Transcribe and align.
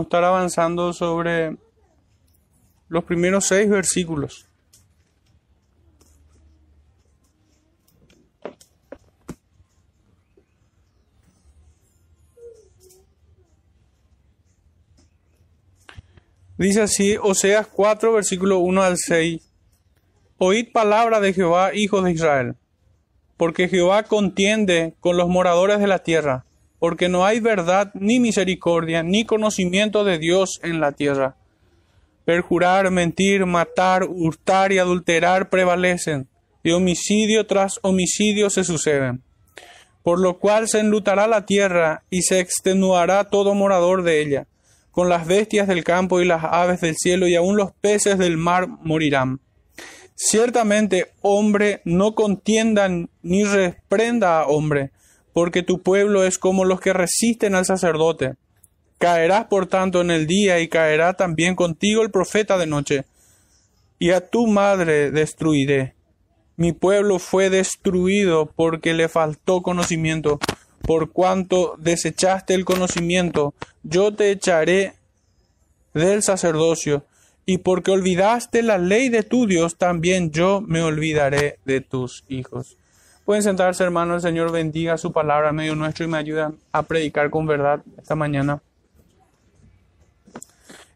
Vamos 0.00 0.06
a 0.06 0.16
estar 0.16 0.24
avanzando 0.24 0.92
sobre 0.94 1.58
los 2.88 3.04
primeros 3.04 3.44
seis 3.44 3.68
versículos. 3.68 4.46
Dice 16.56 16.80
así, 16.80 17.18
Oseas 17.18 17.66
4, 17.66 18.14
versículo 18.14 18.60
1 18.60 18.82
al 18.82 18.96
6. 18.96 19.42
Oíd 20.38 20.72
palabra 20.72 21.20
de 21.20 21.34
Jehová, 21.34 21.74
hijos 21.74 22.04
de 22.04 22.12
Israel, 22.12 22.56
porque 23.36 23.68
Jehová 23.68 24.04
contiende 24.04 24.94
con 25.00 25.18
los 25.18 25.28
moradores 25.28 25.78
de 25.78 25.86
la 25.86 25.98
tierra, 25.98 26.46
porque 26.80 27.08
no 27.08 27.24
hay 27.24 27.38
verdad 27.38 27.92
ni 27.94 28.18
misericordia 28.18 29.04
ni 29.04 29.24
conocimiento 29.24 30.02
de 30.02 30.18
Dios 30.18 30.58
en 30.64 30.80
la 30.80 30.90
tierra. 30.90 31.36
Perjurar, 32.24 32.90
mentir, 32.90 33.46
matar, 33.46 34.02
hurtar 34.02 34.72
y 34.72 34.78
adulterar 34.78 35.48
prevalecen, 35.48 36.26
y 36.64 36.72
homicidio 36.72 37.46
tras 37.46 37.78
homicidio 37.82 38.50
se 38.50 38.64
suceden. 38.64 39.22
Por 40.02 40.18
lo 40.18 40.38
cual 40.38 40.66
se 40.66 40.80
enlutará 40.80 41.28
la 41.28 41.46
tierra 41.46 42.02
y 42.10 42.22
se 42.22 42.40
extenuará 42.40 43.24
todo 43.24 43.54
morador 43.54 44.02
de 44.02 44.20
ella 44.22 44.46
con 44.90 45.08
las 45.08 45.26
bestias 45.26 45.68
del 45.68 45.84
campo 45.84 46.20
y 46.20 46.24
las 46.24 46.44
aves 46.44 46.80
del 46.80 46.96
cielo 46.96 47.28
y 47.28 47.34
aun 47.34 47.56
los 47.56 47.72
peces 47.72 48.18
del 48.18 48.36
mar 48.36 48.68
morirán. 48.82 49.40
Ciertamente, 50.14 51.12
hombre, 51.22 51.80
no 51.84 52.14
contiendan 52.14 53.08
ni 53.22 53.44
reprenda 53.44 54.40
a 54.40 54.46
hombre, 54.46 54.90
porque 55.32 55.62
tu 55.62 55.80
pueblo 55.82 56.24
es 56.24 56.38
como 56.38 56.64
los 56.64 56.80
que 56.80 56.92
resisten 56.92 57.54
al 57.54 57.66
sacerdote. 57.66 58.34
Caerás 58.98 59.46
por 59.46 59.66
tanto 59.66 60.00
en 60.00 60.10
el 60.10 60.26
día 60.26 60.60
y 60.60 60.68
caerá 60.68 61.14
también 61.14 61.54
contigo 61.54 62.02
el 62.02 62.10
profeta 62.10 62.58
de 62.58 62.66
noche. 62.66 63.04
Y 63.98 64.10
a 64.10 64.26
tu 64.26 64.46
madre 64.46 65.10
destruiré. 65.10 65.94
Mi 66.56 66.72
pueblo 66.72 67.18
fue 67.18 67.48
destruido 67.48 68.50
porque 68.54 68.92
le 68.92 69.08
faltó 69.08 69.62
conocimiento 69.62 70.38
por 70.82 71.12
cuanto 71.12 71.76
desechaste 71.78 72.54
el 72.54 72.64
conocimiento, 72.64 73.54
yo 73.82 74.14
te 74.14 74.30
echaré 74.30 74.94
del 75.94 76.22
sacerdocio, 76.22 77.04
y 77.46 77.58
porque 77.58 77.90
olvidaste 77.90 78.62
la 78.62 78.78
ley 78.78 79.08
de 79.08 79.22
tu 79.22 79.46
Dios, 79.46 79.76
también 79.76 80.30
yo 80.30 80.60
me 80.60 80.82
olvidaré 80.82 81.58
de 81.64 81.80
tus 81.80 82.24
hijos. 82.28 82.76
Pueden 83.30 83.44
sentarse, 83.44 83.84
hermanos, 83.84 84.16
el 84.16 84.30
Señor 84.32 84.50
bendiga 84.50 84.98
su 84.98 85.12
palabra 85.12 85.50
en 85.50 85.54
medio 85.54 85.76
nuestro 85.76 86.04
y 86.04 86.08
me 86.08 86.18
ayuda 86.18 86.52
a 86.72 86.82
predicar 86.82 87.30
con 87.30 87.46
verdad 87.46 87.80
esta 87.96 88.16
mañana. 88.16 88.60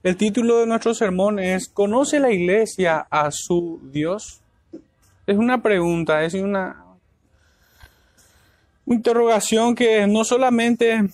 El 0.02 0.16
título 0.16 0.58
de 0.58 0.66
nuestro 0.66 0.94
sermón 0.94 1.38
es 1.38 1.68
¿Conoce 1.68 2.18
la 2.18 2.32
iglesia 2.32 3.06
a 3.08 3.30
su 3.30 3.78
Dios? 3.84 4.40
Es 5.28 5.38
una 5.38 5.62
pregunta, 5.62 6.24
es 6.24 6.34
una, 6.34 6.84
interrogación 8.86 9.76
que 9.76 10.04
no 10.08 10.24
solamente 10.24 11.08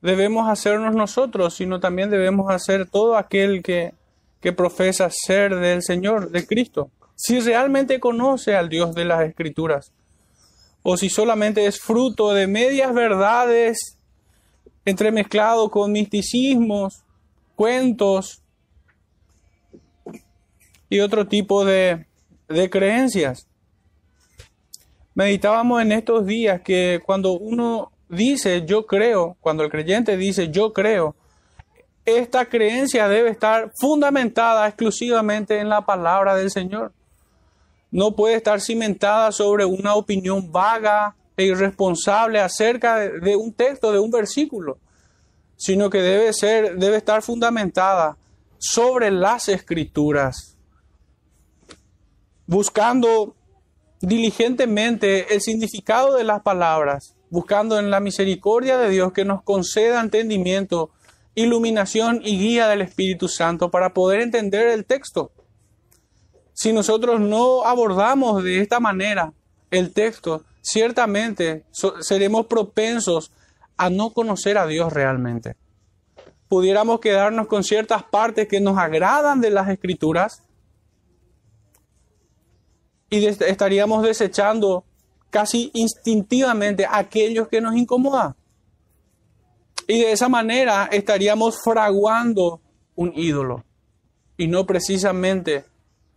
debemos 0.00 0.48
hacernos 0.48 0.94
nosotros, 0.94 1.54
sino 1.54 1.80
también 1.80 2.08
debemos 2.08 2.48
hacer 2.52 2.88
todo 2.88 3.16
aquel 3.16 3.64
que, 3.64 3.94
que 4.40 4.52
profesa 4.52 5.10
ser 5.10 5.56
del 5.56 5.82
Señor, 5.82 6.30
de 6.30 6.46
Cristo. 6.46 6.88
Si 7.22 7.38
realmente 7.38 8.00
conoce 8.00 8.56
al 8.56 8.70
Dios 8.70 8.94
de 8.94 9.04
las 9.04 9.20
Escrituras, 9.20 9.92
o 10.82 10.96
si 10.96 11.10
solamente 11.10 11.66
es 11.66 11.78
fruto 11.78 12.32
de 12.32 12.46
medias 12.46 12.94
verdades 12.94 13.98
entremezclado 14.86 15.70
con 15.70 15.92
misticismos, 15.92 17.04
cuentos 17.56 18.42
y 20.88 21.00
otro 21.00 21.28
tipo 21.28 21.66
de, 21.66 22.06
creencias. 22.70 23.46
Meditábamos 25.14 25.82
en 25.82 25.92
estos 25.92 26.24
días 26.24 26.62
que 26.62 27.02
cuando 27.04 27.32
uno 27.32 27.92
dice 28.08 28.64
yo 28.64 28.86
creo, 28.86 29.36
cuando 29.42 29.62
el 29.62 29.70
creyente 29.70 30.16
dice 30.16 30.50
yo 30.50 30.72
creo, 30.72 31.14
esta 32.06 32.46
creencia 32.46 33.08
debe 33.08 33.28
estar 33.28 33.70
fundamentada 33.78 34.66
exclusivamente 34.66 35.58
en 35.58 35.68
la 35.68 35.84
palabra 35.84 36.34
del 36.34 36.50
Señor. 36.50 36.94
No 37.90 38.14
puede 38.14 38.36
estar 38.36 38.60
cimentada 38.60 39.32
sobre 39.32 39.64
una 39.64 39.94
opinión 39.94 40.52
vaga 40.52 41.16
e 41.36 41.44
irresponsable 41.44 42.40
acerca 42.40 42.96
de, 42.96 43.36
un 43.36 43.52
texto, 43.52 43.92
de 43.92 43.98
un 43.98 44.10
versículo, 44.10 44.78
sino 45.56 45.90
que 45.90 45.98
debe 45.98 46.32
ser, 46.32 46.76
debe 46.76 46.96
estar 46.96 47.22
fundamentada 47.22 48.16
sobre 48.58 49.10
las 49.10 49.48
escrituras, 49.48 50.56
buscando 52.46 53.34
diligentemente 54.00 55.34
el 55.34 55.40
significado 55.40 56.14
de 56.14 56.24
las 56.24 56.42
palabras, 56.42 57.16
buscando 57.30 57.78
en 57.78 57.90
la 57.90 58.00
misericordia 58.00 58.78
de 58.78 58.90
Dios 58.90 59.12
que 59.12 59.24
nos 59.24 59.42
conceda 59.42 60.00
entendimiento, 60.00 60.90
iluminación 61.34 62.20
y 62.22 62.38
guía 62.38 62.68
del 62.68 62.82
Espíritu 62.82 63.28
Santo 63.28 63.70
para 63.70 63.94
poder 63.94 64.20
entender 64.20 64.68
el 64.68 64.84
texto. 64.84 65.32
Si 66.60 66.74
nosotros 66.74 67.22
no 67.22 67.64
abordamos 67.64 68.44
de 68.44 68.60
esta 68.60 68.80
manera 68.80 69.32
el 69.70 69.94
texto, 69.94 70.44
ciertamente 70.60 71.64
seremos 72.00 72.44
propensos 72.48 73.32
a 73.78 73.88
no 73.88 74.10
conocer 74.10 74.58
a 74.58 74.66
Dios 74.66 74.92
realmente. 74.92 75.56
Pudiéramos 76.48 77.00
quedarnos 77.00 77.46
con 77.46 77.64
ciertas 77.64 78.02
partes 78.02 78.46
que 78.46 78.60
nos 78.60 78.76
agradan 78.76 79.40
de 79.40 79.48
las 79.48 79.70
escrituras, 79.70 80.42
y 83.08 83.24
estaríamos 83.24 84.02
desechando 84.02 84.84
casi 85.30 85.70
instintivamente 85.72 86.86
aquellos 86.86 87.48
que 87.48 87.62
nos 87.62 87.74
incomodan. 87.74 88.36
Y 89.88 89.98
de 89.98 90.12
esa 90.12 90.28
manera 90.28 90.90
estaríamos 90.92 91.58
fraguando 91.64 92.60
un 92.96 93.14
ídolo 93.16 93.64
y 94.36 94.46
no 94.46 94.66
precisamente 94.66 95.69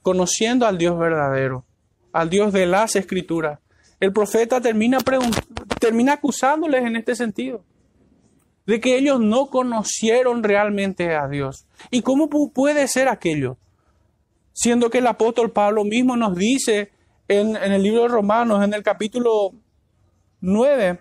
conociendo 0.03 0.68
al 0.68 0.78
Dios 0.78 1.00
verdadero, 1.00 1.66
al 2.12 2.30
Dios 2.30 2.53
de 2.53 2.68
las 2.68 2.96
escrituras. 2.96 3.59
El 4.00 4.14
profeta 4.14 4.62
termina, 4.62 5.00
termina 5.80 6.14
acusándoles 6.14 6.84
en 6.84 6.96
este 6.96 7.16
sentido, 7.16 7.64
de 8.68 8.80
que 8.80 8.97
ellos 8.97 9.19
no 9.19 9.47
conocieron 9.47 10.44
realmente 10.44 11.16
a 11.16 11.28
Dios. 11.28 11.66
¿Y 11.90 12.03
cómo 12.03 12.30
puede 12.30 12.88
ser 12.88 13.08
aquello? 13.08 13.58
siendo 14.53 14.90
que 14.90 15.00
el 15.00 15.08
apóstol 15.08 15.52
Pablo 15.52 15.84
mismo 15.84 16.16
nos 16.16 16.35
dice 16.35 16.91
en, 17.28 17.56
el 17.56 17.81
libro 17.81 18.03
de 18.03 18.09
Romanos, 18.09 18.64
en 18.64 18.74
el 18.74 18.84
capítulo 18.84 19.52
9, 20.41 21.00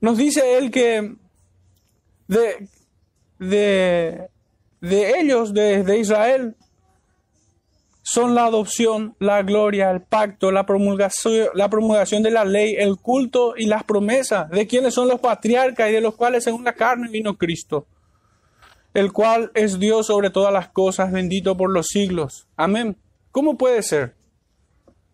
nos 0.00 0.16
dice 0.16 0.56
él 0.56 0.70
que 0.70 1.16
de, 2.28 2.68
de, 3.38 4.30
ellos, 4.82 5.52
de, 5.54 5.82
de, 5.82 5.98
Israel, 5.98 6.56
son 8.02 8.34
la 8.34 8.46
adopción, 8.46 9.14
la 9.18 9.42
gloria, 9.42 9.90
el 9.90 10.02
pacto, 10.02 10.50
la 10.50 10.66
promulgación, 10.66 11.48
la 11.54 11.68
promulgación 11.68 12.22
de 12.22 12.30
la 12.30 12.44
ley, 12.44 12.74
el 12.78 12.96
culto 12.96 13.54
y 13.56 13.66
las 13.66 13.84
promesas, 13.84 14.48
de 14.50 14.66
quienes 14.66 14.94
son 14.94 15.08
los 15.08 15.20
patriarcas 15.20 15.90
y 15.90 15.92
de 15.92 16.00
los 16.00 16.14
cuales 16.14 16.44
según 16.44 16.64
la 16.64 16.72
carne 16.72 17.08
vino 17.08 17.36
Cristo 17.36 17.86
el 18.94 19.12
cual 19.12 19.50
es 19.54 19.78
Dios 19.78 20.06
sobre 20.06 20.30
todas 20.30 20.52
las 20.52 20.68
cosas, 20.68 21.12
bendito 21.12 21.56
por 21.56 21.70
los 21.70 21.86
siglos. 21.86 22.48
Amén. 22.56 22.96
¿Cómo 23.30 23.56
puede 23.56 23.82
ser? 23.82 24.14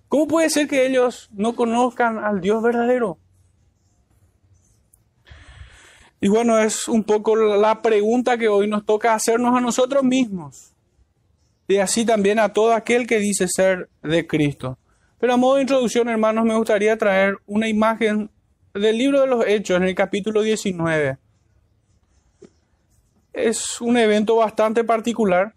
¿Cómo 0.08 0.26
puede 0.26 0.50
ser 0.50 0.68
que 0.68 0.86
ellos 0.86 1.28
no 1.32 1.54
conozcan 1.54 2.18
al 2.18 2.40
Dios 2.40 2.62
verdadero? 2.62 3.18
Y 6.20 6.28
bueno, 6.28 6.58
es 6.58 6.88
un 6.88 7.04
poco 7.04 7.36
la 7.36 7.82
pregunta 7.82 8.38
que 8.38 8.48
hoy 8.48 8.68
nos 8.68 8.84
toca 8.84 9.14
hacernos 9.14 9.56
a 9.56 9.60
nosotros 9.60 10.02
mismos. 10.02 10.72
Y 11.68 11.76
así 11.76 12.04
también 12.04 12.38
a 12.38 12.52
todo 12.52 12.72
aquel 12.72 13.06
que 13.06 13.18
dice 13.18 13.46
ser 13.48 13.88
de 14.02 14.26
Cristo. 14.26 14.78
Pero 15.18 15.34
a 15.34 15.36
modo 15.36 15.56
de 15.56 15.62
introducción, 15.62 16.08
hermanos, 16.08 16.44
me 16.44 16.56
gustaría 16.56 16.96
traer 16.96 17.38
una 17.46 17.68
imagen 17.68 18.30
del 18.74 18.98
libro 18.98 19.20
de 19.20 19.26
los 19.26 19.46
Hechos 19.46 19.76
en 19.76 19.84
el 19.84 19.94
capítulo 19.94 20.42
19 20.42 21.18
es 23.36 23.82
un 23.82 23.98
evento 23.98 24.36
bastante 24.36 24.82
particular 24.82 25.54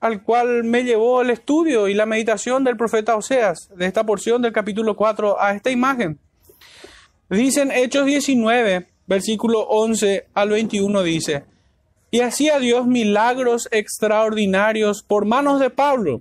al 0.00 0.22
cual 0.22 0.64
me 0.64 0.82
llevó 0.82 1.20
el 1.20 1.30
estudio 1.30 1.88
y 1.88 1.94
la 1.94 2.06
meditación 2.06 2.64
del 2.64 2.76
profeta 2.76 3.16
Oseas, 3.16 3.70
de 3.74 3.86
esta 3.86 4.04
porción 4.04 4.40
del 4.40 4.52
capítulo 4.52 4.94
4 4.94 5.40
a 5.40 5.52
esta 5.52 5.70
imagen. 5.70 6.18
Dicen 7.28 7.72
Hechos 7.72 8.06
19, 8.06 8.86
versículo 9.08 9.62
11 9.62 10.28
al 10.32 10.48
21 10.50 11.02
dice, 11.02 11.44
y 12.12 12.20
hacía 12.20 12.60
Dios 12.60 12.86
milagros 12.86 13.68
extraordinarios 13.72 15.02
por 15.02 15.24
manos 15.24 15.58
de 15.58 15.70
Pablo, 15.70 16.20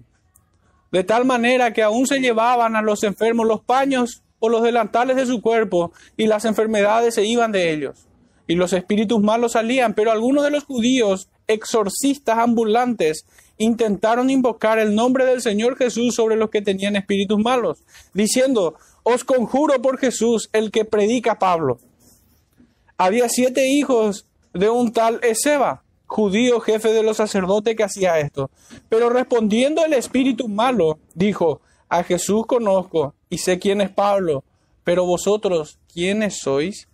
de 0.92 1.04
tal 1.04 1.25
manera 1.25 1.74
que 1.74 1.84
aún 1.84 2.07
se 2.07 2.19
llevaban 2.19 2.75
a 2.75 2.81
los 2.81 3.04
enfermos 3.04 3.46
los 3.46 3.62
paños 3.62 4.24
o 4.40 4.50
los 4.50 4.63
delantales 4.63 5.16
de 5.16 5.28
su 5.28 5.42
cuerpo, 5.42 5.94
y 6.18 6.25
las 6.25 6.44
enfermedades 6.44 7.13
se 7.13 7.24
iban 7.24 7.51
de 7.51 7.72
ellos. 7.72 8.08
Y 8.48 8.56
los 8.56 8.74
espíritus 8.74 9.22
malos 9.22 9.51
salían, 9.51 9.94
pero 9.94 10.12
algunos 10.12 10.44
de 10.44 10.51
los 10.51 10.63
judíos, 10.63 11.30
exorcistas 11.48 12.40
ambulantes, 12.40 13.28
intentaron 13.57 14.30
invocar 14.30 14.80
el 14.80 14.96
nombre 14.96 15.25
del 15.25 15.42
Señor 15.42 15.78
Jesús 15.78 16.16
sobre 16.16 16.36
los 16.36 16.50
que 16.50 16.62
tenían 16.62 16.96
espíritus 16.96 17.40
malos, 17.40 17.84
diciendo, 18.13 18.75
os 19.04 19.24
conjuro 19.24 19.81
por 19.81 19.98
Jesús, 19.98 20.50
el 20.52 20.72
que 20.72 20.86
predica 20.86 21.40
Pablo. 21.40 21.78
Había 22.98 23.30
siete 23.30 23.68
hijos 23.68 24.25
de 24.54 24.69
un 24.69 24.92
tal 24.92 25.19
Ezeba, 25.24 25.84
judío 26.07 26.60
jefe 26.60 26.94
de 26.94 27.04
los 27.04 27.18
sacerdotes 27.18 27.75
que 27.75 27.84
hacía 27.84 28.19
esto. 28.19 28.50
Pero 28.90 29.10
respondiendo 29.10 29.86
el 29.86 29.94
espíritu 29.94 30.48
malo, 30.48 30.98
dijo, 31.13 31.62
a 31.90 32.04
Jesús 32.04 32.46
conozco 32.48 33.13
y 33.30 33.38
sé 33.38 33.60
quién 33.60 33.81
es 33.81 33.90
Pablo, 33.90 34.44
pero 34.84 35.06
vosotros, 35.06 35.78
¿quiénes 35.94 36.40
sois? 36.40 36.88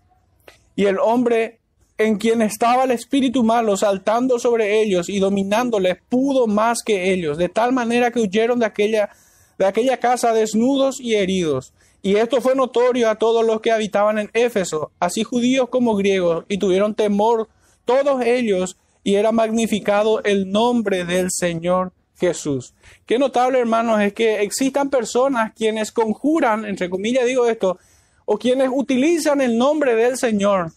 Y 0.75 0.85
el 0.85 0.99
hombre 0.99 1.60
en 2.05 2.17
quien 2.17 2.41
estaba 2.41 2.83
el 2.83 2.91
espíritu 2.91 3.43
malo 3.43 3.77
saltando 3.77 4.39
sobre 4.39 4.81
ellos 4.81 5.09
y 5.09 5.19
dominándoles 5.19 5.97
pudo 6.09 6.47
más 6.47 6.79
que 6.83 7.11
ellos, 7.11 7.37
de 7.37 7.49
tal 7.49 7.73
manera 7.73 8.11
que 8.11 8.19
huyeron 8.19 8.59
de 8.59 8.65
aquella, 8.65 9.09
de 9.57 9.65
aquella 9.65 9.97
casa 9.97 10.33
desnudos 10.33 10.99
y 10.99 11.15
heridos. 11.15 11.73
Y 12.01 12.15
esto 12.15 12.41
fue 12.41 12.55
notorio 12.55 13.09
a 13.09 13.15
todos 13.15 13.45
los 13.45 13.61
que 13.61 13.71
habitaban 13.71 14.17
en 14.17 14.31
Éfeso, 14.33 14.91
así 14.99 15.23
judíos 15.23 15.69
como 15.69 15.95
griegos, 15.95 16.45
y 16.47 16.57
tuvieron 16.57 16.95
temor 16.95 17.47
todos 17.85 18.23
ellos, 18.23 18.77
y 19.03 19.15
era 19.15 19.31
magnificado 19.31 20.23
el 20.23 20.51
nombre 20.51 21.05
del 21.05 21.29
Señor 21.31 21.91
Jesús. 22.19 22.73
Qué 23.05 23.19
notable, 23.19 23.59
hermanos, 23.59 24.01
es 24.01 24.13
que 24.13 24.41
existan 24.41 24.89
personas 24.89 25.53
quienes 25.55 25.91
conjuran, 25.91 26.65
entre 26.65 26.89
comillas 26.89 27.25
digo 27.25 27.47
esto, 27.47 27.77
o 28.25 28.37
quienes 28.37 28.69
utilizan 28.71 29.41
el 29.41 29.57
nombre 29.57 29.95
del 29.95 30.17
Señor 30.17 30.71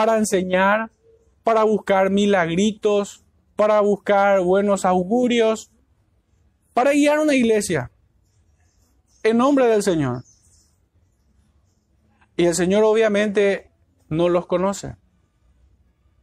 para 0.00 0.16
enseñar, 0.16 0.90
para 1.44 1.62
buscar 1.64 2.08
milagritos, 2.08 3.22
para 3.54 3.78
buscar 3.82 4.40
buenos 4.40 4.86
augurios, 4.86 5.70
para 6.72 6.92
guiar 6.92 7.18
una 7.18 7.34
iglesia 7.34 7.90
en 9.22 9.36
nombre 9.36 9.66
del 9.66 9.82
Señor. 9.82 10.24
Y 12.34 12.46
el 12.46 12.54
Señor 12.54 12.82
obviamente 12.84 13.70
no 14.08 14.30
los 14.30 14.46
conoce. 14.46 14.96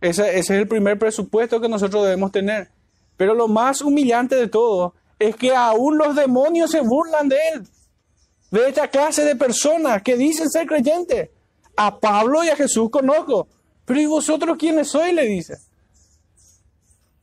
Ese, 0.01 0.39
es 0.39 0.49
el 0.49 0.67
primer 0.67 0.97
presupuesto 0.97 1.61
que 1.61 1.69
nosotros 1.69 2.03
debemos 2.03 2.31
tener. 2.31 2.71
Pero 3.15 3.35
lo 3.35 3.47
más 3.47 3.83
humillante 3.83 4.35
de 4.35 4.47
todo 4.47 4.95
es 5.19 5.35
que 5.35 5.53
aún 5.53 5.99
los 5.99 6.15
demonios 6.15 6.71
se 6.71 6.81
burlan 6.81 7.29
de 7.29 7.37
él, 7.53 7.67
de 8.49 8.69
esta 8.69 8.87
clase 8.87 9.23
de 9.23 9.35
personas 9.35 10.01
que 10.01 10.17
dicen 10.17 10.49
ser 10.49 10.65
creyentes. 10.65 11.29
A 11.75 11.99
Pablo 11.99 12.43
y 12.43 12.49
a 12.49 12.55
Jesús 12.55 12.89
conozco, 12.89 13.47
pero 13.87 14.01
¿y 14.01 14.05
vosotros 14.05 14.57
quiénes 14.59 14.89
sois? 14.89 15.13
le 15.13 15.23
dice. 15.23 15.55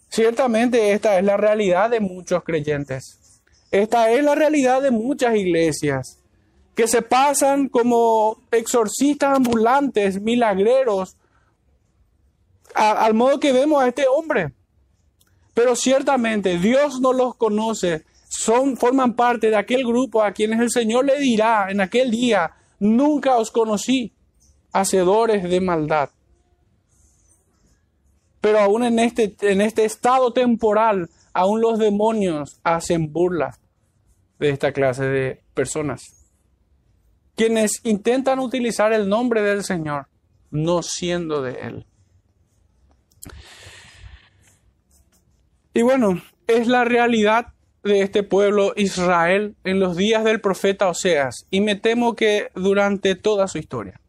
Ciertamente 0.09 0.93
esta 0.93 1.19
es 1.19 1.25
la 1.25 1.37
realidad 1.37 1.91
de 1.91 2.01
muchos 2.01 2.43
creyentes. 2.43 3.43
Esta 3.71 4.11
es 4.11 4.25
la 4.25 4.35
realidad 4.35 4.81
de 4.81 4.91
muchas 4.91 5.37
iglesias 5.37 6.19
que 6.75 6.89
se 6.89 7.03
pasan 7.03 7.69
como 7.69 8.39
exorcistas 8.51 9.37
ambulantes, 9.37 10.23
milagreros, 10.23 11.19
al 12.75 13.13
modo 13.13 13.39
que 13.39 13.53
vemos 13.53 13.83
a 13.83 13.89
este 13.89 14.07
hombre. 14.09 14.55
Pero 15.53 15.77
ciertamente 15.77 16.59
Dios 16.59 16.99
no 16.99 17.13
los 17.13 17.35
conoce, 17.35 18.05
son, 18.27 18.79
forman 18.79 19.15
parte 19.15 19.51
de 19.51 19.57
aquel 19.57 19.85
grupo 19.85 20.23
a 20.23 20.33
quienes 20.33 20.61
el 20.61 20.71
Señor 20.71 21.05
le 21.05 21.19
dirá 21.19 21.67
en 21.69 21.83
aquel 21.83 22.11
día, 22.11 22.53
nunca 22.81 23.37
os 23.37 23.51
conocí, 23.51 24.15
hacedores 24.73 25.43
de 25.43 25.61
maldad. 25.61 26.09
Pero 28.45 28.59
aún 28.59 28.85
en 28.85 28.99
este, 28.99 29.35
en 29.41 29.63
este 29.63 29.87
estado 29.87 30.35
temporal, 30.35 31.09
aún 31.33 31.63
los 31.63 31.79
demonios 31.79 32.61
hacen 32.63 33.11
burla 33.11 33.57
de 34.39 34.51
esta 34.51 34.71
clase 34.73 35.05
de 35.05 35.43
personas. 35.55 36.03
Quienes 37.37 37.81
intentan 37.85 38.41
utilizar 38.41 38.93
el 38.93 39.09
nombre 39.09 39.41
del 39.41 39.65
Señor, 39.65 40.09
no 40.51 40.83
siendo 40.83 41.41
de 41.41 41.53
Él. 41.53 41.87
Y 45.73 45.81
bueno, 45.81 46.21
es 46.47 46.69
la 46.69 46.85
realidad 46.85 47.47
de 47.83 48.03
este 48.03 48.25
pueblo 48.25 48.75
Israel 48.77 49.57
en 49.65 49.81
los 49.81 49.97
días 49.97 50.23
del 50.23 50.43
profeta 50.43 50.91
Oseas, 50.91 51.47
y 51.51 51.63
me 51.63 51.77
temo 51.77 52.15
que 52.15 52.51
durante 52.55 53.15
toda 53.15 53.49
su 53.49 53.57
historia. 53.57 54.03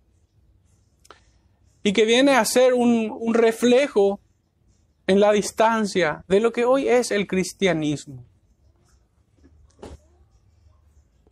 Y 1.84 1.94
que 1.94 2.04
viene 2.04 2.34
a 2.36 2.44
ser 2.44 2.74
un, 2.74 3.16
un 3.18 3.34
reflejo 3.34 4.20
en 5.08 5.20
la 5.20 5.32
distancia 5.32 6.24
de 6.28 6.40
lo 6.40 6.52
que 6.52 6.66
hoy 6.66 6.88
es 6.88 7.12
el 7.12 7.28
cristianismo 7.28 8.24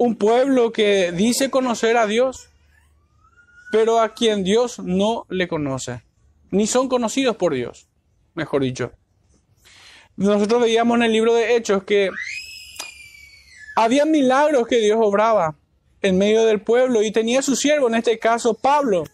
un 0.03 0.15
pueblo 0.15 0.73
que 0.73 1.13
dice 1.13 1.49
conocer 1.49 1.95
a 1.95 2.07
Dios, 2.07 2.49
pero 3.71 4.01
a 4.01 4.13
quien 4.13 4.43
Dios 4.43 4.79
no 4.79 5.25
le 5.29 5.47
conoce, 5.47 6.01
ni 6.51 6.67
son 6.67 6.89
conocidos 6.89 7.37
por 7.37 7.53
Dios, 7.53 7.87
mejor 8.33 8.63
dicho. 8.63 8.91
Nosotros 10.17 10.61
veíamos 10.61 10.97
en 10.97 11.03
el 11.03 11.11
libro 11.13 11.33
de 11.33 11.55
Hechos 11.55 11.83
que 11.83 12.09
había 13.77 14.05
milagros 14.05 14.67
que 14.67 14.79
Dios 14.79 14.99
obraba 15.01 15.55
en 16.01 16.17
medio 16.17 16.43
del 16.43 16.61
pueblo 16.61 17.01
y 17.01 17.11
tenía 17.11 17.41
su 17.41 17.55
siervo, 17.55 17.87
en 17.87 17.95
este 17.95 18.19
caso 18.19 18.53
Pablo, 18.53 19.05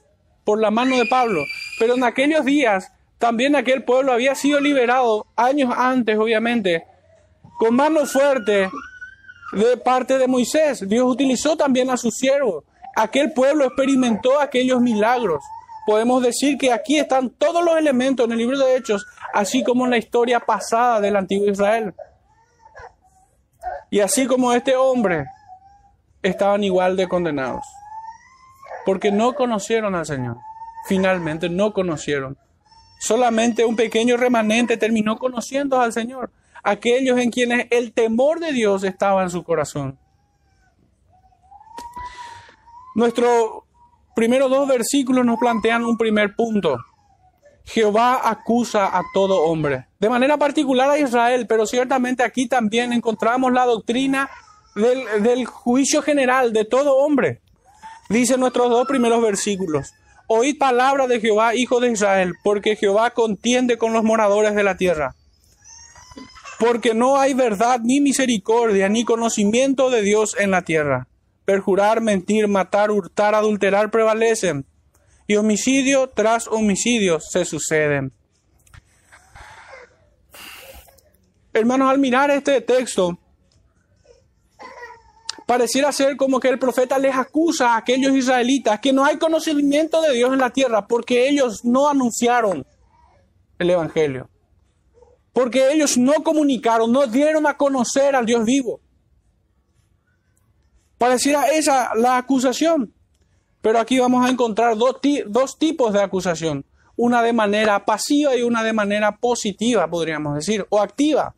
por 0.43 0.59
la 0.59 0.71
mano 0.71 0.97
de 0.97 1.05
Pablo. 1.05 1.43
Pero 1.77 1.93
en 1.93 2.03
aquellos 2.03 2.43
días 2.43 2.91
también 3.19 3.55
aquel 3.55 3.83
pueblo 3.83 4.13
había 4.13 4.33
sido 4.33 4.61
liberado 4.61 5.27
años 5.35 5.73
antes, 5.75 6.17
obviamente, 6.17 6.85
con 7.59 7.75
mano 7.75 8.05
fuerte 8.05 8.71
de 9.51 9.77
parte 9.77 10.17
de 10.17 10.27
Moisés. 10.27 10.87
Dios 10.87 11.05
utilizó 11.05 11.57
también 11.57 11.89
a 11.89 11.97
su 11.97 12.11
siervo. 12.11 12.63
Aquel 12.95 13.33
pueblo 13.33 13.65
experimentó 13.65 14.39
aquellos 14.39 14.81
milagros. 14.81 15.43
Podemos 15.85 16.23
decir 16.23 16.57
que 16.57 16.71
aquí 16.71 16.97
están 16.97 17.29
todos 17.29 17.63
los 17.63 17.75
elementos 17.75 18.25
en 18.25 18.31
el 18.31 18.37
libro 18.37 18.57
de 18.57 18.77
Hechos, 18.77 19.05
así 19.33 19.63
como 19.63 19.83
en 19.83 19.91
la 19.91 19.97
historia 19.97 20.39
pasada 20.39 21.01
del 21.01 21.17
antiguo 21.17 21.49
Israel. 21.49 21.93
Y 23.89 23.99
así 23.99 24.27
como 24.27 24.53
este 24.53 24.77
hombre, 24.77 25.25
estaban 26.23 26.63
igual 26.63 26.95
de 26.95 27.09
condenados. 27.09 27.65
Porque 28.85 29.11
no 29.11 29.33
conocieron 29.33 29.95
al 29.95 30.05
Señor. 30.05 30.37
Finalmente 30.87 31.49
no 31.49 31.73
conocieron. 31.73 32.37
Solamente 32.99 33.63
un 33.63 33.77
pequeño 33.77 34.17
remanente 34.17 34.75
terminó 34.75 35.17
conociendo 35.17 35.79
al 35.79 35.93
Señor 35.93 36.31
aquellos 36.61 37.17
en 37.17 37.31
quienes 37.31 37.67
el 37.71 37.93
temor 37.93 38.41
de 38.41 38.51
Dios 38.51 38.83
estaba 38.83 39.23
en 39.23 39.29
su 39.29 39.43
corazón. 39.43 39.97
Nuestros 42.95 43.63
primeros 44.15 44.49
dos 44.49 44.67
versículos 44.67 45.25
nos 45.25 45.39
plantean 45.39 45.85
un 45.85 45.97
primer 45.97 46.35
punto. 46.35 46.77
Jehová 47.63 48.29
acusa 48.29 48.85
a 48.97 49.03
todo 49.13 49.43
hombre, 49.43 49.87
de 49.99 50.09
manera 50.09 50.37
particular 50.37 50.89
a 50.89 50.99
Israel, 50.99 51.45
pero 51.47 51.65
ciertamente 51.65 52.23
aquí 52.23 52.49
también 52.49 52.91
encontramos 52.91 53.53
la 53.53 53.65
doctrina 53.65 54.29
del, 54.75 55.23
del 55.23 55.45
juicio 55.45 56.01
general 56.01 56.51
de 56.51 56.65
todo 56.65 56.97
hombre. 56.97 57.41
Dice 58.09 58.37
nuestros 58.37 58.69
dos 58.69 58.87
primeros 58.87 59.21
versículos. 59.21 59.93
Oíd 60.29 60.57
palabra 60.57 61.07
de 61.07 61.19
Jehová, 61.19 61.55
hijo 61.55 61.81
de 61.81 61.91
Israel, 61.91 62.35
porque 62.43 62.77
Jehová 62.77 63.11
contiende 63.11 63.77
con 63.77 63.91
los 63.91 64.03
moradores 64.03 64.55
de 64.55 64.63
la 64.63 64.77
tierra 64.77 65.15
porque 66.59 66.93
no 66.93 67.17
hay 67.17 67.33
verdad 67.33 67.79
ni 67.81 68.01
misericordia 68.01 68.89
ni 68.89 69.05
conocimiento 69.05 69.89
de 69.89 70.01
Dios 70.01 70.35
en 70.37 70.51
la 70.51 70.61
tierra. 70.61 71.07
Perjurar, 71.45 72.01
mentir, 72.01 72.47
matar, 72.47 72.91
hurtar, 72.91 73.33
adulterar 73.33 73.89
prevalecen, 73.89 74.65
y 75.25 75.37
homicidio 75.37 76.09
tras 76.09 76.47
homicidio 76.47 77.19
se 77.21 77.45
suceden. 77.45 78.11
Hermanos, 81.53 81.89
al 81.89 81.97
mirar 81.97 82.29
este 82.29 82.61
texto, 82.61 83.17
pareciera 85.49 85.91
ser 85.91 86.15
como 86.15 86.39
que 86.39 86.47
el 86.47 86.59
profeta 86.59 86.99
les 86.99 87.15
acusa 87.15 87.73
a 87.73 87.77
aquellos 87.77 88.15
israelitas 88.15 88.79
que 88.79 88.93
no 88.93 89.03
hay 89.03 89.17
conocimiento 89.17 89.99
de 89.99 90.13
Dios 90.13 90.31
en 90.31 90.37
la 90.37 90.51
tierra 90.51 90.85
porque 90.85 91.27
ellos 91.27 91.65
no 91.65 91.89
anunciaron 91.89 92.67
el 93.57 93.69
Evangelio 93.71 94.29
porque 95.33 95.71
ellos 95.71 95.97
no 95.97 96.23
comunicaron, 96.23 96.91
no 96.91 97.07
dieron 97.07 97.47
a 97.47 97.57
conocer 97.57 98.15
al 98.15 98.27
Dios 98.27 98.45
vivo. 98.45 98.79
Pareciera 100.99 101.47
esa 101.47 101.95
la 101.95 102.17
acusación, 102.17 102.93
pero 103.61 103.79
aquí 103.79 103.97
vamos 103.97 104.23
a 104.23 104.29
encontrar 104.29 104.77
dos, 104.77 104.97
dos 105.25 105.57
tipos 105.57 105.93
de 105.93 106.03
acusación, 106.03 106.63
una 106.95 107.23
de 107.23 107.33
manera 107.33 107.85
pasiva 107.85 108.35
y 108.35 108.43
una 108.43 108.61
de 108.61 108.73
manera 108.73 109.17
positiva, 109.17 109.89
podríamos 109.89 110.35
decir, 110.35 110.67
o 110.69 110.79
activa. 110.79 111.33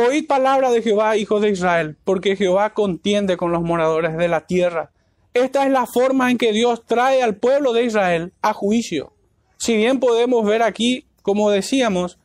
Oíd 0.00 0.28
palabra 0.28 0.70
de 0.70 0.80
Jehová, 0.80 1.16
hijos 1.16 1.42
de 1.42 1.50
Israel, 1.50 1.96
porque 2.04 2.36
Jehová 2.36 2.72
contiende 2.72 3.36
con 3.36 3.50
los 3.50 3.62
moradores 3.62 4.16
de 4.16 4.28
la 4.28 4.46
tierra. 4.46 4.92
Esta 5.34 5.66
es 5.66 5.72
la 5.72 5.86
forma 5.86 6.30
en 6.30 6.38
que 6.38 6.52
Dios 6.52 6.84
trae 6.86 7.20
al 7.20 7.34
pueblo 7.34 7.72
de 7.72 7.82
Israel 7.82 8.32
a 8.40 8.52
juicio. 8.52 9.12
Si 9.56 9.76
bien 9.76 9.98
podemos 9.98 10.46
ver 10.46 10.62
aquí, 10.62 11.04
como 11.22 11.50
decíamos, 11.50 12.16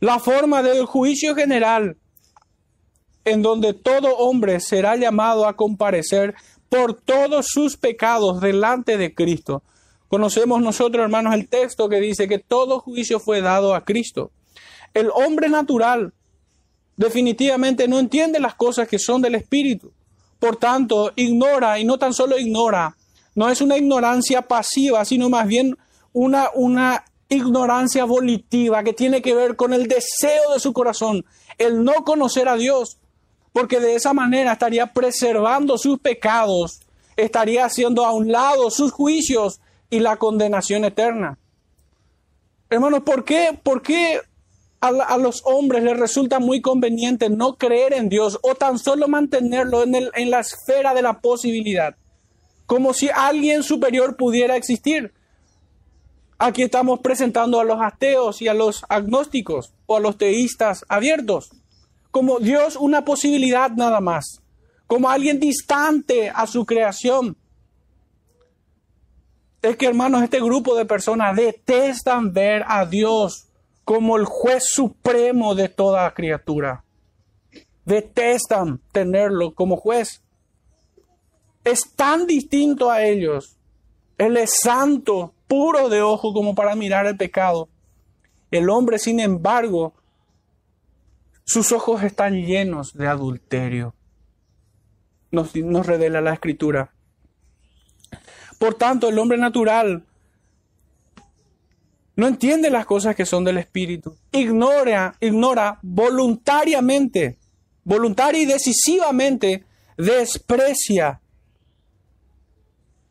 la 0.00 0.18
forma 0.18 0.64
del 0.64 0.86
juicio 0.86 1.36
general, 1.36 1.98
en 3.24 3.42
donde 3.42 3.74
todo 3.74 4.16
hombre 4.16 4.58
será 4.58 4.96
llamado 4.96 5.46
a 5.46 5.54
comparecer 5.54 6.34
por 6.68 7.00
todos 7.00 7.46
sus 7.46 7.76
pecados 7.76 8.40
delante 8.40 8.98
de 8.98 9.14
Cristo. 9.14 9.62
Conocemos 10.08 10.62
nosotros, 10.62 11.04
hermanos, 11.04 11.32
el 11.34 11.48
texto 11.48 11.88
que 11.88 12.00
dice 12.00 12.26
que 12.26 12.40
todo 12.40 12.80
juicio 12.80 13.20
fue 13.20 13.40
dado 13.40 13.76
a 13.76 13.84
Cristo. 13.84 14.32
El 14.94 15.10
hombre 15.14 15.48
natural 15.48 16.12
definitivamente 17.00 17.88
no 17.88 17.98
entiende 17.98 18.38
las 18.38 18.54
cosas 18.54 18.86
que 18.86 18.98
son 18.98 19.22
del 19.22 19.34
Espíritu. 19.34 19.90
Por 20.38 20.56
tanto, 20.56 21.12
ignora, 21.16 21.78
y 21.78 21.84
no 21.86 21.98
tan 21.98 22.12
solo 22.12 22.38
ignora, 22.38 22.94
no 23.34 23.48
es 23.48 23.62
una 23.62 23.78
ignorancia 23.78 24.42
pasiva, 24.42 25.02
sino 25.06 25.30
más 25.30 25.46
bien 25.46 25.78
una, 26.12 26.50
una 26.54 27.02
ignorancia 27.30 28.04
volitiva 28.04 28.84
que 28.84 28.92
tiene 28.92 29.22
que 29.22 29.34
ver 29.34 29.56
con 29.56 29.72
el 29.72 29.88
deseo 29.88 30.52
de 30.52 30.60
su 30.60 30.74
corazón, 30.74 31.24
el 31.56 31.82
no 31.84 32.04
conocer 32.04 32.50
a 32.50 32.56
Dios, 32.56 32.98
porque 33.54 33.80
de 33.80 33.94
esa 33.94 34.12
manera 34.12 34.52
estaría 34.52 34.92
preservando 34.92 35.78
sus 35.78 35.98
pecados, 36.00 36.80
estaría 37.16 37.64
haciendo 37.64 38.04
a 38.04 38.12
un 38.12 38.30
lado 38.30 38.70
sus 38.70 38.92
juicios 38.92 39.60
y 39.88 40.00
la 40.00 40.18
condenación 40.18 40.84
eterna. 40.84 41.38
Hermanos, 42.68 43.04
¿por 43.04 43.24
qué, 43.24 43.58
por 43.62 43.80
qué 43.80 44.20
a, 44.80 45.18
los 45.18 45.42
hombres 45.44 45.82
les 45.82 45.96
resulta 45.96 46.38
muy 46.38 46.60
conveniente 46.60 47.28
no 47.28 47.56
creer 47.56 47.92
en 47.92 48.08
Dios 48.08 48.38
o 48.42 48.54
tan 48.54 48.78
solo 48.78 49.08
mantenerlo 49.08 49.82
en, 49.82 49.94
el, 49.94 50.10
en 50.14 50.30
la 50.30 50.40
esfera 50.40 50.94
de 50.94 51.02
la 51.02 51.20
posibilidad? 51.20 51.96
Como 52.66 52.94
si 52.94 53.08
alguien 53.08 53.62
superior 53.62 54.16
pudiera 54.16 54.56
existir. 54.56 55.12
Aquí 56.38 56.62
estamos 56.62 57.00
presentando 57.00 57.60
a 57.60 57.64
los 57.64 57.80
ateos 57.80 58.40
y 58.40 58.48
a 58.48 58.54
los 58.54 58.84
agnósticos 58.88 59.74
o 59.86 59.96
a 59.96 60.00
los 60.00 60.16
teístas 60.16 60.84
abiertos 60.88 61.50
como 62.10 62.40
Dios 62.40 62.76
una 62.76 63.04
posibilidad 63.04 63.70
nada 63.70 64.00
más, 64.00 64.42
como 64.86 65.08
alguien 65.08 65.38
distante 65.38 66.30
a 66.30 66.46
su 66.46 66.66
creación. 66.66 67.36
Es 69.62 69.76
que 69.76 69.86
hermanos, 69.86 70.22
este 70.22 70.40
grupo 70.40 70.74
de 70.74 70.86
personas 70.86 71.36
detestan 71.36 72.32
ver 72.32 72.64
a 72.66 72.86
Dios 72.86 73.46
como 73.90 74.16
el 74.16 74.24
juez 74.24 74.62
supremo 74.68 75.56
de 75.56 75.68
toda 75.68 76.14
criatura. 76.14 76.84
Detestan 77.84 78.80
tenerlo 78.92 79.52
como 79.52 79.76
juez. 79.76 80.22
Es 81.64 81.92
tan 81.96 82.28
distinto 82.28 82.88
a 82.88 83.02
ellos. 83.02 83.56
Él 84.16 84.36
es 84.36 84.60
santo, 84.62 85.34
puro 85.48 85.88
de 85.88 86.02
ojo 86.02 86.32
como 86.32 86.54
para 86.54 86.76
mirar 86.76 87.06
el 87.06 87.16
pecado. 87.16 87.68
El 88.52 88.70
hombre, 88.70 88.96
sin 89.00 89.18
embargo, 89.18 89.92
sus 91.42 91.72
ojos 91.72 92.04
están 92.04 92.46
llenos 92.46 92.92
de 92.92 93.08
adulterio. 93.08 93.96
Nos, 95.32 95.52
revela 95.84 96.20
la 96.20 96.34
escritura. 96.34 96.92
Por 98.56 98.74
tanto, 98.74 99.08
el 99.08 99.18
hombre 99.18 99.36
natural 99.36 100.06
no 102.20 102.28
entiende 102.28 102.70
las 102.70 102.86
cosas 102.86 103.16
que 103.16 103.26
son 103.26 103.44
del 103.44 103.58
Espíritu. 103.58 104.14
Ignora, 104.30 105.16
ignora 105.20 105.78
voluntariamente, 105.82 107.38
voluntaria 107.82 108.42
y 108.42 108.46
decisivamente, 108.46 109.64
desprecia 109.96 111.20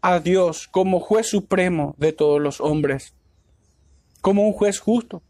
a 0.01 0.19
Dios 0.19 0.67
como 0.67 0.99
juez 0.99 1.27
supremo 1.27 1.95
de 1.97 2.13
todos 2.13 2.39
los 2.39 2.61
hombres, 2.61 3.13
como 4.21 4.47
un 4.47 4.53
juez 4.53 4.79
justo 4.79 5.21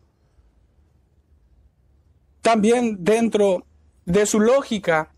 también 2.41 3.03
dentro 3.03 3.65
de 4.05 4.25
su 4.25 4.39
lógica, 4.39 5.11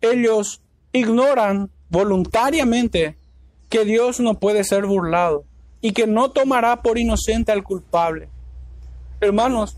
ellos 0.00 0.62
ignoran 0.92 1.70
voluntariamente 1.88 3.16
que 3.68 3.84
Dios 3.84 4.20
no 4.20 4.38
puede 4.38 4.64
ser 4.64 4.86
burlado 4.86 5.44
y 5.84 5.92
que 5.92 6.06
no 6.06 6.30
tomará 6.30 6.80
por 6.80 6.98
inocente 6.98 7.52
al 7.52 7.62
culpable. 7.62 8.30
Hermanos, 9.20 9.76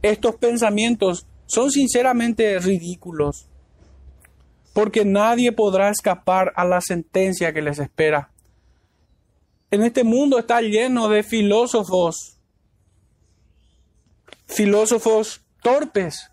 estos 0.00 0.36
pensamientos 0.36 1.26
son 1.44 1.70
sinceramente 1.70 2.58
ridículos, 2.58 3.46
porque 4.72 5.04
nadie 5.04 5.52
podrá 5.52 5.90
escapar 5.90 6.54
a 6.56 6.64
la 6.64 6.80
sentencia 6.80 7.52
que 7.52 7.60
les 7.60 7.78
espera. 7.78 8.30
En 9.70 9.82
este 9.82 10.04
mundo 10.04 10.38
está 10.38 10.62
lleno 10.62 11.10
de 11.10 11.22
filósofos 11.22 12.38
filósofos 14.46 15.42
torpes, 15.62 16.30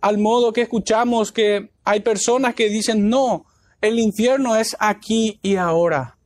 al 0.00 0.16
modo 0.16 0.54
que 0.54 0.62
escuchamos 0.62 1.30
que 1.30 1.72
hay 1.84 2.00
personas 2.00 2.54
que 2.54 2.70
dicen, 2.70 3.10
no, 3.10 3.44
el 3.82 3.98
infierno 3.98 4.56
es 4.56 4.74
aquí 4.80 5.38
y 5.42 5.56
ahora. 5.56 6.16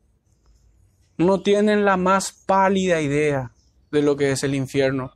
No 1.18 1.42
tienen 1.42 1.84
la 1.84 1.96
más 1.96 2.32
pálida 2.32 3.00
idea 3.00 3.52
de 3.90 4.02
lo 4.02 4.16
que 4.16 4.32
es 4.32 4.42
el 4.42 4.54
infierno. 4.54 5.12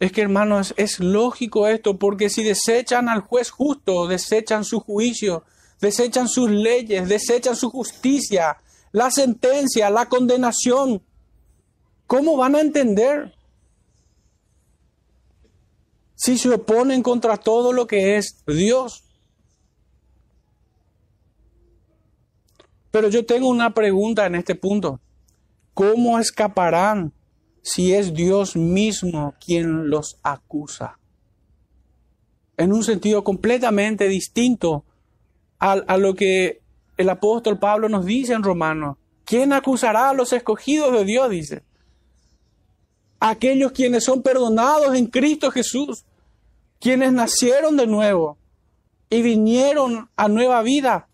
Es 0.00 0.12
que 0.12 0.22
hermanos, 0.22 0.74
es 0.76 1.00
lógico 1.00 1.68
esto, 1.68 1.98
porque 1.98 2.28
si 2.28 2.42
desechan 2.42 3.08
al 3.08 3.20
juez 3.20 3.50
justo, 3.50 4.06
desechan 4.06 4.64
su 4.64 4.80
juicio, 4.80 5.44
desechan 5.80 6.28
sus 6.28 6.50
leyes, 6.50 7.08
desechan 7.08 7.56
su 7.56 7.70
justicia, 7.70 8.58
la 8.92 9.10
sentencia, 9.10 9.90
la 9.90 10.08
condenación, 10.08 11.02
¿cómo 12.06 12.36
van 12.36 12.56
a 12.56 12.60
entender 12.60 13.34
si 16.24 16.38
se 16.38 16.48
oponen 16.48 17.02
contra 17.02 17.36
todo 17.36 17.72
lo 17.72 17.86
que 17.86 18.16
es 18.16 18.42
Dios. 18.46 19.04
Pero 22.94 23.08
yo 23.08 23.26
tengo 23.26 23.48
una 23.48 23.74
pregunta 23.74 24.24
en 24.24 24.36
este 24.36 24.54
punto. 24.54 25.00
¿Cómo 25.74 26.20
escaparán 26.20 27.12
si 27.60 27.92
es 27.92 28.14
Dios 28.14 28.54
mismo 28.54 29.34
quien 29.44 29.90
los 29.90 30.20
acusa? 30.22 31.00
En 32.56 32.72
un 32.72 32.84
sentido 32.84 33.24
completamente 33.24 34.06
distinto 34.06 34.84
a, 35.58 35.96
lo 35.96 36.14
que 36.14 36.62
el 36.96 37.08
apóstol 37.08 37.58
Pablo 37.58 37.88
nos 37.88 38.06
dice 38.06 38.32
en 38.32 38.44
Romanos. 38.44 38.96
¿Quién 39.24 39.52
acusará 39.52 40.10
a 40.10 40.14
los 40.14 40.32
escogidos 40.32 40.92
de 40.92 41.04
Dios? 41.04 41.28
Dice 41.30 41.64
aquellos 43.18 43.72
quienes 43.72 44.04
son 44.04 44.22
perdonados 44.22 44.94
en 44.94 45.06
Cristo 45.06 45.50
Jesús, 45.50 46.04
quienes 46.78 47.12
nacieron 47.12 47.76
de 47.76 47.88
nuevo 47.88 48.38
y 49.10 49.20
vinieron 49.22 50.10
a 50.14 50.28
nueva 50.28 50.62
vida. 50.62 51.08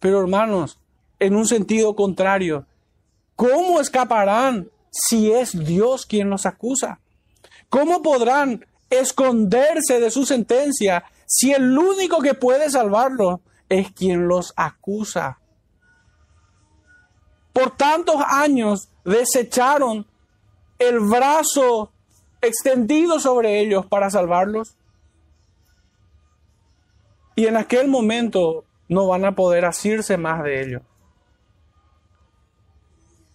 Pero 0.00 0.20
hermanos, 0.20 0.78
en 1.18 1.34
un 1.34 1.46
sentido 1.46 1.96
contrario, 1.96 2.66
¿cómo 3.36 3.80
escaparán 3.80 4.70
si 4.90 5.32
es 5.32 5.58
Dios 5.64 6.06
quien 6.06 6.30
los 6.30 6.46
acusa? 6.46 7.00
¿Cómo 7.68 8.02
podrán 8.02 8.66
esconderse 8.90 10.00
de 10.00 10.10
su 10.10 10.24
sentencia 10.24 11.04
si 11.26 11.52
el 11.52 11.76
único 11.76 12.20
que 12.20 12.34
puede 12.34 12.70
salvarlo 12.70 13.40
es 13.68 13.92
quien 13.92 14.28
los 14.28 14.52
acusa? 14.56 15.38
Por 17.52 17.76
tantos 17.76 18.16
años 18.26 18.88
desecharon 19.04 20.06
el 20.78 21.00
brazo 21.00 21.90
extendido 22.40 23.18
sobre 23.18 23.60
ellos 23.60 23.84
para 23.86 24.10
salvarlos. 24.10 24.76
Y 27.34 27.46
en 27.46 27.56
aquel 27.56 27.88
momento 27.88 28.64
no 28.88 29.06
van 29.06 29.24
a 29.24 29.34
poder 29.34 29.64
asirse 29.64 30.16
más 30.16 30.42
de 30.42 30.62
ellos. 30.62 30.82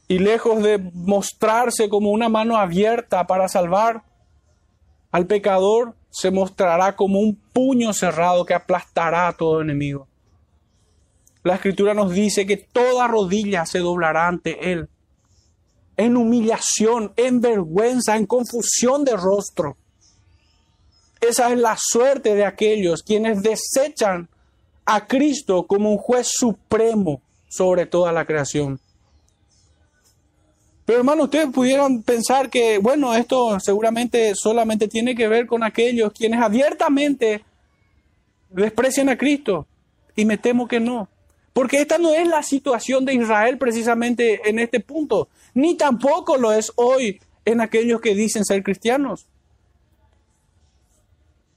Y 0.07 0.19
lejos 0.19 0.61
de 0.61 0.77
mostrarse 0.93 1.89
como 1.89 2.11
una 2.11 2.29
mano 2.29 2.57
abierta 2.57 3.25
para 3.25 3.47
salvar 3.47 4.03
al 5.11 5.27
pecador, 5.27 5.95
se 6.09 6.31
mostrará 6.31 6.95
como 6.95 7.19
un 7.19 7.35
puño 7.35 7.93
cerrado 7.93 8.45
que 8.45 8.53
aplastará 8.53 9.27
a 9.27 9.33
todo 9.33 9.61
enemigo. 9.61 10.07
La 11.43 11.55
escritura 11.55 11.93
nos 11.93 12.11
dice 12.11 12.45
que 12.45 12.57
toda 12.57 13.07
rodilla 13.07 13.65
se 13.65 13.79
doblará 13.79 14.27
ante 14.27 14.71
él 14.71 14.89
en 15.97 16.17
humillación, 16.17 17.13
en 17.15 17.39
vergüenza, 17.39 18.15
en 18.15 18.25
confusión 18.25 19.03
de 19.03 19.15
rostro. 19.15 19.77
Esa 21.21 21.51
es 21.51 21.59
la 21.59 21.77
suerte 21.79 22.35
de 22.35 22.45
aquellos 22.45 23.03
quienes 23.03 23.43
desechan 23.43 24.29
a 24.85 25.07
Cristo 25.07 25.63
como 25.63 25.91
un 25.91 25.97
juez 25.97 26.27
supremo 26.31 27.21
sobre 27.47 27.85
toda 27.85 28.11
la 28.11 28.25
creación. 28.25 28.79
Pero 30.85 30.99
hermano, 30.99 31.23
ustedes 31.23 31.47
pudieran 31.47 32.01
pensar 32.03 32.49
que, 32.49 32.77
bueno, 32.77 33.13
esto 33.15 33.57
seguramente 33.59 34.33
solamente 34.35 34.87
tiene 34.87 35.15
que 35.15 35.27
ver 35.27 35.47
con 35.47 35.63
aquellos 35.63 36.11
quienes 36.11 36.41
abiertamente 36.41 37.43
desprecian 38.49 39.09
a 39.09 39.17
Cristo. 39.17 39.65
Y 40.15 40.25
me 40.25 40.37
temo 40.37 40.67
que 40.67 40.79
no. 40.79 41.07
Porque 41.53 41.79
esta 41.79 41.97
no 41.97 42.13
es 42.13 42.27
la 42.27 42.43
situación 42.43 43.05
de 43.05 43.13
Israel 43.13 43.57
precisamente 43.57 44.49
en 44.49 44.59
este 44.59 44.79
punto, 44.79 45.29
ni 45.53 45.75
tampoco 45.75 46.35
lo 46.37 46.51
es 46.51 46.71
hoy 46.75 47.21
en 47.45 47.61
aquellos 47.61 48.01
que 48.01 48.15
dicen 48.15 48.43
ser 48.43 48.63
cristianos, 48.63 49.27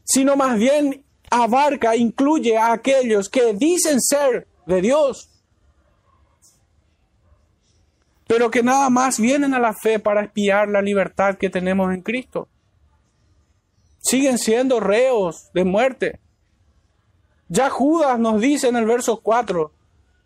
sino 0.05 0.37
más 0.37 0.59
bien 0.59 1.03
abarca, 1.43 1.97
incluye 1.97 2.57
a 2.57 2.73
aquellos 2.73 3.29
que 3.29 3.55
dicen 3.55 4.01
ser 4.01 4.47
de 4.67 4.81
Dios, 4.81 5.31
pero 8.27 8.51
que 8.51 8.63
nada 8.63 8.91
más 8.91 9.21
vienen 9.21 9.55
a 9.55 9.61
la 9.61 9.73
fe 9.73 9.99
para 9.99 10.23
espiar 10.23 10.69
la 10.69 10.83
libertad 10.83 11.37
que 11.37 11.51
tenemos 11.51 11.93
en 11.95 12.03
Cristo. 12.03 12.49
Siguen 14.01 14.39
siendo 14.39 14.81
reos 14.81 15.51
de 15.55 15.65
muerte. 15.65 16.21
Ya 17.49 17.71
Judas 17.71 18.19
nos 18.19 18.41
dice 18.41 18.69
en 18.69 18.77
el 18.77 18.85
verso 18.85 19.21
4 19.21 19.73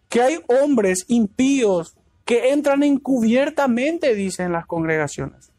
que 0.08 0.22
hay 0.22 0.40
hombres 0.48 1.04
impíos 1.08 1.94
que 2.24 2.50
entran 2.50 2.82
encubiertamente, 2.82 4.14
dicen 4.14 4.52
las 4.52 4.66
congregaciones, 4.66 5.50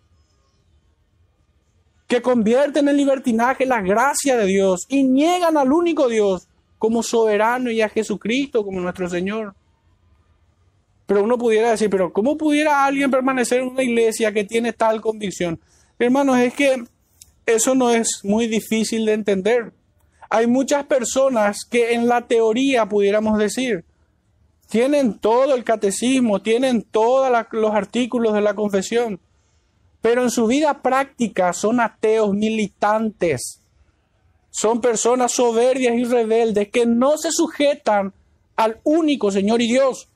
que 2.11 2.21
convierten 2.21 2.89
en 2.89 2.97
libertinaje 2.97 3.65
la 3.65 3.79
gracia 3.79 4.35
de 4.35 4.45
Dios 4.45 4.85
y 4.89 5.05
niegan 5.05 5.55
al 5.55 5.71
único 5.71 6.09
Dios 6.09 6.45
como 6.77 7.03
soberano 7.03 7.71
y 7.71 7.79
a 7.79 7.87
Jesucristo 7.87 8.65
como 8.65 8.81
nuestro 8.81 9.07
Señor. 9.09 9.55
Pero 11.05 11.23
uno 11.23 11.37
pudiera 11.37 11.71
decir, 11.71 11.89
pero 11.89 12.11
¿cómo 12.11 12.37
pudiera 12.37 12.83
alguien 12.83 13.09
permanecer 13.09 13.61
en 13.61 13.69
una 13.69 13.83
iglesia 13.83 14.33
que 14.33 14.43
tiene 14.43 14.73
tal 14.73 14.99
convicción? 14.99 15.57
Hermanos, 15.97 16.37
es 16.39 16.53
que 16.53 16.83
eso 17.45 17.75
no 17.75 17.91
es 17.91 18.19
muy 18.25 18.45
difícil 18.47 19.05
de 19.05 19.13
entender. 19.13 19.71
Hay 20.29 20.47
muchas 20.47 20.83
personas 20.87 21.63
que 21.63 21.93
en 21.93 22.09
la 22.09 22.27
teoría, 22.27 22.87
pudiéramos 22.87 23.37
decir, 23.37 23.85
tienen 24.67 25.17
todo 25.17 25.55
el 25.55 25.63
catecismo, 25.63 26.41
tienen 26.41 26.81
todos 26.81 27.31
los 27.51 27.73
artículos 27.73 28.33
de 28.33 28.41
la 28.41 28.53
confesión, 28.53 29.21
pero 30.01 30.23
en 30.23 30.31
su 30.31 30.47
vida 30.47 30.81
práctica 30.81 31.53
son 31.53 31.79
ateos 31.79 32.33
militantes. 32.33 33.61
Son 34.49 34.81
personas 34.81 35.31
soberbias 35.31 35.95
y 35.95 36.03
rebeldes 36.03 36.69
que 36.69 36.85
no 36.85 37.17
se 37.17 37.31
sujetan 37.31 38.13
al 38.55 38.81
único 38.83 39.31
Señor 39.31 39.61
y 39.61 39.67
Dios 39.67 40.09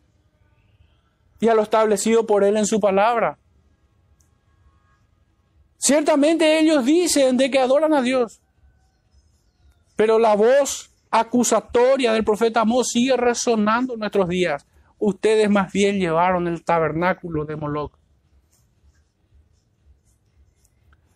y 1.40 1.48
a 1.48 1.54
lo 1.54 1.62
establecido 1.62 2.26
por 2.26 2.44
Él 2.44 2.58
en 2.58 2.66
su 2.66 2.80
palabra. 2.80 3.38
Ciertamente 5.78 6.60
ellos 6.60 6.84
dicen 6.84 7.38
de 7.38 7.52
que 7.52 7.60
adoran 7.60 7.94
a 7.94 8.02
Dios, 8.02 8.42
pero 9.96 10.18
la 10.18 10.36
voz 10.36 10.90
acusatoria 11.12 12.12
del 12.12 12.24
profeta 12.24 12.62
Amós 12.62 12.90
sigue 12.90 13.16
resonando 13.16 13.94
en 13.94 14.00
nuestros 14.00 14.28
días. 14.28 14.66
Ustedes 14.98 15.50
más 15.50 15.72
bien 15.72 16.00
llevaron 16.00 16.48
el 16.48 16.64
tabernáculo 16.64 17.46
de 17.46 17.56
Moloch. 17.56 17.94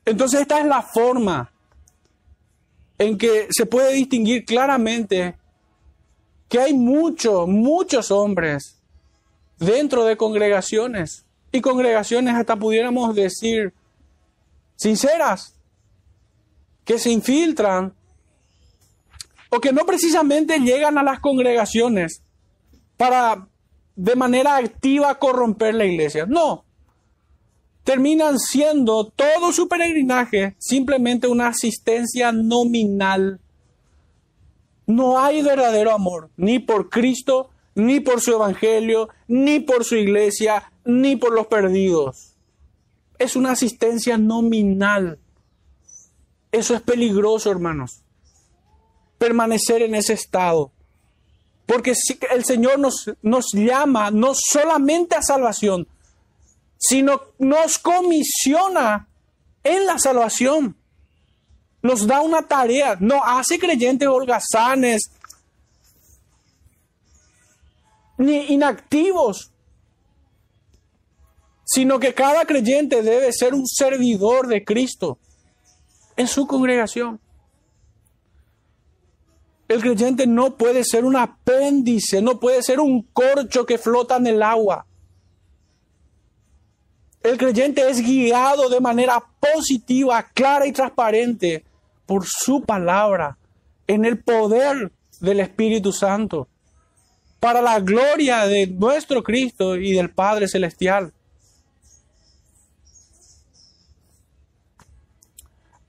Entonces 0.10 0.42
esta 0.42 0.60
es 0.60 0.66
la 0.66 0.82
forma 0.82 1.52
en 2.98 3.18
que 3.18 3.48
se 3.52 3.66
puede 3.66 3.94
distinguir 3.94 4.44
claramente 4.44 5.36
que 6.48 6.60
hay 6.60 6.74
muchos, 6.74 7.48
muchos 7.48 8.10
hombres 8.10 8.82
dentro 9.60 10.06
de 10.06 10.18
congregaciones 10.18 11.26
y 11.52 11.62
congregaciones 11.62 12.34
hasta 12.36 12.56
pudiéramos 12.56 13.16
decir 13.16 13.74
sinceras 14.76 15.56
que 16.84 16.98
se 16.98 17.12
infiltran 17.12 17.94
o 19.50 19.60
que 19.60 19.72
no 19.72 19.86
precisamente 19.86 20.58
llegan 20.60 20.98
a 20.98 21.04
las 21.04 21.20
congregaciones 21.20 22.24
para 22.98 23.48
de 23.96 24.16
manera 24.16 24.58
activa 24.58 25.20
corromper 25.20 25.76
la 25.76 25.86
iglesia. 25.86 26.26
No. 26.26 26.66
Terminan 27.90 28.38
siendo 28.38 29.06
todo 29.06 29.52
su 29.52 29.68
peregrinaje 29.68 30.54
simplemente 30.60 31.28
una 31.28 31.48
asistencia 31.48 32.32
nominal. 32.32 33.40
No 34.86 35.18
hay 35.18 35.42
verdadero 35.42 35.92
amor, 35.92 36.30
ni 36.38 36.60
por 36.60 36.92
Cristo, 36.92 37.50
ni 37.74 38.00
por 38.00 38.22
su 38.22 38.34
evangelio, 38.34 39.10
ni 39.28 39.60
por 39.60 39.84
su 39.84 39.96
iglesia, 39.96 40.72
ni 40.86 41.16
por 41.16 41.34
los 41.34 41.48
perdidos. 41.48 42.36
Es 43.18 43.36
una 43.36 43.54
asistencia 43.54 44.20
nominal. 44.20 45.18
Eso 46.52 46.76
es 46.76 46.82
peligroso, 46.82 47.50
hermanos 47.50 48.04
permanecer 49.18 49.82
en 49.82 49.96
ese 49.96 50.14
estado. 50.14 50.72
Porque 51.66 51.94
el 52.32 52.46
Señor 52.46 52.80
nos, 52.80 53.12
nos 53.24 53.48
llama 53.54 54.12
no 54.12 54.32
solamente 54.34 55.16
a 55.16 55.22
salvación, 55.24 55.88
sino 56.80 57.22
nos 57.38 57.78
comisiona 57.78 59.08
en 59.64 59.86
la 59.86 60.00
salvación. 60.00 60.76
Nos 61.82 62.08
da 62.08 62.22
una 62.22 62.42
tarea, 62.42 62.98
no 63.00 63.24
hace 63.24 63.60
creyentes 63.60 64.08
holgazanes, 64.08 65.12
ni 68.18 68.48
inactivos, 68.48 69.52
sino 71.66 72.00
que 72.00 72.14
cada 72.14 72.46
creyente 72.46 73.02
debe 73.02 73.32
ser 73.32 73.54
un 73.54 73.68
servidor 73.68 74.48
de 74.48 74.66
Cristo 74.66 75.20
en 76.18 76.28
su 76.28 76.48
congregación. 76.48 77.20
El 79.68 79.82
creyente 79.82 80.26
no 80.26 80.58
puede 80.58 80.84
ser 80.84 81.06
un 81.06 81.16
apéndice, 81.16 82.22
no 82.22 82.40
puede 82.40 82.64
ser 82.64 82.80
un 82.80 83.04
corcho 83.04 83.66
que 83.66 83.78
flota 83.78 84.18
en 84.18 84.28
el 84.28 84.42
agua. 84.42 84.86
El 87.22 87.38
creyente 87.38 87.90
es 87.90 88.02
guiado 88.02 88.70
de 88.70 88.80
manera 88.80 89.22
positiva, 89.40 90.24
clara 90.34 90.66
y 90.66 90.72
transparente 90.72 91.66
por 92.06 92.26
su 92.26 92.62
palabra, 92.62 93.38
en 93.88 94.06
el 94.06 94.20
poder 94.20 94.92
del 95.20 95.42
Espíritu 95.42 95.92
Santo, 95.92 96.48
para 97.40 97.62
la 97.62 97.80
gloria 97.80 98.46
de 98.46 98.68
nuestro 98.68 99.22
Cristo 99.22 99.76
y 99.76 99.92
del 99.94 100.10
Padre 100.10 100.48
Celestial. 100.48 101.14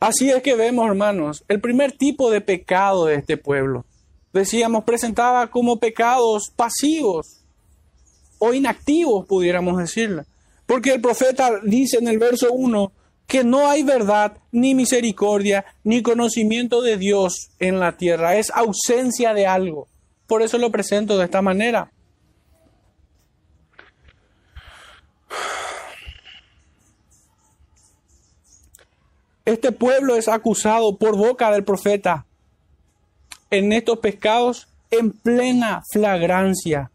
Así 0.01 0.31
es 0.31 0.43
que 0.43 0.55
vemos, 0.55 0.89
hermanos, 0.89 1.45
el 1.47 1.61
primer 1.61 1.93
tipo 1.93 2.31
de 2.31 2.41
pecado 2.41 3.05
de 3.05 3.17
este 3.17 3.37
pueblo. 3.37 3.85
Decíamos, 4.33 4.85
presentaba 4.85 5.51
como 5.51 5.79
pecados 5.79 6.51
pasivos 6.57 7.41
o 8.39 8.55
inactivos, 8.55 9.27
pudiéramos 9.27 9.77
decirle. 9.77 10.25
Porque 10.71 10.93
el 10.93 11.01
profeta 11.01 11.59
dice 11.65 11.99
en 11.99 12.07
el 12.07 12.21
verso 12.21 12.53
1 12.53 12.93
que 13.27 13.43
no 13.43 13.69
hay 13.69 13.83
verdad, 13.83 14.39
ni 14.53 14.77
misericordia, 14.77 15.65
ni 15.83 16.01
conocimiento 16.01 16.81
de 16.81 16.97
Dios 16.97 17.51
en 17.59 17.81
la 17.81 17.97
tierra. 17.97 18.37
Es 18.37 18.53
ausencia 18.55 19.35
de 19.35 19.49
algo. 19.49 19.89
Por 20.29 20.43
eso 20.43 20.59
lo 20.59 20.71
presento 20.71 21.19
de 21.19 21.25
esta 21.25 21.43
manera. 21.43 21.91
Este 29.45 29.73
pueblo 29.73 30.15
es 30.15 30.29
acusado 30.29 30.99
por 30.99 31.17
boca 31.17 31.51
del 31.51 31.65
profeta 31.65 32.27
en 33.51 33.73
estos 33.73 33.99
pescados 33.99 34.69
en 34.93 35.11
plena 35.11 35.83
flagrancia. 35.91 36.93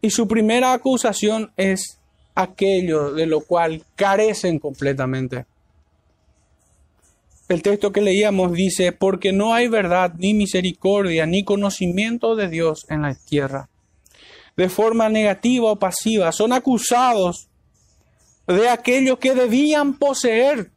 Y 0.00 0.10
su 0.10 0.28
primera 0.28 0.72
acusación 0.72 1.52
es 1.56 1.98
aquello 2.34 3.12
de 3.12 3.26
lo 3.26 3.40
cual 3.40 3.82
carecen 3.94 4.58
completamente. 4.58 5.46
El 7.48 7.62
texto 7.62 7.92
que 7.92 8.00
leíamos 8.00 8.52
dice, 8.52 8.92
porque 8.92 9.32
no 9.32 9.54
hay 9.54 9.68
verdad, 9.68 10.14
ni 10.16 10.32
misericordia, 10.32 11.26
ni 11.26 11.44
conocimiento 11.44 12.36
de 12.36 12.48
Dios 12.48 12.86
en 12.88 13.02
la 13.02 13.14
tierra. 13.14 13.68
De 14.56 14.68
forma 14.68 15.08
negativa 15.08 15.70
o 15.70 15.78
pasiva, 15.78 16.32
son 16.32 16.52
acusados 16.52 17.48
de 18.46 18.68
aquello 18.68 19.18
que 19.18 19.34
debían 19.34 19.98
poseer 19.98 20.70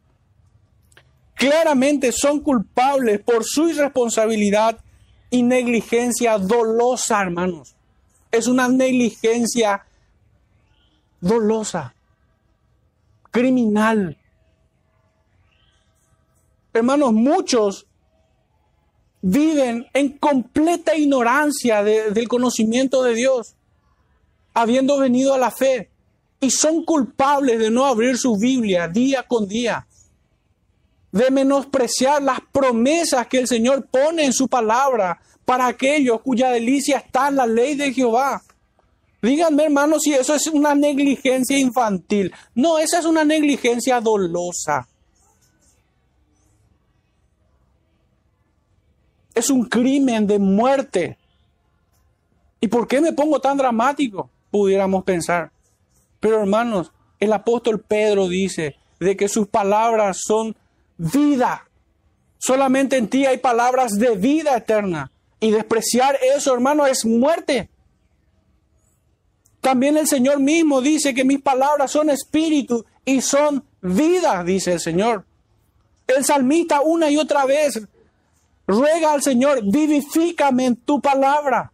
claramente 1.38 2.12
son 2.12 2.42
culpables 2.42 3.22
por 3.22 3.46
su 3.46 3.70
irresponsabilidad 3.70 4.80
y 5.30 5.44
negligencia 5.44 6.38
dolosa, 6.38 7.22
hermanos. 7.22 7.76
Es 8.32 8.48
una 8.48 8.68
negligencia 8.68 9.86
dolosa, 11.20 11.94
criminal. 13.32 14.18
Hermanos, 16.74 17.14
muchos 17.14 17.88
viven 19.22 19.88
en 19.94 20.18
completa 20.18 20.96
ignorancia 20.96 21.84
del 21.84 22.28
conocimiento 22.28 23.04
de 23.04 23.16
Dios, 23.16 23.56
habiendo 24.54 24.98
venido 25.00 25.34
a 25.34 25.38
la 25.38 25.52
fe, 25.52 25.90
y 26.40 26.52
son 26.52 26.86
culpables 26.86 27.60
de 27.60 27.72
no 27.72 27.86
abrir 27.86 28.18
su 28.18 28.38
Biblia 28.38 28.88
día 28.88 29.24
con 29.24 29.48
día, 29.48 29.88
de 31.12 31.32
menospreciar 31.32 32.22
las 32.22 32.40
promesas 32.52 33.28
que 33.28 33.40
el 33.40 33.48
Señor 33.48 33.88
pone 33.88 34.26
en 34.26 34.34
su 34.34 34.48
palabra 34.48 35.20
para 35.46 35.68
aquellos 35.68 36.22
cuya 36.22 36.50
delicia 36.50 36.98
está 36.98 37.30
en 37.30 37.38
la 37.38 37.48
ley 37.48 37.76
de 37.76 37.94
Jehová. 37.94 38.44
Díganme, 39.22 39.64
hermanos, 39.64 40.04
si 40.04 40.14
eso 40.14 40.36
es 40.36 40.48
una 40.48 40.76
negligencia 40.76 41.58
infantil. 41.58 42.34
No, 42.54 42.78
esa 42.78 43.00
es 43.00 43.06
una 43.06 43.24
negligencia 43.24 44.00
dolosa. 44.00 44.88
Es 49.34 49.50
un 49.50 49.66
crimen 49.66 50.28
de 50.28 50.40
muerte. 50.40 51.18
¿Y 52.60 52.68
por 52.68 52.88
qué 52.88 53.02
me 53.02 53.14
pongo 53.14 53.40
tan 53.40 53.58
dramático? 53.58 54.30
Pudiéramos 54.52 55.04
pensar. 55.04 55.52
Pero 56.20 56.40
hermanos, 56.40 56.92
el 57.20 57.34
apóstol 57.34 57.80
Pedro 57.80 58.28
dice 58.28 58.76
de 59.00 59.16
que 59.16 59.30
sus 59.30 59.48
palabras 59.48 60.20
son 60.26 60.56
vida. 60.98 61.68
Solamente 62.38 62.98
en 62.98 63.08
ti 63.08 63.26
hay 63.26 63.38
palabras 63.38 63.94
de 63.94 64.16
vida 64.16 64.56
eterna. 64.56 65.12
Y 65.40 65.52
despreciar 65.52 66.18
eso, 66.36 66.54
hermano, 66.54 66.86
es 66.86 67.06
muerte. 67.06 67.70
También 69.62 69.98
el 69.98 70.08
Señor 70.08 70.40
mismo 70.40 70.82
dice 70.82 71.14
que 71.14 71.26
mis 71.26 71.42
palabras 71.42 71.92
son 71.92 72.10
espíritu 72.10 72.86
y 73.04 73.22
son 73.22 73.64
vida, 73.82 74.44
dice 74.44 74.74
el 74.74 74.80
Señor. 74.80 75.26
El 76.08 76.24
salmista 76.24 76.82
una 76.82 77.10
y 77.10 77.18
otra 77.18 77.46
vez 77.46 77.82
ruega 78.66 79.14
al 79.14 79.22
Señor, 79.22 79.62
vivifícame 79.64 80.66
en 80.66 80.76
tu 80.76 81.02
palabra. 81.02 81.72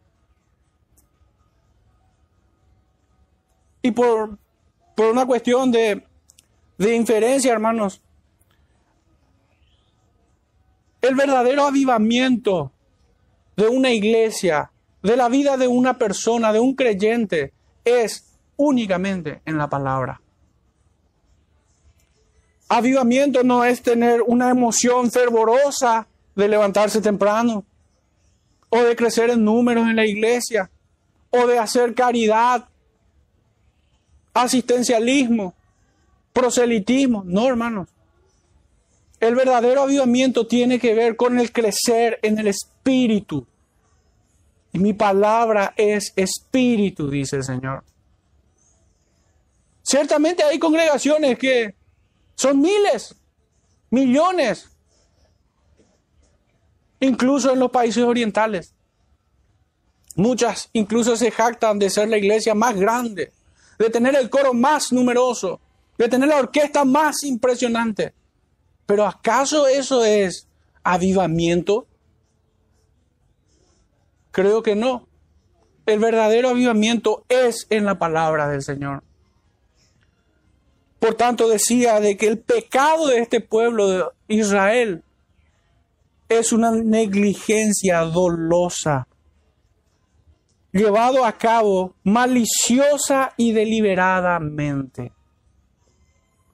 Y 3.82 3.92
por, 3.92 4.38
por 4.96 5.12
una 5.12 5.26
cuestión 5.26 5.72
de, 5.72 6.04
de 6.78 6.96
inferencia, 6.96 7.52
hermanos, 7.52 8.02
el 11.02 11.16
verdadero 11.16 11.66
avivamiento 11.66 12.72
de 13.58 13.68
una 13.68 13.92
iglesia, 13.92 14.72
de 15.02 15.18
la 15.18 15.28
vida 15.28 15.58
de 15.58 15.68
una 15.68 15.98
persona, 15.98 16.54
de 16.54 16.62
un 16.62 16.76
creyente, 16.76 17.52
es 17.84 18.26
únicamente 18.58 19.42
en 19.46 19.58
la 19.58 19.70
palabra. 19.70 20.22
Avivamiento 22.70 23.44
no 23.44 23.64
es 23.64 23.82
tener 23.82 24.22
una 24.22 24.50
emoción 24.50 25.12
fervorosa 25.12 26.08
de 26.36 26.48
levantarse 26.48 27.02
temprano, 27.02 27.66
o 28.70 28.82
de 28.82 28.96
crecer 28.96 29.30
en 29.30 29.44
números 29.44 29.88
en 29.88 29.96
la 29.96 30.06
iglesia, 30.06 30.72
o 31.30 31.46
de 31.46 31.60
hacer 31.60 31.94
caridad, 31.94 32.66
asistencialismo, 34.34 35.54
proselitismo. 36.32 37.24
No, 37.26 37.48
hermanos. 37.48 37.88
El 39.20 39.36
verdadero 39.36 39.84
avivamiento 39.84 40.48
tiene 40.48 40.80
que 40.80 40.96
ver 40.96 41.16
con 41.16 41.40
el 41.40 41.52
crecer 41.52 42.20
en 42.24 42.40
el 42.40 42.48
espíritu. 42.48 43.46
Y 44.74 44.80
mi 44.80 44.94
palabra 44.94 45.74
es 45.78 46.12
espíritu, 46.16 47.10
dice 47.10 47.38
el 47.38 47.44
Señor. 47.44 47.84
Ciertamente 49.84 50.44
hay 50.44 50.58
congregaciones 50.58 51.38
que 51.38 51.76
son 52.36 52.60
miles, 52.60 53.16
millones, 53.92 54.70
incluso 57.00 57.52
en 57.52 57.60
los 57.60 57.70
países 57.70 58.04
orientales. 58.04 58.74
Muchas 60.16 60.70
incluso 60.74 61.16
se 61.16 61.30
jactan 61.30 61.78
de 61.78 61.90
ser 61.90 62.10
la 62.10 62.18
iglesia 62.18 62.56
más 62.56 62.76
grande, 62.76 63.32
de 63.78 63.90
tener 63.90 64.16
el 64.16 64.30
coro 64.30 64.54
más 64.54 64.92
numeroso, 64.92 65.60
de 65.98 66.10
tener 66.10 66.30
la 66.30 66.38
orquesta 66.38 66.84
más 66.84 67.24
impresionante. 67.24 68.14
Pero 68.86 69.06
¿acaso 69.06 69.68
eso 69.68 70.04
es 70.04 70.48
avivamiento? 70.84 71.88
Creo 74.34 74.64
que 74.64 74.76
no. 74.76 75.08
El 75.86 76.00
verdadero 76.00 76.50
avivamiento 76.50 77.24
es 77.30 77.68
en 77.70 77.86
la 77.86 78.00
palabra 78.00 78.50
del 78.50 78.64
Señor. 78.64 79.04
Por 81.00 81.14
tanto 81.14 81.48
decía 81.48 82.00
de 82.00 82.18
que 82.18 82.28
el 82.28 82.40
pecado 82.40 83.08
de 83.08 83.20
este 83.20 83.42
pueblo 83.42 83.88
de 83.88 84.06
Israel 84.28 85.04
es 86.30 86.52
una 86.52 86.72
negligencia 86.72 88.00
dolosa, 88.00 89.08
llevado 90.72 91.26
a 91.26 91.34
cabo 91.34 91.94
maliciosa 92.04 93.34
y 93.38 93.52
deliberadamente 93.52 95.12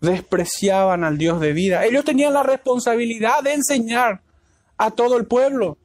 despreciaban 0.02 1.06
al 1.06 1.18
Dios 1.18 1.40
de 1.40 1.54
vida. 1.54 1.86
Ellos 1.86 2.04
tenían 2.04 2.34
la 2.34 2.44
responsabilidad 2.44 3.42
de 3.42 3.54
enseñar 3.54 4.22
a 4.78 4.92
todo 4.92 5.18
el 5.18 5.28
pueblo. 5.28 5.78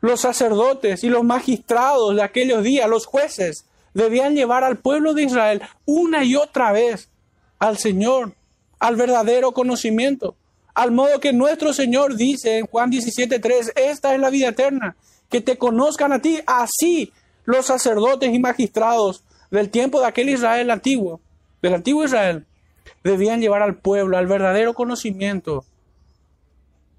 Los 0.00 0.20
sacerdotes 0.20 1.04
y 1.04 1.08
los 1.08 1.24
magistrados 1.24 2.14
de 2.14 2.22
aquellos 2.22 2.62
días, 2.62 2.88
los 2.88 3.06
jueces, 3.06 3.66
debían 3.94 4.34
llevar 4.34 4.62
al 4.62 4.76
pueblo 4.76 5.14
de 5.14 5.22
Israel 5.22 5.62
una 5.86 6.22
y 6.24 6.36
otra 6.36 6.72
vez 6.72 7.08
al 7.58 7.78
Señor, 7.78 8.34
al 8.78 8.96
verdadero 8.96 9.52
conocimiento. 9.52 10.36
Al 10.74 10.92
modo 10.92 11.18
que 11.20 11.32
nuestro 11.32 11.72
Señor 11.72 12.16
dice 12.16 12.58
en 12.58 12.66
Juan 12.66 12.90
17:3, 12.90 13.72
esta 13.74 14.14
es 14.14 14.20
la 14.20 14.28
vida 14.28 14.48
eterna, 14.48 14.96
que 15.30 15.40
te 15.40 15.56
conozcan 15.56 16.12
a 16.12 16.20
ti, 16.20 16.40
así 16.46 17.12
los 17.46 17.66
sacerdotes 17.66 18.34
y 18.34 18.38
magistrados 18.38 19.24
del 19.50 19.70
tiempo 19.70 20.00
de 20.00 20.06
aquel 20.06 20.28
Israel 20.28 20.70
antiguo, 20.70 21.20
del 21.62 21.74
antiguo 21.74 22.04
Israel, 22.04 22.44
debían 23.02 23.40
llevar 23.40 23.62
al 23.62 23.76
pueblo 23.76 24.18
al 24.18 24.26
verdadero 24.26 24.74
conocimiento 24.74 25.64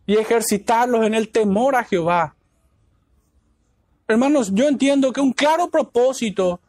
y 0.08 0.16
ejercitarlos 0.16 1.06
en 1.06 1.14
el 1.14 1.30
temor 1.30 1.76
a 1.76 1.84
Jehová. 1.84 2.34
Hermanos, 4.08 4.52
yo 4.54 4.68
entiendo 4.68 5.12
que 5.12 5.20
un 5.20 5.34
claro 5.34 5.70
propósito 5.70 6.62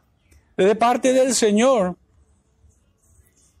de 0.57 0.75
parte 0.75 1.13
del 1.13 1.33
Señor 1.33 1.95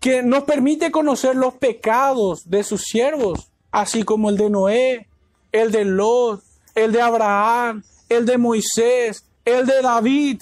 que 0.01 0.21
nos 0.21 0.43
permite 0.43 0.91
conocer 0.91 1.35
los 1.35 1.53
pecados 1.55 2.49
de 2.49 2.63
sus 2.63 2.83
siervos, 2.83 3.49
así 3.71 4.03
como 4.03 4.29
el 4.29 4.37
de 4.37 4.49
Noé, 4.49 5.07
el 5.51 5.71
de 5.71 5.85
Lot, 5.85 6.43
el 6.75 6.91
de 6.91 7.01
Abraham, 7.01 7.83
el 8.09 8.25
de 8.25 8.37
Moisés, 8.37 9.25
el 9.45 9.65
de 9.65 9.81
David. 9.81 10.41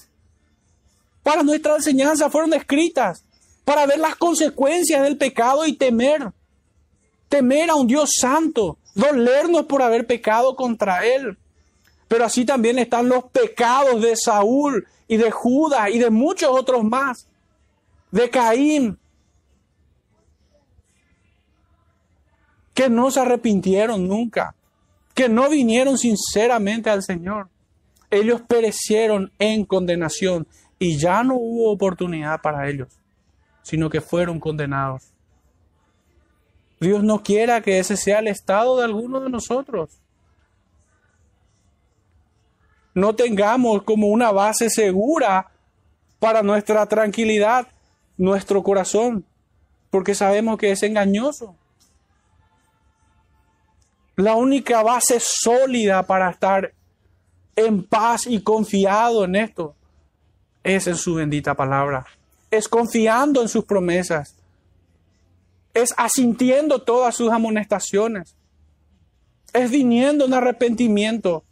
Para 1.22 1.44
nuestra 1.44 1.76
enseñanza 1.76 2.30
fueron 2.30 2.54
escritas 2.54 3.24
para 3.66 3.86
ver 3.86 4.00
las 4.00 4.16
consecuencias 4.16 5.04
del 5.04 5.18
pecado 5.18 5.66
y 5.66 5.74
temer. 5.74 6.32
Temer 7.30 7.70
a 7.70 7.76
un 7.76 7.86
Dios 7.86 8.12
santo, 8.20 8.78
dolernos 8.96 9.66
por 9.66 9.82
haber 9.82 10.08
pecado 10.08 10.56
contra 10.56 11.06
Él. 11.06 11.38
Pero 12.08 12.26
así 12.26 12.46
también 12.46 12.80
están 12.80 13.10
los 13.10 13.26
pecados 13.26 14.02
de 14.02 14.16
Saúl 14.16 14.88
y 15.08 15.18
de 15.18 15.32
Judas 15.32 15.90
y 15.92 16.00
de 16.00 16.10
muchos 16.10 16.50
otros 16.50 16.84
más, 16.84 17.28
de 18.12 18.30
Caín, 18.30 18.98
que 22.74 22.90
no 22.90 23.12
se 23.12 23.20
arrepintieron 23.20 24.08
nunca, 24.08 24.56
que 25.14 25.28
no 25.28 25.50
vinieron 25.50 25.98
sinceramente 25.98 26.90
al 26.90 27.04
Señor. 27.04 27.50
Ellos 28.10 28.42
perecieron 28.48 29.32
en 29.40 29.66
condenación 29.66 30.48
y 30.80 30.98
ya 30.98 31.24
no 31.24 31.36
hubo 31.36 31.72
oportunidad 31.72 32.40
para 32.42 32.70
ellos 32.70 32.98
sino 33.68 33.90
que 33.90 34.00
fueron 34.00 34.40
condenados. 34.40 35.12
Dios 36.80 37.04
no 37.04 37.22
quiera 37.22 37.60
que 37.60 37.80
ese 37.80 37.98
sea 37.98 38.20
el 38.20 38.28
estado 38.28 38.78
de 38.78 38.86
alguno 38.86 39.20
de 39.20 39.30
nosotros. 39.30 40.00
No 42.98 43.16
tengamos 43.16 43.84
como 43.84 44.08
una 44.08 44.32
base 44.32 44.70
segura 44.70 45.52
para 46.20 46.42
nuestra 46.42 46.86
tranquilidad 46.88 47.68
nuestro 48.18 48.64
corazón, 48.64 49.24
porque 49.92 50.16
sabemos 50.16 50.58
que 50.58 50.72
es 50.72 50.82
engañoso. 50.82 51.56
La 54.16 54.36
única 54.36 54.82
base 54.82 55.20
sólida 55.20 56.04
para 56.04 56.32
estar 56.32 56.74
en 57.56 57.84
paz 57.84 58.26
y 58.26 58.42
confiado 58.42 59.26
en 59.26 59.36
esto 59.36 59.76
es 60.64 60.88
en 60.88 60.96
su 60.96 61.14
bendita 61.14 61.54
palabra 61.54 62.06
es 62.52 62.68
confiando 62.68 63.42
en 63.42 63.50
sus 63.50 63.66
promesas, 63.66 64.36
es 65.74 65.94
asintiendo 65.98 66.82
todas 66.82 67.16
sus 67.16 67.32
amonestaciones, 67.32 68.36
es 69.54 69.70
viniendo 69.70 70.26
en 70.26 70.34
arrepentimiento 70.34 71.44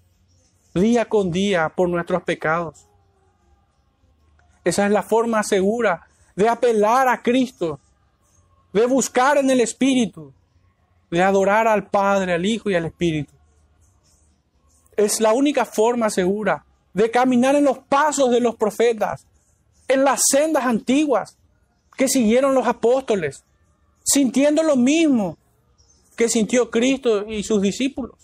día 0.76 1.06
con 1.06 1.32
día 1.32 1.70
por 1.70 1.90
nuestros 1.90 2.22
pecados. 2.24 2.88
Esa 4.64 4.86
es 4.86 4.92
la 4.92 5.04
forma 5.04 5.42
segura 5.44 6.08
de 6.36 6.50
apelar 6.50 7.08
a 7.08 7.22
Cristo, 7.22 7.80
de 8.74 8.86
buscar 8.86 9.38
en 9.38 9.50
el 9.50 9.62
Espíritu, 9.62 10.34
de 11.10 11.24
adorar 11.24 11.68
al 11.68 11.88
Padre, 11.88 12.34
al 12.34 12.46
Hijo 12.46 12.70
y 12.70 12.76
al 12.76 12.86
Espíritu. 12.86 13.34
Es 14.98 15.22
la 15.22 15.34
única 15.34 15.66
forma 15.66 16.10
segura 16.10 16.66
de 16.94 17.10
caminar 17.12 17.56
en 17.56 17.66
los 17.66 17.80
pasos 17.80 18.32
de 18.32 18.40
los 18.40 18.56
profetas, 18.56 19.26
en 19.88 20.04
las 20.04 20.24
sendas 20.30 20.66
antiguas, 20.66 21.38
que 21.96 22.10
siguieron 22.10 22.54
los 22.54 22.68
apóstoles, 22.68 23.44
sintiendo 24.04 24.64
lo 24.64 24.76
mismo 24.76 25.38
que 26.18 26.28
sintió 26.28 26.70
Cristo 26.70 27.26
y 27.28 27.44
sus 27.44 27.62
discípulos. 27.62 28.16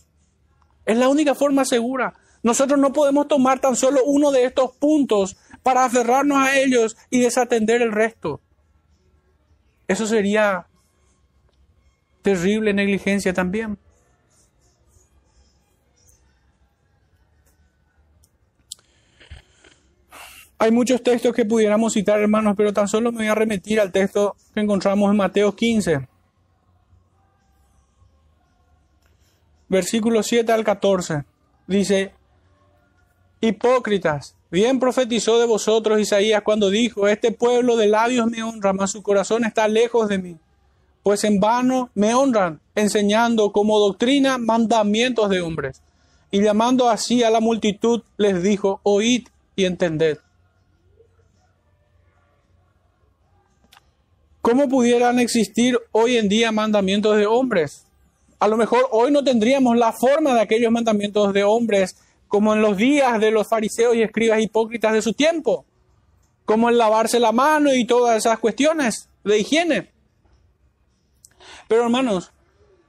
Es 0.86 0.98
la 0.98 1.08
única 1.08 1.36
forma 1.36 1.64
segura. 1.66 2.14
Nosotros 2.44 2.80
no 2.80 2.92
podemos 2.92 3.28
tomar 3.28 3.60
tan 3.60 3.76
solo 3.76 4.04
uno 4.06 4.32
de 4.32 4.46
estos 4.46 4.76
puntos 4.76 5.38
para 5.64 5.86
aferrarnos 5.86 6.38
a 6.38 6.58
ellos 6.58 6.98
y 7.10 7.20
desatender 7.20 7.82
el 7.82 7.92
resto. 7.92 8.42
Eso 9.88 10.08
sería 10.08 10.68
terrible 12.22 12.74
negligencia 12.74 13.34
también. 13.34 13.78
Hay 20.58 20.72
muchos 20.72 21.02
textos 21.02 21.34
que 21.34 21.44
pudiéramos 21.44 21.94
citar, 21.94 22.20
hermanos, 22.20 22.54
pero 22.56 22.72
tan 22.72 22.88
solo 22.88 23.12
me 23.12 23.18
voy 23.18 23.28
a 23.28 23.34
remitir 23.34 23.80
al 23.80 23.92
texto 23.92 24.36
que 24.54 24.60
encontramos 24.60 25.10
en 25.10 25.18
Mateo 25.18 25.56
15, 25.56 26.08
versículo 29.68 30.22
7 30.22 30.52
al 30.52 30.64
14. 30.64 31.24
Dice, 31.66 32.14
hipócritas, 33.42 34.36
bien 34.52 34.80
profetizó 34.80 35.40
de 35.40 35.48
vosotros 35.48 36.00
Isaías 36.00 36.44
cuando 36.44 36.70
dijo, 36.70 37.08
este 37.08 37.32
pueblo 37.32 37.76
de 37.76 37.88
labios 37.88 38.28
me 38.28 38.44
honra, 38.44 38.72
mas 38.72 38.92
su 38.92 39.02
corazón 39.02 39.44
está 39.44 39.68
lejos 39.68 40.08
de 40.08 40.20
mí, 40.20 40.38
pues 41.04 41.24
en 41.24 41.40
vano 41.40 41.90
me 41.96 42.14
honran, 42.14 42.62
enseñando 42.76 43.52
como 43.52 43.80
doctrina 43.80 44.38
mandamientos 44.38 45.30
de 45.30 45.42
hombres. 45.42 45.82
Y 46.30 46.42
llamando 46.42 46.90
así 46.90 47.24
a 47.24 47.30
la 47.30 47.42
multitud, 47.42 48.04
les 48.16 48.42
dijo, 48.42 48.80
oíd 48.84 49.28
y 49.56 49.66
entended. 49.66 50.20
¿Cómo 54.42 54.70
pudieran 54.70 55.20
existir 55.20 55.78
hoy 55.92 56.18
en 56.18 56.30
día 56.30 56.52
mandamientos 56.52 57.18
de 57.18 57.26
hombres? 57.26 57.86
A 58.40 58.48
lo 58.48 58.58
mejor 58.58 58.88
hoy 58.92 59.12
no 59.12 59.24
tendríamos 59.24 59.78
la 59.78 59.94
forma 59.94 60.34
de 60.34 60.42
aquellos 60.42 60.72
mandamientos 60.72 61.32
de 61.32 61.44
hombres 61.44 61.96
como 62.32 62.56
en 62.56 62.62
los 62.62 62.78
días 62.78 63.20
de 63.20 63.30
los 63.30 63.48
fariseos 63.48 63.96
y 63.96 64.02
escribas 64.02 64.42
hipócritas 64.42 64.94
de 64.94 65.04
su 65.04 65.14
tiempo, 65.14 65.66
como 66.46 66.70
el 66.70 66.80
lavarse 66.80 67.20
la 67.20 67.32
mano 67.32 67.72
y 67.72 67.86
todas 67.86 68.18
esas 68.18 68.40
cuestiones 68.40 69.08
de 69.24 69.38
higiene. 69.38 69.92
Pero 71.68 71.84
hermanos, 71.84 72.32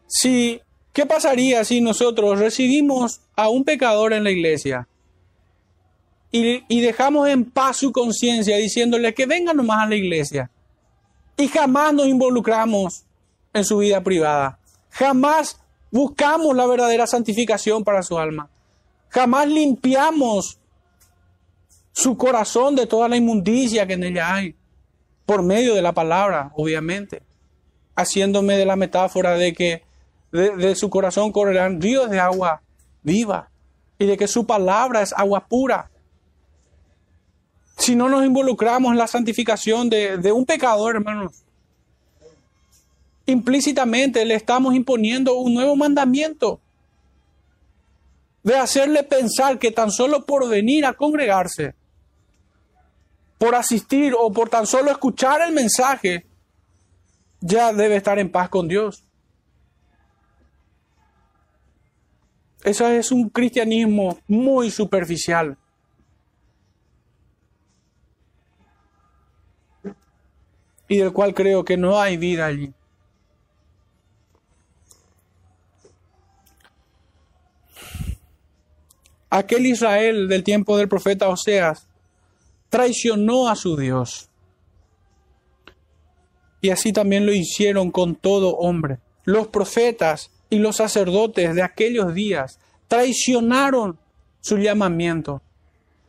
si 0.07 0.63
¿qué 0.95 1.05
pasaría 1.05 1.63
si 1.65 1.83
nosotros 1.83 2.39
recibimos 2.39 3.21
a 3.37 3.51
un 3.51 3.65
pecador 3.65 4.15
en 4.15 4.25
la 4.25 4.31
iglesia 4.31 4.89
y, 6.31 6.63
y 6.69 6.81
dejamos 6.81 7.29
en 7.29 7.45
paz 7.45 7.77
su 7.77 7.93
conciencia 7.93 8.57
diciéndole 8.57 9.13
que 9.13 9.27
venga 9.27 9.53
nomás 9.53 9.83
a 9.83 9.89
la 9.89 9.97
iglesia? 9.97 10.51
y 11.37 11.49
jamás 11.49 11.93
nos 11.93 12.07
involucramos 12.07 13.05
en 13.53 13.65
su 13.65 13.79
vida 13.79 14.03
privada. 14.03 14.59
Jamás 14.91 15.59
buscamos 15.91 16.55
la 16.57 16.67
verdadera 16.67 17.07
santificación 17.07 17.85
para 17.85 18.03
su 18.03 18.19
alma. 18.19 18.49
Jamás 19.13 19.47
limpiamos 19.49 20.59
su 21.93 22.17
corazón 22.17 22.75
de 22.75 22.87
toda 22.87 23.09
la 23.09 23.17
inmundicia 23.17 23.87
que 23.87 23.95
en 23.95 24.05
ella 24.05 24.35
hay, 24.35 24.57
por 25.27 25.43
medio 25.43 25.75
de 25.75 25.83
la 25.83 25.93
palabra, 25.93 26.51
obviamente, 26.57 27.23
haciéndome 27.95 28.57
de 28.57 28.67
la 28.67 28.77
metáfora 28.77 29.35
de 29.37 29.53
que 29.53 29.85
de, 30.33 30.57
de 30.57 30.75
su 30.75 30.91
corazón 30.91 31.31
correrán 31.31 31.81
ríos 31.81 32.11
de 32.11 32.19
agua 32.19 32.63
viva 33.03 33.51
y 33.99 34.07
de 34.07 34.17
que 34.17 34.27
su 34.27 34.47
palabra 34.47 35.03
es 35.03 35.13
agua 35.17 35.47
pura 35.47 35.93
si 37.83 37.97
no 37.97 38.09
nos 38.09 38.25
involucramos 38.25 38.93
en 38.93 38.99
la 38.99 39.09
santificación 39.09 39.91
de, 39.91 40.33
un 40.33 40.47
pecador, 40.47 40.95
hermanos. 40.95 41.33
Implícitamente 43.27 44.25
le 44.25 44.35
estamos 44.37 44.77
imponiendo 44.77 45.35
un 45.35 45.55
nuevo 45.55 45.75
mandamiento 45.75 46.61
de 48.43 48.57
hacerle 48.57 49.05
pensar 49.05 49.59
que 49.59 49.71
tan 49.71 49.91
solo 49.91 50.25
por 50.25 50.49
venir 50.49 50.85
a 50.85 50.95
congregarse, 50.95 51.75
por 53.39 53.55
asistir 53.55 54.15
o 54.19 54.33
por 54.33 54.49
tan 54.49 54.67
solo 54.67 54.91
escuchar 54.91 55.43
el 55.43 55.53
mensaje, 55.53 56.27
ya 57.41 57.73
debe 57.73 57.97
estar 57.97 58.19
en 58.19 58.31
paz 58.31 58.49
con 58.49 58.69
Dios. 58.69 59.05
Eso 62.65 62.87
es 62.87 63.11
un 63.11 63.29
cristianismo 63.29 64.19
muy 64.29 64.71
superficial. 64.71 65.57
y 70.93 70.99
del 70.99 71.13
cual 71.13 71.33
creo 71.33 71.65
que 71.65 71.79
no 71.79 71.99
hay 71.99 72.19
vida 72.19 72.45
allí. 72.45 72.71
Aquel 79.35 79.65
Israel 79.65 80.29
del 80.29 80.45
tiempo 80.45 80.77
del 80.77 80.89
profeta 80.89 81.31
Oseas 81.31 81.89
traicionó 82.69 83.49
a 83.49 83.57
su 83.57 83.79
Dios. 83.79 84.29
Y 86.61 86.69
así 86.69 86.93
también 86.93 87.25
lo 87.25 87.33
hicieron 87.33 87.91
con 87.91 88.15
todo 88.15 88.57
hombre. 88.57 88.99
Los 89.25 89.49
profetas 89.49 90.31
y 90.51 90.59
los 90.59 90.77
sacerdotes 90.77 91.55
de 91.55 91.63
aquellos 91.63 92.13
días 92.13 92.59
traicionaron 92.89 93.99
su 94.43 94.59
llamamiento 94.59 95.41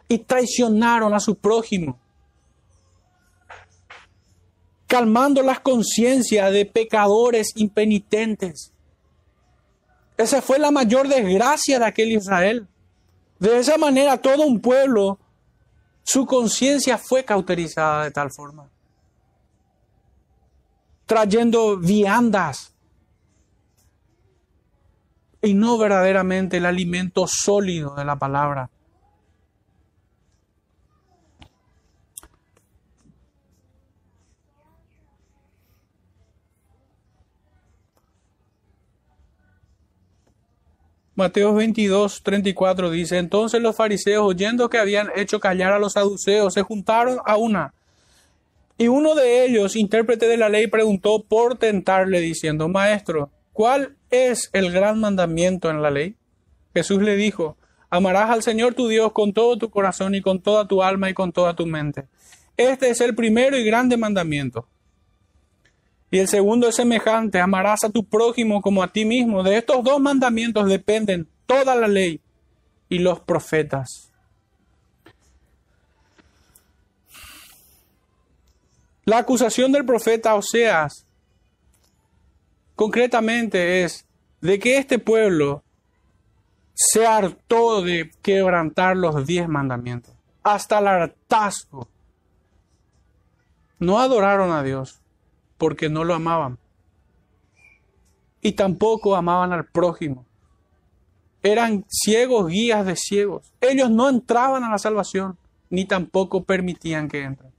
y 0.09 0.17
traicionaron 0.17 1.13
a 1.13 1.21
su 1.21 1.35
prójimo 1.35 1.97
calmando 4.85 5.41
las 5.41 5.61
conciencias 5.61 6.51
de 6.51 6.65
pecadores 6.65 7.53
impenitentes. 7.55 8.73
Esa 10.17 10.41
fue 10.41 10.59
la 10.59 10.71
mayor 10.71 11.07
desgracia 11.07 11.79
de 11.79 11.85
aquel 11.85 12.11
Israel. 12.11 12.67
De 13.43 13.59
esa 13.59 13.77
manera 13.77 14.21
todo 14.21 14.43
un 14.43 14.61
pueblo, 14.61 15.19
su 16.01 16.25
conciencia 16.25 16.97
fue 16.97 17.25
cauterizada 17.25 18.05
de 18.05 18.11
tal 18.11 18.31
forma, 18.31 18.69
trayendo 21.05 21.75
viandas 21.75 22.73
y 25.41 25.55
no 25.55 25.77
verdaderamente 25.77 26.55
el 26.55 26.65
alimento 26.65 27.27
sólido 27.27 27.93
de 27.95 28.05
la 28.05 28.15
palabra. 28.15 28.69
Mateo 41.23 41.53
22, 41.53 42.21
34 42.21 42.91
dice, 42.91 43.17
entonces 43.17 43.61
los 43.61 43.77
fariseos, 43.77 44.25
oyendo 44.25 44.69
que 44.69 44.77
habían 44.77 45.07
hecho 45.15 45.39
callar 45.39 45.71
a 45.71 45.79
los 45.79 45.93
saduceos, 45.93 46.53
se 46.53 46.63
juntaron 46.63 47.19
a 47.25 47.37
una. 47.37 47.73
Y 48.77 48.89
uno 48.89 49.15
de 49.15 49.45
ellos, 49.45 49.77
intérprete 49.77 50.27
de 50.27 50.35
la 50.35 50.49
ley, 50.49 50.67
preguntó 50.67 51.23
por 51.23 51.57
tentarle, 51.57 52.19
diciendo, 52.19 52.67
Maestro, 52.67 53.29
¿cuál 53.53 53.95
es 54.09 54.49
el 54.51 54.69
gran 54.73 54.99
mandamiento 54.99 55.69
en 55.69 55.81
la 55.81 55.91
ley? 55.91 56.17
Jesús 56.73 57.01
le 57.01 57.15
dijo, 57.15 57.55
amarás 57.89 58.29
al 58.29 58.43
Señor 58.43 58.73
tu 58.73 58.89
Dios 58.89 59.13
con 59.13 59.31
todo 59.31 59.57
tu 59.57 59.69
corazón 59.69 60.15
y 60.15 60.21
con 60.21 60.41
toda 60.41 60.67
tu 60.67 60.83
alma 60.83 61.09
y 61.09 61.13
con 61.13 61.31
toda 61.31 61.55
tu 61.55 61.65
mente. 61.65 62.03
Este 62.57 62.89
es 62.89 62.99
el 62.99 63.15
primero 63.15 63.57
y 63.57 63.63
grande 63.63 63.95
mandamiento. 63.95 64.67
Y 66.13 66.19
el 66.19 66.27
segundo 66.27 66.67
es 66.67 66.75
semejante, 66.75 67.39
amarás 67.39 67.83
a 67.83 67.89
tu 67.89 68.03
prójimo 68.03 68.61
como 68.61 68.83
a 68.83 68.93
ti 68.93 69.03
mismo. 69.03 69.41
De 69.41 69.57
estos 69.57 69.83
dos 69.83 69.99
mandamientos 69.99 70.69
dependen 70.69 71.27
toda 71.47 71.73
la 71.73 71.87
ley 71.87 72.21
y 72.87 72.99
los 72.99 73.19
profetas. 73.19 74.11
La 79.05 79.17
acusación 79.17 79.71
del 79.71 79.85
profeta 79.85 80.35
Oseas 80.35 81.07
concretamente 82.75 83.83
es 83.83 84.05
de 84.39 84.59
que 84.59 84.77
este 84.77 84.99
pueblo 84.99 85.63
se 86.75 87.07
hartó 87.07 87.81
de 87.81 88.11
quebrantar 88.21 88.97
los 88.97 89.25
diez 89.25 89.47
mandamientos, 89.47 90.13
hasta 90.43 90.77
el 90.77 90.85
hartazgo. 90.89 91.87
No 93.79 93.99
adoraron 93.99 94.51
a 94.51 94.61
Dios, 94.61 95.02
porque 95.57 95.89
no 95.89 96.03
lo 96.03 96.13
amaban. 96.13 96.57
Y 98.41 98.53
tampoco 98.53 99.15
amaban 99.15 99.53
al 99.53 99.65
prójimo. 99.65 100.25
Eran 101.41 101.85
ciegos, 101.89 102.47
guías 102.47 102.85
de 102.85 102.95
ciegos. 102.95 103.53
Ellos 103.61 103.89
no 103.89 104.09
entraban 104.09 104.63
a 104.63 104.71
la 104.71 104.77
salvación, 104.77 105.37
ni 105.69 105.85
tampoco 105.85 106.43
permitían 106.43 107.09
que 107.09 107.23
entren. 107.23 107.51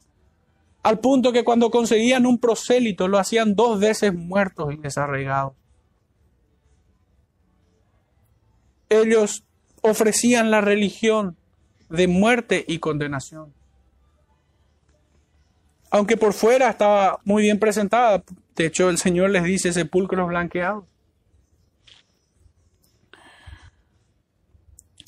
Al 0.83 0.99
punto 0.99 1.33
que 1.33 1.45
cuando 1.45 1.71
conseguían 1.71 2.27
un 2.27 2.39
prosélito 2.39 3.09
lo 3.09 3.19
hacían 3.19 3.55
dos 3.55 3.81
veces 3.81 4.15
muertos 4.15 4.73
y 4.73 4.77
desarraigados. 4.77 5.55
Ellos 8.91 9.45
ofrecían 9.81 10.51
la 10.51 10.61
religión 10.61 11.37
de 11.89 12.07
muerte 12.07 12.65
y 12.69 12.79
condenación. 12.79 13.53
Aunque 15.95 16.17
por 16.17 16.33
fuera 16.33 16.71
estaba 16.71 17.21
muy 17.25 17.45
bien 17.45 17.61
presentada. 17.61 18.25
De 18.57 18.67
hecho, 18.67 18.91
el 18.91 18.99
Señor 18.99 19.31
les 19.31 19.45
dice 19.45 19.73
sepulcros 19.73 20.27
blanqueados. 20.27 20.87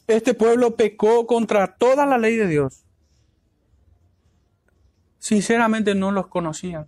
Este 0.06 0.32
pueblo 0.32 0.76
pecó 0.76 1.26
contra 1.26 1.74
toda 1.76 2.06
la 2.06 2.18
ley 2.18 2.36
de 2.36 2.46
Dios. 2.46 2.84
Sinceramente 5.18 5.96
no 5.96 6.12
los 6.12 6.28
conocían. 6.28 6.86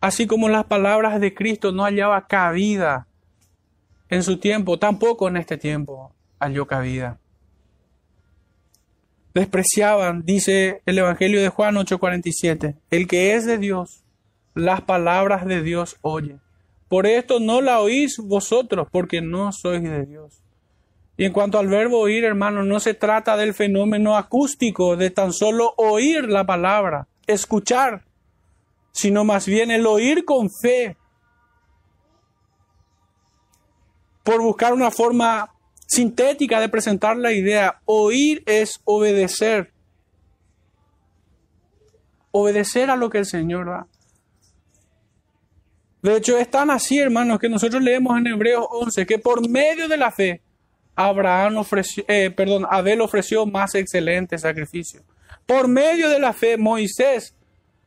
Así 0.00 0.26
como 0.26 0.48
las 0.48 0.64
palabras 0.64 1.20
de 1.20 1.32
Cristo 1.32 1.70
no 1.70 1.84
hallaba 1.84 2.26
cabida 2.26 3.06
en 4.08 4.24
su 4.24 4.38
tiempo, 4.40 4.76
tampoco 4.76 5.28
en 5.28 5.36
este 5.36 5.56
tiempo 5.56 6.12
halló 6.40 6.66
cabida. 6.66 7.19
Despreciaban, 9.34 10.24
dice 10.24 10.82
el 10.86 10.98
Evangelio 10.98 11.40
de 11.40 11.48
Juan 11.48 11.76
8:47, 11.76 12.76
el 12.90 13.06
que 13.06 13.34
es 13.34 13.46
de 13.46 13.58
Dios, 13.58 14.02
las 14.54 14.80
palabras 14.80 15.46
de 15.46 15.62
Dios 15.62 15.96
oye. 16.02 16.38
Por 16.88 17.06
esto 17.06 17.38
no 17.38 17.60
la 17.60 17.80
oís 17.80 18.18
vosotros, 18.18 18.88
porque 18.90 19.20
no 19.22 19.52
sois 19.52 19.82
de 19.82 20.06
Dios. 20.06 20.42
Y 21.16 21.24
en 21.24 21.32
cuanto 21.32 21.58
al 21.58 21.68
verbo 21.68 22.00
oír, 22.00 22.24
hermano, 22.24 22.64
no 22.64 22.80
se 22.80 22.94
trata 22.94 23.36
del 23.36 23.54
fenómeno 23.54 24.16
acústico 24.16 24.96
de 24.96 25.10
tan 25.10 25.32
solo 25.32 25.74
oír 25.76 26.24
la 26.24 26.44
palabra, 26.44 27.06
escuchar, 27.26 28.04
sino 28.90 29.24
más 29.24 29.46
bien 29.46 29.70
el 29.70 29.86
oír 29.86 30.24
con 30.24 30.48
fe, 30.50 30.96
por 34.24 34.42
buscar 34.42 34.72
una 34.72 34.90
forma 34.90 35.52
sintética 35.90 36.60
de 36.60 36.68
presentar 36.68 37.16
la 37.16 37.32
idea. 37.32 37.80
Oír 37.84 38.42
es 38.46 38.80
obedecer. 38.84 39.72
Obedecer 42.30 42.90
a 42.90 42.96
lo 42.96 43.10
que 43.10 43.18
el 43.18 43.26
Señor 43.26 43.66
da. 43.66 43.86
De 46.02 46.16
hecho, 46.16 46.38
es 46.38 46.48
tan 46.48 46.70
así, 46.70 46.98
hermanos, 46.98 47.40
que 47.40 47.48
nosotros 47.48 47.82
leemos 47.82 48.16
en 48.16 48.28
Hebreos 48.28 48.64
11 48.70 49.04
que 49.04 49.18
por 49.18 49.46
medio 49.46 49.88
de 49.88 49.96
la 49.98 50.10
fe 50.10 50.40
Abraham 50.94 51.58
ofreció, 51.58 52.04
eh, 52.08 52.30
perdón, 52.30 52.66
Abel 52.70 53.00
ofreció 53.00 53.44
más 53.44 53.74
excelente 53.74 54.38
sacrificio. 54.38 55.02
Por 55.44 55.68
medio 55.68 56.08
de 56.08 56.20
la 56.20 56.32
fe, 56.32 56.56
Moisés 56.56 57.34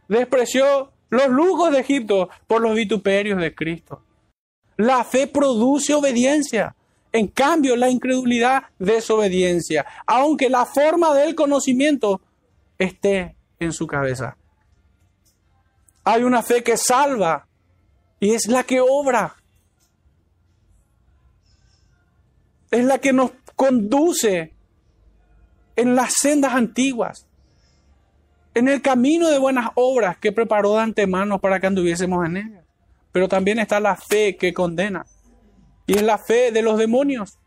despreció 0.08 0.92
los 1.10 1.30
lujos 1.30 1.72
de 1.72 1.80
Egipto 1.80 2.30
por 2.48 2.62
los 2.62 2.76
vituperios 2.76 3.40
de 3.40 3.56
Cristo. 3.56 4.04
La 4.78 5.04
fe 5.04 5.28
produce 5.28 5.94
obediencia. 5.94 6.76
En 7.14 7.28
cambio, 7.28 7.78
la 7.78 7.90
incredulidad, 7.90 8.64
desobediencia, 8.80 9.86
aunque 10.06 10.50
la 10.50 10.66
forma 10.66 11.14
del 11.14 11.36
conocimiento 11.36 12.20
esté 12.78 13.38
en 13.60 13.72
su 13.72 13.88
cabeza. 13.88 14.36
Hay 16.04 16.24
una 16.24 16.44
fe 16.44 16.62
que 16.64 16.76
salva 16.76 17.48
y 18.20 18.32
es 18.32 18.48
la 18.48 18.64
que 18.64 18.82
obra. 18.82 19.38
es 22.74 22.86
la 22.86 22.98
que 22.98 23.14
nos 23.14 23.32
conduce 23.56 24.52
en 25.76 25.96
las 25.96 26.14
sendas 26.20 26.54
antiguas, 26.54 27.28
en 28.56 28.68
el 28.68 28.82
camino 28.82 29.30
de 29.30 29.38
buenas 29.38 29.70
obras 29.76 30.18
que 30.18 30.32
preparó 30.32 30.76
de 30.76 30.82
antemano 30.82 31.40
para 31.40 31.60
que 31.60 31.68
anduviésemos 31.68 32.26
en 32.26 32.38
ellas. 32.38 32.64
Pero 33.12 33.28
también 33.28 33.60
está 33.60 33.80
la 33.80 33.96
fe 33.96 34.38
que 34.38 34.54
condena, 34.54 35.06
y 35.86 35.96
es 35.96 36.04
la 36.04 36.18
fe 36.18 36.52
de 36.52 36.62
los 36.62 36.78
demonios, 36.78 37.38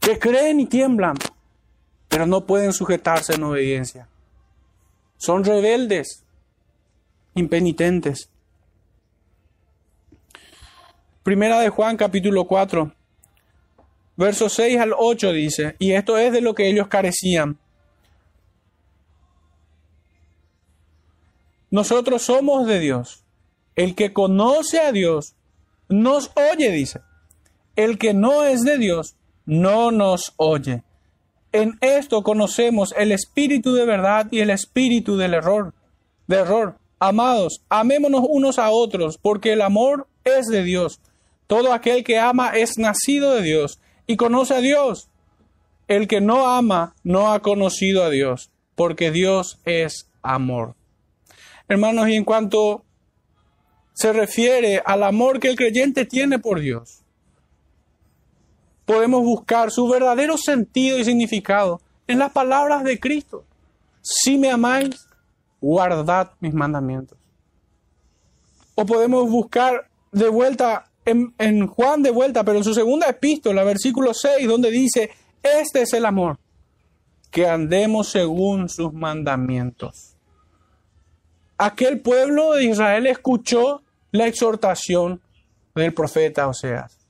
que 0.00 0.18
creen 0.18 0.60
y 0.60 0.66
tiemblan, 0.66 1.16
pero 2.08 2.26
no 2.26 2.46
pueden 2.46 2.72
sujetarse 2.72 3.34
en 3.34 3.44
obediencia. 3.44 4.08
Son 5.16 5.44
rebeldes, 5.44 6.24
impenitentes. 7.34 8.28
Primera 11.22 11.60
de 11.60 11.68
Juan 11.68 11.96
capítulo 11.96 12.46
4. 12.46 12.92
Versos 14.16 14.52
6 14.54 14.80
al 14.80 14.94
8 14.96 15.32
dice, 15.32 15.76
y 15.78 15.92
esto 15.92 16.18
es 16.18 16.32
de 16.32 16.40
lo 16.40 16.54
que 16.54 16.68
ellos 16.68 16.88
carecían. 16.88 17.58
Nosotros 21.70 22.22
somos 22.22 22.66
de 22.66 22.80
Dios. 22.80 23.24
El 23.74 23.94
que 23.94 24.12
conoce 24.12 24.80
a 24.80 24.92
Dios 24.92 25.34
nos 25.88 26.30
oye, 26.36 26.70
dice. 26.70 27.00
El 27.76 27.98
que 27.98 28.14
no 28.14 28.44
es 28.44 28.62
de 28.62 28.78
Dios 28.78 29.16
no 29.46 29.90
nos 29.90 30.34
oye. 30.36 30.82
En 31.52 31.78
esto 31.80 32.22
conocemos 32.22 32.94
el 32.96 33.12
espíritu 33.12 33.74
de 33.74 33.84
verdad 33.84 34.28
y 34.30 34.40
el 34.40 34.50
espíritu 34.50 35.16
del 35.16 35.34
error. 35.34 35.74
De 36.26 36.36
error. 36.36 36.76
Amados, 36.98 37.62
amémonos 37.68 38.22
unos 38.28 38.58
a 38.58 38.70
otros, 38.70 39.18
porque 39.18 39.52
el 39.52 39.60
amor 39.60 40.06
es 40.24 40.46
de 40.46 40.62
Dios. 40.62 41.00
Todo 41.46 41.72
aquel 41.72 42.04
que 42.04 42.18
ama 42.18 42.50
es 42.50 42.78
nacido 42.78 43.34
de 43.34 43.42
Dios 43.42 43.80
y 44.06 44.16
conoce 44.16 44.54
a 44.54 44.60
Dios. 44.60 45.08
El 45.88 46.08
que 46.08 46.20
no 46.20 46.48
ama 46.48 46.94
no 47.02 47.32
ha 47.32 47.42
conocido 47.42 48.04
a 48.04 48.10
Dios, 48.10 48.50
porque 48.76 49.10
Dios 49.10 49.58
es 49.64 50.08
amor. 50.22 50.74
Hermanos, 51.68 52.08
y 52.08 52.14
en 52.14 52.24
cuanto 52.24 52.84
se 53.92 54.12
refiere 54.12 54.82
al 54.84 55.02
amor 55.02 55.40
que 55.40 55.48
el 55.48 55.56
creyente 55.56 56.06
tiene 56.06 56.38
por 56.38 56.60
Dios, 56.60 57.01
podemos 58.84 59.22
buscar 59.22 59.70
su 59.70 59.88
verdadero 59.88 60.36
sentido 60.36 60.98
y 60.98 61.04
significado 61.04 61.80
en 62.06 62.18
las 62.18 62.32
palabras 62.32 62.84
de 62.84 62.98
Cristo. 62.98 63.44
Si 64.00 64.38
me 64.38 64.50
amáis, 64.50 65.06
guardad 65.60 66.32
mis 66.40 66.54
mandamientos. 66.54 67.18
O 68.74 68.84
podemos 68.84 69.30
buscar 69.30 69.88
de 70.10 70.28
vuelta 70.28 70.86
en, 71.04 71.66
Juan 71.66 72.02
de 72.02 72.10
vuelta, 72.10 72.44
pero 72.44 72.58
en 72.58 72.64
su 72.64 72.74
segunda 72.74 73.08
epístola, 73.08 73.64
versículo 73.64 74.14
6, 74.14 74.46
donde 74.46 74.70
dice, 74.70 75.10
este 75.42 75.82
es 75.82 75.92
el 75.92 76.06
amor, 76.06 76.38
que 77.30 77.48
andemos 77.48 78.08
según 78.08 78.68
sus 78.68 78.92
mandamientos. 78.92 80.16
Aquel 81.58 82.00
pueblo 82.00 82.52
de 82.52 82.64
Israel 82.64 83.06
escuchó 83.06 83.82
la 84.10 84.26
exhortación 84.26 85.20
del 85.74 85.94
profeta 85.94 86.48
Oseas. 86.48 87.01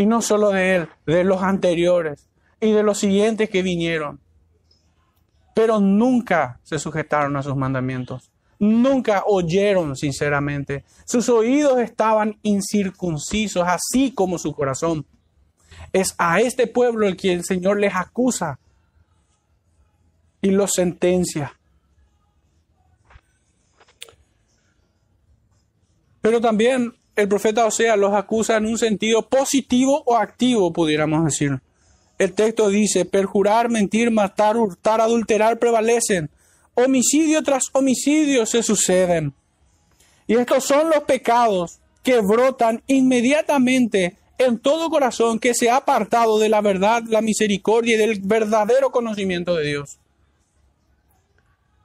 Y 0.00 0.06
no 0.06 0.22
solo 0.22 0.50
de 0.50 0.76
él, 0.76 0.88
de 1.06 1.24
los 1.24 1.42
anteriores 1.42 2.28
y 2.60 2.72
de 2.72 2.82
los 2.82 2.98
siguientes 2.98 3.50
que 3.50 3.62
vinieron. 3.62 4.20
Pero 5.54 5.80
nunca 5.80 6.60
se 6.62 6.78
sujetaron 6.78 7.36
a 7.36 7.42
sus 7.42 7.56
mandamientos 7.56 8.30
nunca 8.60 9.24
oyeron 9.26 9.96
sinceramente. 9.96 10.84
Sus 11.04 11.28
oídos 11.28 11.80
estaban 11.80 12.38
incircuncisos, 12.42 13.64
así 13.66 14.12
como 14.12 14.38
su 14.38 14.54
corazón. 14.54 15.04
Es 15.92 16.14
a 16.18 16.40
este 16.40 16.68
pueblo 16.68 17.08
el 17.08 17.16
que 17.16 17.32
el 17.32 17.42
Señor 17.42 17.80
les 17.80 17.94
acusa 17.96 18.60
y 20.40 20.50
los 20.50 20.72
sentencia. 20.72 21.58
Pero 26.20 26.40
también 26.40 26.94
el 27.20 27.28
profeta 27.28 27.66
Osea 27.66 27.96
los 27.96 28.14
acusa 28.14 28.56
en 28.56 28.66
un 28.66 28.78
sentido 28.78 29.28
positivo 29.28 30.02
o 30.06 30.16
activo, 30.16 30.72
pudiéramos 30.72 31.24
decir. 31.24 31.60
El 32.18 32.32
texto 32.32 32.68
dice, 32.68 33.04
perjurar, 33.04 33.70
mentir, 33.70 34.10
matar, 34.10 34.56
hurtar, 34.56 35.00
adulterar 35.00 35.58
prevalecen 35.58 36.30
homicidio 36.74 37.42
tras 37.42 37.64
homicidio 37.72 38.46
se 38.46 38.62
suceden. 38.62 39.34
Y 40.26 40.34
estos 40.34 40.64
son 40.64 40.90
los 40.90 41.04
pecados 41.04 41.80
que 42.02 42.20
brotan 42.20 42.82
inmediatamente 42.86 44.16
en 44.38 44.58
todo 44.58 44.88
corazón 44.88 45.38
que 45.38 45.54
se 45.54 45.68
ha 45.68 45.76
apartado 45.76 46.38
de 46.38 46.48
la 46.48 46.60
verdad, 46.60 47.02
la 47.06 47.20
misericordia 47.20 47.96
y 47.96 47.98
del 47.98 48.20
verdadero 48.20 48.90
conocimiento 48.90 49.54
de 49.54 49.66
Dios. 49.66 49.98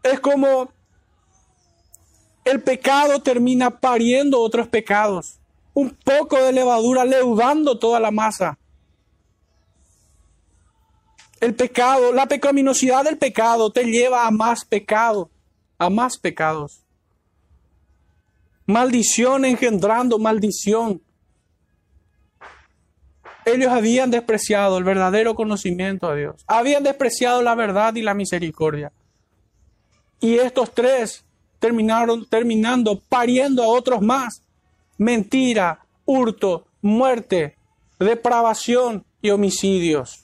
Es 0.04 0.20
como 0.20 0.70
el 2.46 2.62
pecado 2.62 3.20
termina 3.22 3.72
pariendo 3.72 4.40
otros 4.40 4.68
pecados. 4.68 5.40
Un 5.74 5.90
poco 5.90 6.42
de 6.42 6.54
levadura 6.54 7.04
leudando 7.04 7.78
toda 7.78 8.00
la 8.00 8.12
masa. 8.12 8.58
El 11.42 11.54
pecado, 11.54 12.14
la 12.14 12.28
pecaminosidad 12.28 13.04
del 13.04 13.18
pecado 13.18 13.72
te 13.72 13.84
lleva 13.84 14.26
a 14.26 14.32
más 14.32 14.64
pecado, 14.64 15.30
a 15.78 15.90
más 15.90 16.18
pecados. 16.18 16.82
Maldición 18.68 19.44
engendrando 19.44 20.18
maldición. 20.18 21.02
Ellos 23.44 23.72
habían 23.72 24.10
despreciado 24.12 24.78
el 24.78 24.84
verdadero 24.84 25.36
conocimiento 25.36 26.08
a 26.08 26.16
Dios. 26.16 26.44
Habían 26.48 26.84
despreciado 26.84 27.42
la 27.42 27.54
verdad 27.54 27.94
y 27.96 28.02
la 28.02 28.14
misericordia. 28.14 28.92
Y 30.20 30.36
estos 30.36 30.74
tres 30.74 31.25
terminaron 31.66 32.28
terminando 32.28 33.02
pariendo 33.10 33.64
a 33.64 33.68
otros 33.68 34.00
más. 34.00 34.44
Mentira, 35.00 35.80
hurto, 36.06 36.68
muerte, 36.80 37.56
depravación 37.98 39.04
y 39.20 39.32
homicidios. 39.32 40.24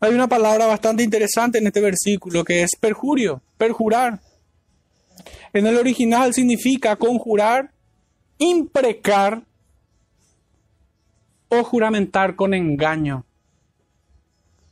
Hay 0.00 0.14
una 0.14 0.28
palabra 0.28 0.64
bastante 0.64 1.02
interesante 1.02 1.58
en 1.58 1.66
este 1.66 1.82
versículo 1.82 2.42
que 2.42 2.62
es 2.62 2.70
perjurio, 2.80 3.42
perjurar. 3.58 4.20
En 5.52 5.66
el 5.66 5.76
original 5.76 6.32
significa 6.32 6.96
conjurar, 6.96 7.70
imprecar 8.38 9.42
o 11.48 11.62
juramentar 11.64 12.34
con 12.34 12.54
engaño. 12.54 13.26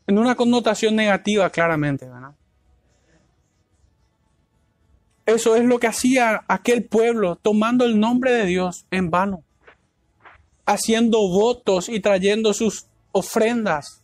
En 0.08 0.16
una 0.16 0.34
connotación 0.34 0.96
negativa, 0.96 1.50
claramente, 1.50 2.08
¿verdad? 2.08 2.32
Eso 5.26 5.54
es 5.54 5.64
lo 5.66 5.78
que 5.78 5.86
hacía 5.86 6.44
aquel 6.48 6.82
pueblo, 6.86 7.36
tomando 7.36 7.84
el 7.84 8.00
nombre 8.00 8.32
de 8.32 8.46
Dios 8.46 8.86
en 8.90 9.10
vano, 9.10 9.44
haciendo 10.64 11.18
votos 11.28 11.90
y 11.90 12.00
trayendo 12.00 12.54
sus 12.54 12.86
ofrendas. 13.12 14.02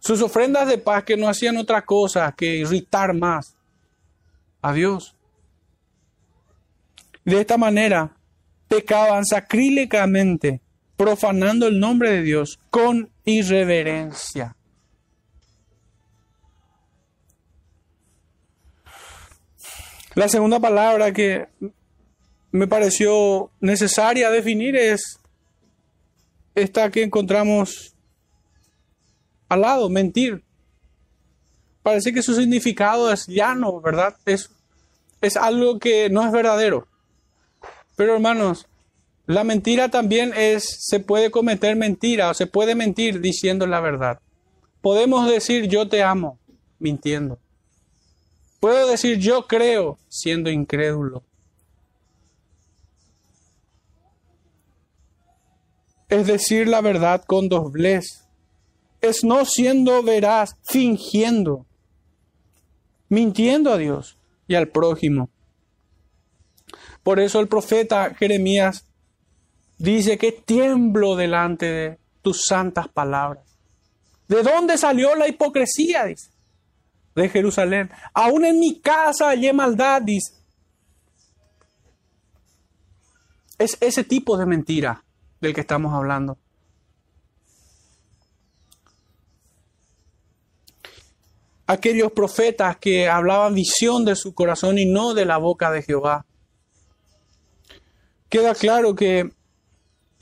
Sus 0.00 0.20
ofrendas 0.20 0.68
de 0.68 0.76
paz 0.76 1.04
que 1.04 1.16
no 1.16 1.26
hacían 1.26 1.56
otra 1.56 1.86
cosa 1.86 2.30
que 2.32 2.56
irritar 2.56 3.14
más 3.14 3.56
a 4.60 4.74
Dios. 4.74 5.16
De 7.24 7.40
esta 7.40 7.56
manera, 7.56 8.14
pecaban 8.68 9.24
sacrílegamente, 9.24 10.60
profanando 10.94 11.66
el 11.66 11.80
nombre 11.80 12.10
de 12.10 12.20
Dios 12.20 12.60
con 12.68 13.13
irreverencia. 13.24 14.56
La 20.14 20.28
segunda 20.28 20.60
palabra 20.60 21.12
que 21.12 21.48
me 22.52 22.68
pareció 22.68 23.50
necesaria 23.60 24.30
definir 24.30 24.76
es 24.76 25.18
esta 26.54 26.90
que 26.90 27.02
encontramos 27.02 27.96
al 29.48 29.62
lado, 29.62 29.88
mentir. 29.88 30.44
Parece 31.82 32.12
que 32.12 32.22
su 32.22 32.34
significado 32.34 33.12
es 33.12 33.26
llano, 33.26 33.80
¿verdad? 33.80 34.16
Es, 34.24 34.50
es 35.20 35.36
algo 35.36 35.78
que 35.80 36.08
no 36.10 36.24
es 36.24 36.30
verdadero. 36.30 36.86
Pero 37.96 38.14
hermanos, 38.14 38.68
la 39.26 39.42
mentira 39.42 39.90
también 39.90 40.32
es, 40.36 40.64
se 40.80 41.00
puede 41.00 41.30
cometer 41.30 41.76
mentira 41.76 42.30
o 42.30 42.34
se 42.34 42.46
puede 42.46 42.74
mentir 42.74 43.20
diciendo 43.20 43.66
la 43.66 43.80
verdad. 43.80 44.20
Podemos 44.82 45.30
decir 45.30 45.66
yo 45.66 45.88
te 45.88 46.02
amo 46.02 46.38
mintiendo. 46.78 47.38
Puedo 48.60 48.86
decir 48.88 49.18
yo 49.18 49.46
creo 49.46 49.98
siendo 50.08 50.50
incrédulo. 50.50 51.22
Es 56.10 56.26
decir 56.26 56.68
la 56.68 56.82
verdad 56.82 57.24
con 57.26 57.48
doblez. 57.48 58.26
Es 59.00 59.24
no 59.24 59.44
siendo 59.44 60.02
veraz, 60.02 60.56
fingiendo, 60.62 61.66
mintiendo 63.08 63.72
a 63.72 63.78
Dios 63.78 64.16
y 64.48 64.54
al 64.54 64.68
prójimo. 64.68 65.30
Por 67.02 67.20
eso 67.20 67.40
el 67.40 67.48
profeta 67.48 68.14
Jeremías 68.14 68.86
dice 69.78 70.18
que 70.18 70.32
tiemblo 70.32 71.16
delante 71.16 71.66
de 71.66 71.98
tus 72.22 72.44
santas 72.44 72.88
palabras. 72.88 73.44
¿De 74.28 74.42
dónde 74.42 74.78
salió 74.78 75.14
la 75.14 75.28
hipocresía? 75.28 76.04
Dice 76.04 76.34
de 77.14 77.28
Jerusalén. 77.28 77.90
Aún 78.12 78.44
en 78.44 78.58
mi 78.58 78.80
casa 78.80 79.30
hay 79.30 79.52
maldad, 79.52 80.02
dice. 80.02 80.34
Es 83.58 83.76
ese 83.80 84.04
tipo 84.04 84.36
de 84.36 84.46
mentira 84.46 85.04
del 85.40 85.54
que 85.54 85.60
estamos 85.60 85.94
hablando. 85.94 86.38
Aquellos 91.66 92.12
profetas 92.12 92.76
que 92.76 93.08
hablaban 93.08 93.54
visión 93.54 94.04
de 94.04 94.16
su 94.16 94.34
corazón 94.34 94.78
y 94.78 94.84
no 94.84 95.14
de 95.14 95.24
la 95.24 95.38
boca 95.38 95.70
de 95.70 95.82
Jehová. 95.82 96.26
Queda 98.28 98.54
claro 98.54 98.94
que 98.94 99.32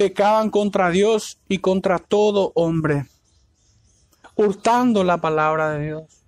pecaban 0.03 0.51
contra 0.51 0.91
Dios 0.91 1.39
y 1.49 1.59
contra 1.59 1.99
todo 1.99 2.53
hombre, 2.55 3.07
hurtando 4.35 5.05
la 5.05 5.19
palabra 5.19 5.71
de 5.71 5.87
Dios 5.87 6.23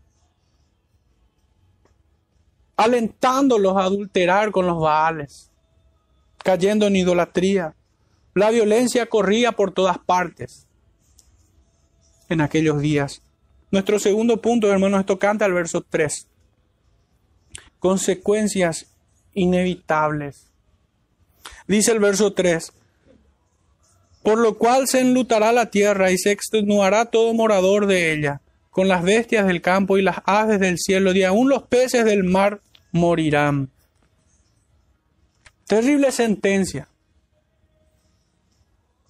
alentándolos 2.76 3.76
a 3.76 3.84
adulterar 3.84 4.50
con 4.50 4.66
los 4.66 4.80
baales, 4.80 5.50
cayendo 6.42 6.86
en 6.86 6.96
idolatría. 6.96 7.74
La 8.34 8.50
violencia 8.50 9.06
corría 9.06 9.52
por 9.52 9.72
todas 9.72 9.98
partes 9.98 10.66
en 12.28 12.40
aquellos 12.40 12.80
días. 12.80 13.22
Nuestro 13.70 13.98
segundo 13.98 14.40
punto, 14.40 14.70
hermanos, 14.70 15.00
esto 15.00 15.18
canta 15.18 15.46
el 15.46 15.52
verso 15.52 15.84
3. 15.88 16.28
Consecuencias 17.78 18.86
inevitables. 19.34 20.50
Dice 21.66 21.92
el 21.92 22.00
verso 22.00 22.32
3, 22.32 22.72
por 24.24 24.38
lo 24.38 24.56
cual 24.56 24.88
se 24.88 25.00
enlutará 25.00 25.52
la 25.52 25.70
tierra 25.70 26.10
y 26.10 26.16
se 26.16 26.32
extenuará 26.32 27.04
todo 27.04 27.34
morador 27.34 27.86
de 27.86 28.12
ella 28.12 28.40
con 28.70 28.88
las 28.88 29.04
bestias 29.04 29.46
del 29.46 29.60
campo 29.60 29.98
y 29.98 30.02
las 30.02 30.16
aves 30.24 30.58
del 30.58 30.78
cielo, 30.78 31.12
y 31.12 31.22
aún 31.22 31.48
los 31.48 31.62
peces 31.62 32.04
del 32.04 32.24
mar 32.24 32.60
morirán. 32.90 33.70
Terrible 35.66 36.10
sentencia. 36.10 36.88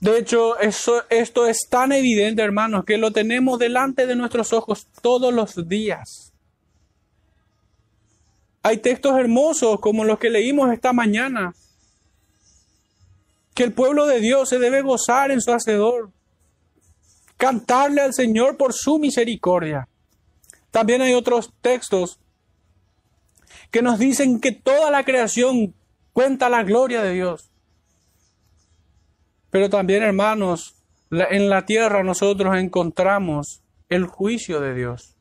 De 0.00 0.18
hecho, 0.18 0.58
esto 0.58 1.46
es 1.46 1.60
tan 1.70 1.92
evidente, 1.92 2.42
hermanos, 2.42 2.84
que 2.84 2.98
lo 2.98 3.10
tenemos 3.10 3.58
delante 3.58 4.06
de 4.06 4.16
nuestros 4.16 4.52
ojos 4.52 4.86
todos 5.00 5.32
los 5.32 5.66
días. 5.66 6.32
Hay 8.62 8.78
textos 8.78 9.16
hermosos 9.18 9.80
como 9.80 10.04
los 10.04 10.18
que 10.18 10.28
leímos 10.28 10.72
esta 10.72 10.92
mañana, 10.92 11.54
que 13.54 13.62
el 13.62 13.72
pueblo 13.72 14.06
de 14.06 14.20
Dios 14.20 14.48
se 14.48 14.58
debe 14.58 14.82
gozar 14.82 15.30
en 15.30 15.40
su 15.40 15.52
Hacedor 15.52 16.10
cantarle 17.36 18.00
al 18.00 18.12
Señor 18.12 18.56
por 18.56 18.72
su 18.72 18.98
misericordia. 18.98 19.88
También 20.70 21.02
hay 21.02 21.14
otros 21.14 21.52
textos 21.60 22.18
que 23.70 23.82
nos 23.82 23.98
dicen 23.98 24.40
que 24.40 24.52
toda 24.52 24.90
la 24.90 25.04
creación 25.04 25.74
cuenta 26.12 26.48
la 26.48 26.62
gloria 26.64 27.02
de 27.02 27.12
Dios. 27.12 27.50
Pero 29.50 29.70
también, 29.70 30.02
hermanos, 30.02 30.74
en 31.10 31.48
la 31.48 31.64
tierra 31.64 32.02
nosotros 32.02 32.56
encontramos 32.56 33.62
el 33.88 34.06
juicio 34.06 34.60
de 34.60 34.74
Dios. 34.74 35.16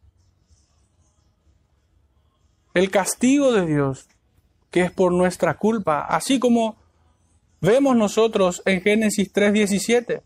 El 2.74 2.90
castigo 2.90 3.52
de 3.52 3.68
Dios, 3.68 4.08
que 4.72 4.82
es 4.82 4.92
por 4.92 5.12
nuestra 5.12 5.56
culpa, 5.56 6.02
así 6.02 6.40
como 6.40 6.83
vemos 7.64 7.96
nosotros 7.96 8.62
en 8.66 8.82
Génesis 8.82 9.34
3:17 9.34 10.22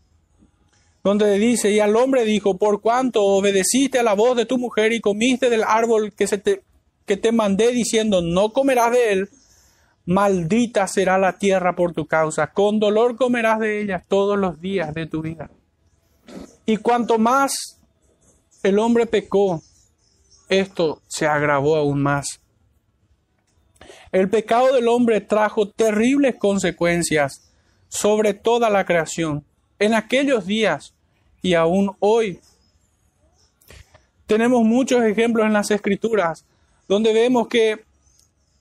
donde 1.02 1.38
dice, 1.38 1.70
y 1.70 1.80
al 1.80 1.96
hombre 1.96 2.24
dijo, 2.24 2.58
por 2.58 2.82
cuanto 2.82 3.22
obedeciste 3.22 3.98
a 3.98 4.02
la 4.02 4.14
voz 4.14 4.36
de 4.36 4.44
tu 4.44 4.58
mujer 4.58 4.92
y 4.92 5.00
comiste 5.00 5.48
del 5.48 5.62
árbol 5.62 6.12
que, 6.12 6.26
se 6.26 6.36
te, 6.36 6.62
que 7.06 7.16
te 7.16 7.32
mandé 7.32 7.72
diciendo, 7.72 8.20
no 8.20 8.52
comerás 8.52 8.92
de 8.92 9.12
él, 9.12 9.28
maldita 10.04 10.86
será 10.86 11.16
la 11.16 11.38
tierra 11.38 11.74
por 11.74 11.94
tu 11.94 12.06
causa, 12.06 12.48
con 12.48 12.78
dolor 12.78 13.16
comerás 13.16 13.60
de 13.60 13.80
ella 13.80 14.04
todos 14.06 14.38
los 14.38 14.60
días 14.60 14.92
de 14.92 15.06
tu 15.06 15.22
vida. 15.22 15.50
Y 16.66 16.76
cuanto 16.76 17.18
más 17.18 17.80
el 18.62 18.78
hombre 18.78 19.06
pecó, 19.06 19.62
esto 20.48 21.00
se 21.06 21.26
agravó 21.26 21.76
aún 21.76 22.02
más. 22.02 22.40
El 24.10 24.30
pecado 24.30 24.72
del 24.72 24.88
hombre 24.88 25.20
trajo 25.20 25.68
terribles 25.68 26.36
consecuencias 26.36 27.42
sobre 27.88 28.32
toda 28.34 28.70
la 28.70 28.84
creación. 28.84 29.44
En 29.78 29.94
aquellos 29.94 30.46
días 30.46 30.94
y 31.42 31.54
aún 31.54 31.94
hoy. 32.00 32.40
Tenemos 34.26 34.62
muchos 34.62 35.02
ejemplos 35.04 35.46
en 35.46 35.52
las 35.52 35.70
escrituras 35.70 36.44
donde 36.86 37.12
vemos 37.12 37.48
que 37.48 37.84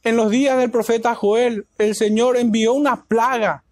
en 0.04 0.16
los 0.16 0.30
días 0.30 0.58
del 0.58 0.70
profeta 0.70 1.16
Joel 1.16 1.66
el 1.78 1.96
Señor 1.96 2.38
envió 2.38 2.74
una 2.74 3.04
plaga 3.04 3.64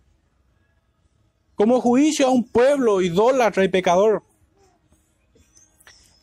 como 1.56 1.80
juicio 1.80 2.28
a 2.28 2.32
un 2.32 2.44
pueblo 2.44 3.02
idólatra 3.02 3.64
y 3.64 3.70
pecador. 3.70 4.24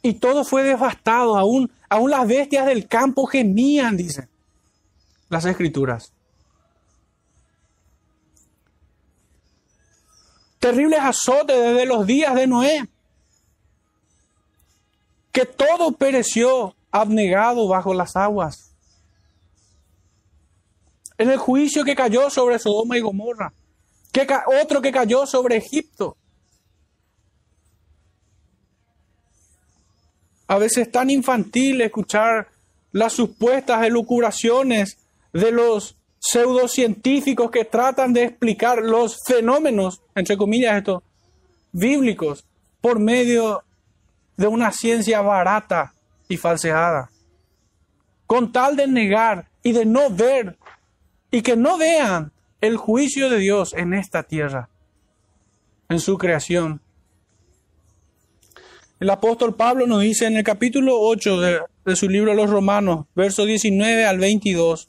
Y 0.03 0.15
todo 0.15 0.45
fue 0.45 0.65
devastado, 0.65 1.37
aún, 1.39 1.71
aún 1.89 2.11
las 2.11 2.27
bestias 2.27 2.67
del 2.67 2.89
campo 2.89 3.27
gemían, 3.27 3.97
dicen 3.97 4.32
las 5.33 5.47
escrituras. 5.47 6.13
terribles 10.61 11.01
azotes 11.01 11.57
desde 11.57 11.87
los 11.87 12.07
días 12.07 12.37
de 12.37 12.47
Noé, 12.47 12.89
que 15.33 15.45
todo 15.45 15.91
pereció 15.91 16.77
abnegado 16.93 17.67
bajo 17.67 17.93
las 17.93 18.15
aguas. 18.15 18.73
En 21.19 21.31
el 21.31 21.39
juicio 21.39 21.83
que 21.83 21.97
cayó 21.97 22.31
sobre 22.31 22.61
Sodoma 22.61 22.97
y 22.97 23.01
Gomorra, 23.01 23.53
que 24.13 24.25
otro 24.63 24.81
que 24.81 24.93
cayó 24.93 25.27
sobre 25.27 25.57
Egipto. 25.57 26.17
a 30.53 30.59
veces 30.59 30.93
tan 30.93 31.09
infantil 31.09 31.81
escuchar 31.81 32.49
las 32.91 33.15
supuestas 33.15 33.87
elucubraciones 33.87 34.99
de 35.33 35.53
los 35.53 35.97
pseudocientíficos 36.19 37.51
que 37.51 37.65
tratan 37.65 38.13
de 38.13 38.25
explicar 38.25 38.83
los 38.83 39.19
fenómenos, 39.27 40.03
entre 40.15 40.37
comillas, 40.37 40.77
estos 40.77 41.03
bíblicos, 41.73 42.45
por 42.81 42.99
medio 42.99 43.65
de 44.37 44.47
una 44.47 44.73
ciencia 44.73 45.21
barata 45.21 45.95
y 46.29 46.37
falseada. 46.37 47.11
Con 48.27 48.53
tal 48.53 48.77
de 48.77 48.87
negar 48.87 49.49
y 49.63 49.73
de 49.73 49.85
no 49.85 50.11
ver 50.11 50.57
y 51.31 51.43
que 51.43 51.57
no 51.57 51.79
vean 51.79 52.33
el 52.61 52.77
juicio 52.77 53.29
de 53.29 53.39
Dios 53.39 53.75
en 53.75 53.93
esta 53.93 54.23
tierra, 54.23 54.69
en 55.89 55.99
su 55.99 56.17
creación. 56.17 56.81
El 59.01 59.11
apóstol 59.11 59.57
Pablo 59.57 59.89
nos 59.89 60.03
dice 60.03 60.27
en 60.27 60.37
el 60.37 60.45
capítulo 60.45 61.01
8 61.01 61.41
de, 61.41 61.97
su 61.97 62.09
libro 62.09 62.35
Los 62.35 62.51
Romanos, 62.51 63.07
versos 63.17 63.49
19 63.49 64.07
al 64.07 64.21
22, 64.21 64.89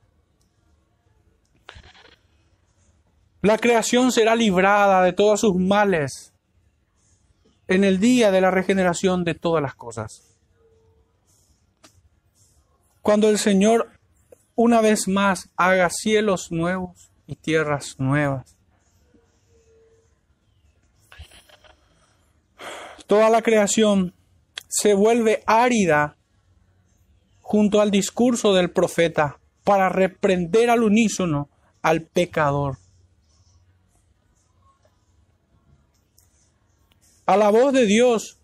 La 3.41 3.57
creación 3.57 4.11
será 4.11 4.35
librada 4.35 5.03
de 5.03 5.13
todos 5.13 5.41
sus 5.41 5.55
males 5.55 6.33
en 7.67 7.83
el 7.83 7.99
día 7.99 8.31
de 8.31 8.41
la 8.41 8.51
regeneración 8.51 9.23
de 9.23 9.33
todas 9.33 9.63
las 9.63 9.75
cosas. 9.75 10.23
Cuando 13.01 13.29
el 13.29 13.39
Señor 13.39 13.89
una 14.55 14.81
vez 14.81 15.07
más 15.07 15.49
haga 15.55 15.89
cielos 15.89 16.51
nuevos 16.51 17.11
y 17.25 17.35
tierras 17.35 17.95
nuevas. 17.97 18.55
Toda 23.07 23.29
la 23.29 23.41
creación 23.41 24.13
se 24.67 24.93
vuelve 24.93 25.43
árida 25.45 26.15
junto 27.41 27.81
al 27.81 27.91
discurso 27.91 28.53
del 28.53 28.71
profeta 28.71 29.39
para 29.63 29.89
reprender 29.89 30.69
al 30.69 30.83
unísono 30.83 31.49
al 31.81 32.03
pecador. 32.03 32.77
A 37.25 37.37
la 37.37 37.49
voz 37.49 37.73
de 37.73 37.85
Dios 37.85 38.37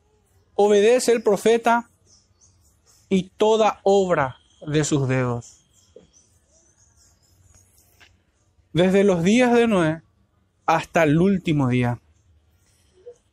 obedece 0.56 1.12
el 1.12 1.24
profeta 1.24 1.90
y 3.10 3.30
toda 3.38 3.80
obra 3.84 4.38
de 4.66 4.84
sus 4.84 5.08
dedos. 5.08 5.58
Desde 8.74 9.04
los 9.04 9.24
días 9.24 9.54
de 9.54 9.68
Noé 9.68 10.02
hasta 10.66 11.04
el 11.04 11.20
último 11.20 11.70
día. 11.70 12.00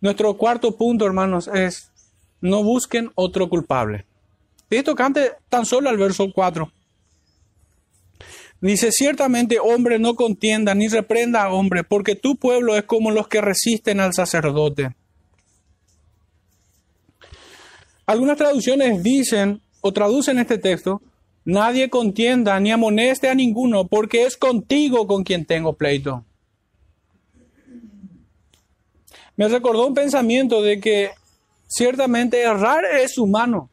Nuestro 0.01 0.37
cuarto 0.37 0.77
punto, 0.77 1.07
hermanos, 1.07 1.49
es 1.49 1.91
no 2.41 2.63
busquen 2.63 3.11
otro 3.15 3.49
culpable. 3.49 4.05
Y 4.71 4.77
esto 4.77 4.95
cante 4.95 5.33
tan 5.49 5.65
solo 5.67 5.89
al 5.89 5.97
verso 5.97 6.33
4. 6.33 6.71
Dice, 8.61 8.91
ciertamente 8.93 9.59
hombre 9.61 9.99
no 9.99 10.15
contienda 10.15 10.75
ni 10.75 10.89
reprenda 10.89 11.43
a 11.43 11.53
hombre, 11.53 11.85
porque 11.85 12.17
tu 12.17 12.37
pueblo 12.37 12.77
es 12.77 12.85
como 12.85 13.11
los 13.11 13.29
que 13.29 13.41
resisten 13.41 14.01
al 14.01 14.15
sacerdote. 14.15 14.95
Algunas 18.07 18.37
traducciones 18.37 19.03
dicen 19.03 19.63
o 19.81 19.93
traducen 19.93 20.39
este 20.39 20.59
texto, 20.59 21.01
nadie 21.45 21.89
contienda 21.89 22.59
ni 22.61 22.71
amoneste 22.71 23.29
a 23.29 23.35
ninguno, 23.35 23.87
porque 23.87 24.25
es 24.25 24.37
contigo 24.37 25.07
con 25.07 25.25
quien 25.25 25.45
tengo 25.47 25.75
pleito. 25.75 26.25
Me 29.37 29.49
recordó 29.49 29.87
un 29.87 29.95
pensamiento 29.95 30.63
de 30.63 30.81
que 30.81 31.11
ciertamente 31.67 32.41
errar 32.43 32.85
es 32.85 33.19
humano, 33.19 33.71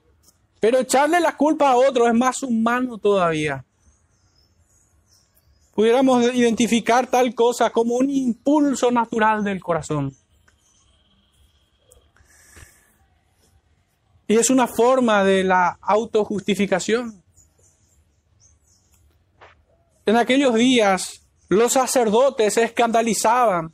pero 0.60 0.80
echarle 0.80 1.20
la 1.20 1.38
culpa 1.38 1.72
a 1.72 1.78
otro 1.78 2.08
es 2.08 2.14
más 2.14 2.42
humano 2.42 2.98
todavía. 2.98 3.66
Pudiéramos 5.76 6.34
identificar 6.34 7.08
tal 7.08 7.34
cosa 7.34 7.70
como 7.70 7.96
un 7.96 8.10
impulso 8.10 8.92
natural 8.92 9.44
del 9.44 9.62
corazón. 9.62 10.14
Y 14.32 14.38
es 14.38 14.50
una 14.50 14.66
forma 14.66 15.26
de 15.26 15.44
la 15.44 15.78
autojustificación. 15.82 17.22
En 20.06 20.16
aquellos 20.16 20.56
días 20.56 21.24
los 21.50 21.74
sacerdotes 21.74 22.54
se 22.54 22.64
escandalizaban 22.64 23.74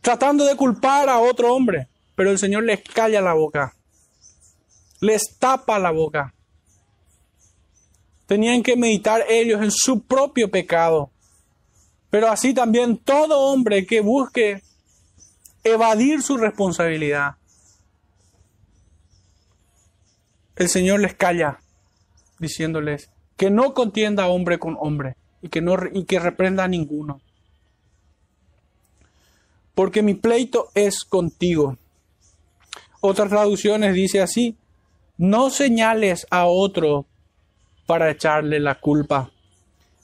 tratando 0.00 0.46
de 0.46 0.56
culpar 0.56 1.10
a 1.10 1.18
otro 1.18 1.54
hombre, 1.54 1.88
pero 2.14 2.30
el 2.30 2.38
Señor 2.38 2.64
les 2.64 2.82
calla 2.82 3.20
la 3.20 3.34
boca, 3.34 3.74
les 5.00 5.36
tapa 5.38 5.78
la 5.78 5.90
boca. 5.90 6.32
Tenían 8.24 8.62
que 8.62 8.74
meditar 8.74 9.22
ellos 9.28 9.60
en 9.60 9.70
su 9.70 10.00
propio 10.00 10.50
pecado, 10.50 11.10
pero 12.08 12.28
así 12.28 12.54
también 12.54 12.96
todo 12.96 13.52
hombre 13.52 13.84
que 13.84 14.00
busque 14.00 14.62
evadir 15.62 16.22
su 16.22 16.38
responsabilidad 16.38 17.37
el 20.58 20.68
Señor 20.68 21.00
les 21.00 21.14
calla, 21.14 21.60
diciéndoles 22.38 23.10
que 23.36 23.50
no 23.50 23.72
contienda 23.72 24.26
hombre 24.26 24.58
con 24.58 24.76
hombre 24.80 25.16
y 25.40 25.48
que, 25.48 25.60
no, 25.60 25.76
y 25.92 26.04
que 26.04 26.18
reprenda 26.18 26.64
a 26.64 26.68
ninguno. 26.68 27.20
Porque 29.74 30.02
mi 30.02 30.14
pleito 30.14 30.70
es 30.74 31.04
contigo. 31.04 31.78
Otras 33.00 33.28
traducciones 33.28 33.94
dice 33.94 34.20
así, 34.20 34.56
no 35.16 35.50
señales 35.50 36.26
a 36.30 36.46
otro 36.46 37.06
para 37.86 38.10
echarle 38.10 38.58
la 38.58 38.80
culpa. 38.80 39.30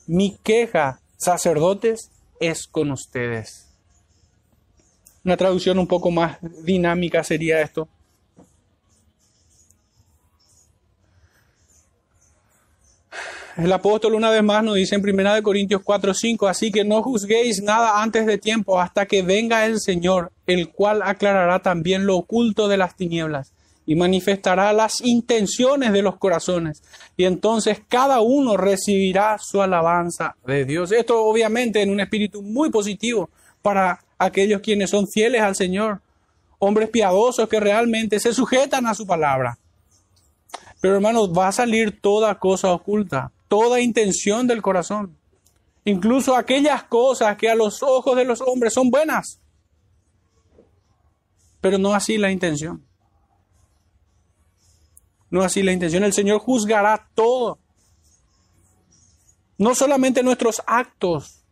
Mi 0.06 0.36
queja, 0.44 1.00
sacerdotes, 1.16 2.10
es 2.38 2.68
con 2.68 2.92
ustedes. 2.92 3.68
Una 5.24 5.36
traducción 5.36 5.78
un 5.80 5.88
poco 5.88 6.12
más 6.12 6.38
dinámica 6.62 7.24
sería 7.24 7.60
esto. 7.60 7.88
El 13.56 13.72
apóstol 13.72 14.14
una 14.14 14.30
vez 14.30 14.42
más 14.42 14.64
nos 14.64 14.74
dice 14.74 14.96
en 14.96 15.08
1 15.08 15.42
Corintios 15.44 15.80
4, 15.84 16.12
5, 16.12 16.48
así 16.48 16.72
que 16.72 16.82
no 16.82 17.04
juzguéis 17.04 17.62
nada 17.62 18.02
antes 18.02 18.26
de 18.26 18.36
tiempo 18.36 18.80
hasta 18.80 19.06
que 19.06 19.22
venga 19.22 19.64
el 19.64 19.80
Señor, 19.80 20.32
el 20.46 20.70
cual 20.70 21.02
aclarará 21.04 21.60
también 21.60 22.04
lo 22.04 22.16
oculto 22.16 22.66
de 22.66 22.78
las 22.78 22.96
tinieblas 22.96 23.52
y 23.86 23.94
manifestará 23.94 24.72
las 24.72 25.00
intenciones 25.02 25.92
de 25.92 26.02
los 26.02 26.16
corazones. 26.16 26.82
Y 27.16 27.26
entonces 27.26 27.80
cada 27.86 28.20
uno 28.22 28.56
recibirá 28.56 29.36
su 29.38 29.62
alabanza 29.62 30.34
de 30.44 30.64
Dios. 30.64 30.90
Esto 30.90 31.22
obviamente 31.22 31.80
en 31.80 31.90
un 31.90 32.00
espíritu 32.00 32.42
muy 32.42 32.70
positivo 32.70 33.30
para 33.62 34.00
aquellos 34.18 34.62
quienes 34.62 34.90
son 34.90 35.06
fieles 35.06 35.42
al 35.42 35.54
Señor, 35.54 36.00
hombres 36.58 36.90
piadosos 36.90 37.48
que 37.48 37.60
realmente 37.60 38.18
se 38.18 38.34
sujetan 38.34 38.88
a 38.88 38.94
su 38.94 39.06
palabra. 39.06 39.58
Pero 40.80 40.96
hermanos, 40.96 41.30
va 41.30 41.48
a 41.48 41.52
salir 41.52 42.00
toda 42.00 42.34
cosa 42.40 42.72
oculta 42.72 43.30
toda 43.54 43.80
intención 43.80 44.48
del 44.48 44.62
corazón, 44.62 45.16
incluso 45.84 46.34
aquellas 46.34 46.82
cosas 46.82 47.36
que 47.36 47.48
a 47.48 47.54
los 47.54 47.84
ojos 47.84 48.16
de 48.16 48.24
los 48.24 48.40
hombres 48.40 48.74
son 48.74 48.90
buenas, 48.90 49.38
pero 51.60 51.78
no 51.78 51.94
así 51.94 52.18
la 52.18 52.32
intención. 52.32 52.84
No 55.30 55.42
así 55.42 55.62
la 55.62 55.70
intención. 55.70 56.02
El 56.02 56.12
Señor 56.12 56.40
juzgará 56.40 57.08
todo. 57.14 57.60
No 59.56 59.76
solamente 59.76 60.24
nuestros 60.24 60.60
actos, 60.66 61.44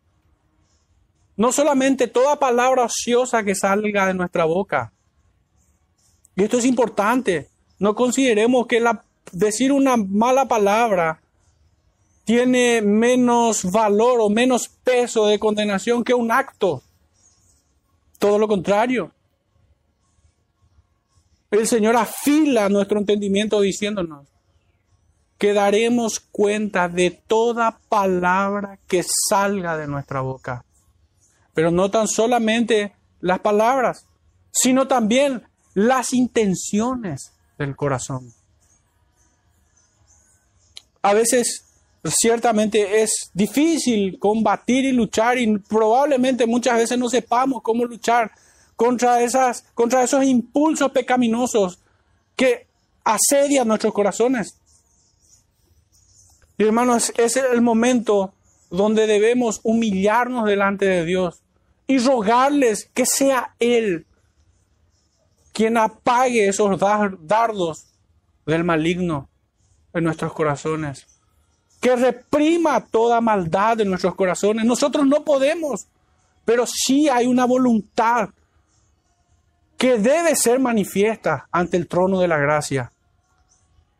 no 1.36 1.52
solamente 1.52 2.08
toda 2.08 2.40
palabra 2.40 2.86
ociosa 2.86 3.44
que 3.44 3.54
salga 3.54 4.08
de 4.08 4.14
nuestra 4.14 4.44
boca. 4.44 4.92
Y 6.34 6.42
esto 6.42 6.58
es 6.58 6.64
importante. 6.64 7.48
No 7.78 7.94
consideremos 7.94 8.66
que 8.66 8.80
la, 8.80 9.04
decir 9.30 9.70
una 9.70 9.96
mala 9.96 10.48
palabra 10.48 11.21
tiene 12.24 12.82
menos 12.82 13.70
valor 13.70 14.20
o 14.20 14.28
menos 14.28 14.68
peso 14.68 15.26
de 15.26 15.38
condenación 15.38 16.04
que 16.04 16.14
un 16.14 16.30
acto. 16.30 16.82
Todo 18.18 18.38
lo 18.38 18.46
contrario. 18.46 19.12
El 21.50 21.66
Señor 21.66 21.96
afila 21.96 22.68
nuestro 22.68 22.98
entendimiento 22.98 23.60
diciéndonos, 23.60 24.26
que 25.36 25.52
daremos 25.52 26.20
cuenta 26.20 26.88
de 26.88 27.10
toda 27.10 27.80
palabra 27.88 28.78
que 28.86 29.04
salga 29.28 29.76
de 29.76 29.88
nuestra 29.88 30.20
boca. 30.20 30.64
Pero 31.52 31.72
no 31.72 31.90
tan 31.90 32.06
solamente 32.06 32.94
las 33.20 33.40
palabras, 33.40 34.06
sino 34.52 34.86
también 34.86 35.42
las 35.74 36.12
intenciones 36.12 37.32
del 37.58 37.74
corazón. 37.74 38.32
A 41.02 41.12
veces 41.12 41.71
ciertamente 42.04 43.02
es 43.02 43.30
difícil 43.32 44.18
combatir 44.18 44.84
y 44.84 44.92
luchar 44.92 45.38
y 45.38 45.58
probablemente 45.58 46.46
muchas 46.46 46.78
veces 46.78 46.98
no 46.98 47.08
sepamos 47.08 47.62
cómo 47.62 47.84
luchar 47.84 48.32
contra, 48.76 49.22
esas, 49.22 49.64
contra 49.74 50.02
esos 50.02 50.24
impulsos 50.24 50.90
pecaminosos 50.90 51.78
que 52.34 52.66
asedian 53.04 53.68
nuestros 53.68 53.92
corazones. 53.92 54.56
Y 56.58 56.64
hermanos, 56.64 57.12
es 57.16 57.36
el 57.36 57.60
momento 57.60 58.34
donde 58.70 59.06
debemos 59.06 59.60
humillarnos 59.62 60.46
delante 60.46 60.86
de 60.86 61.04
Dios 61.04 61.42
y 61.86 61.98
rogarles 61.98 62.88
que 62.94 63.06
sea 63.06 63.54
Él 63.58 64.06
quien 65.52 65.76
apague 65.76 66.48
esos 66.48 66.80
dardos 66.80 67.86
del 68.46 68.64
maligno 68.64 69.28
en 69.92 70.04
nuestros 70.04 70.32
corazones, 70.32 71.06
que 71.82 71.96
reprima 71.96 72.80
toda 72.80 73.20
maldad 73.20 73.80
en 73.80 73.90
nuestros 73.90 74.14
corazones. 74.14 74.64
Nosotros 74.64 75.04
no 75.04 75.24
podemos, 75.24 75.88
pero 76.44 76.64
sí 76.64 77.08
hay 77.08 77.26
una 77.26 77.44
voluntad 77.44 78.28
que 79.76 79.98
debe 79.98 80.36
ser 80.36 80.60
manifiesta 80.60 81.48
ante 81.50 81.76
el 81.76 81.88
trono 81.88 82.20
de 82.20 82.28
la 82.28 82.38
gracia. 82.38 82.92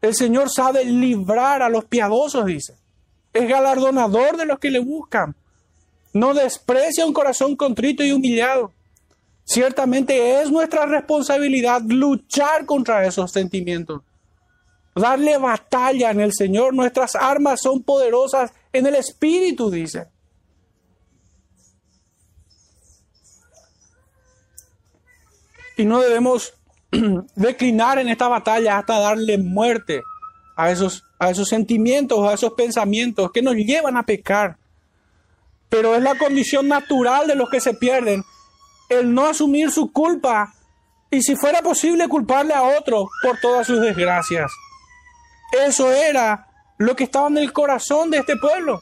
El 0.01 0.15
Señor 0.15 0.49
sabe 0.49 0.85
librar 0.85 1.61
a 1.61 1.69
los 1.69 1.85
piadosos, 1.85 2.47
dice. 2.47 2.77
Es 3.33 3.49
galardonador 3.49 4.37
de 4.37 4.47
los 4.47 4.61
que 4.61 4.71
le 4.71 4.79
buscan. 4.79 5.35
No 6.13 6.35
desprecia 6.35 7.05
un 7.05 7.13
corazón 7.13 7.57
contrito 7.57 8.05
y 8.05 8.13
humillado. 8.13 8.71
Ciertamente 9.43 10.41
es 10.41 10.53
nuestra 10.53 10.87
responsabilidad 10.87 11.83
luchar 11.83 12.65
contra 12.65 13.05
esos 13.05 13.33
sentimientos. 13.33 14.03
Darle 14.95 15.39
batalla 15.39 16.11
en 16.11 16.21
el 16.21 16.33
Señor. 16.33 16.75
Nuestras 16.75 17.15
armas 17.15 17.61
son 17.63 17.83
poderosas 17.83 18.53
en 18.73 18.87
el 18.87 18.95
Espíritu, 18.95 19.71
dice. 19.71 20.09
Y 25.77 25.85
no 25.85 26.01
debemos 26.01 26.55
declinar 27.35 27.99
en 27.99 28.09
esta 28.09 28.29
batalla 28.29 28.79
hasta 28.79 28.99
darle 28.99 29.39
muerte 29.39 30.03
a 30.57 30.71
esos, 30.71 31.05
a 31.19 31.31
esos 31.31 31.49
sentimientos, 31.49 32.29
a 32.29 32.35
esos 32.35 32.53
pensamientos 32.53 33.33
que 33.33 33.43
nos 33.43 33.55
llevan 33.55 33.97
a 33.97 34.05
pecar. 34.05 34.59
Pero 35.69 35.95
es 35.97 36.03
la 36.03 36.17
condición 36.19 36.69
natural 36.69 37.27
de 37.27 37.35
los 37.35 37.49
que 37.49 37.61
se 37.61 37.75
pierden 37.75 38.23
el 38.91 39.15
no 39.15 39.27
asumir 39.27 39.71
su 39.71 39.91
culpa 39.91 40.53
y 41.11 41.23
si 41.23 41.35
fuera 41.37 41.63
posible 41.63 42.09
culparle 42.09 42.53
a 42.53 42.63
otro 42.63 43.09
por 43.23 43.39
todas 43.41 43.67
sus 43.67 43.81
desgracias. 43.81 44.53
Eso 45.53 45.93
era 45.93 46.49
lo 46.79 46.97
que 46.97 47.05
estaba 47.05 47.29
en 47.29 47.39
el 47.39 47.53
corazón 47.53 48.11
de 48.11 48.19
este 48.19 48.37
pueblo. 48.37 48.81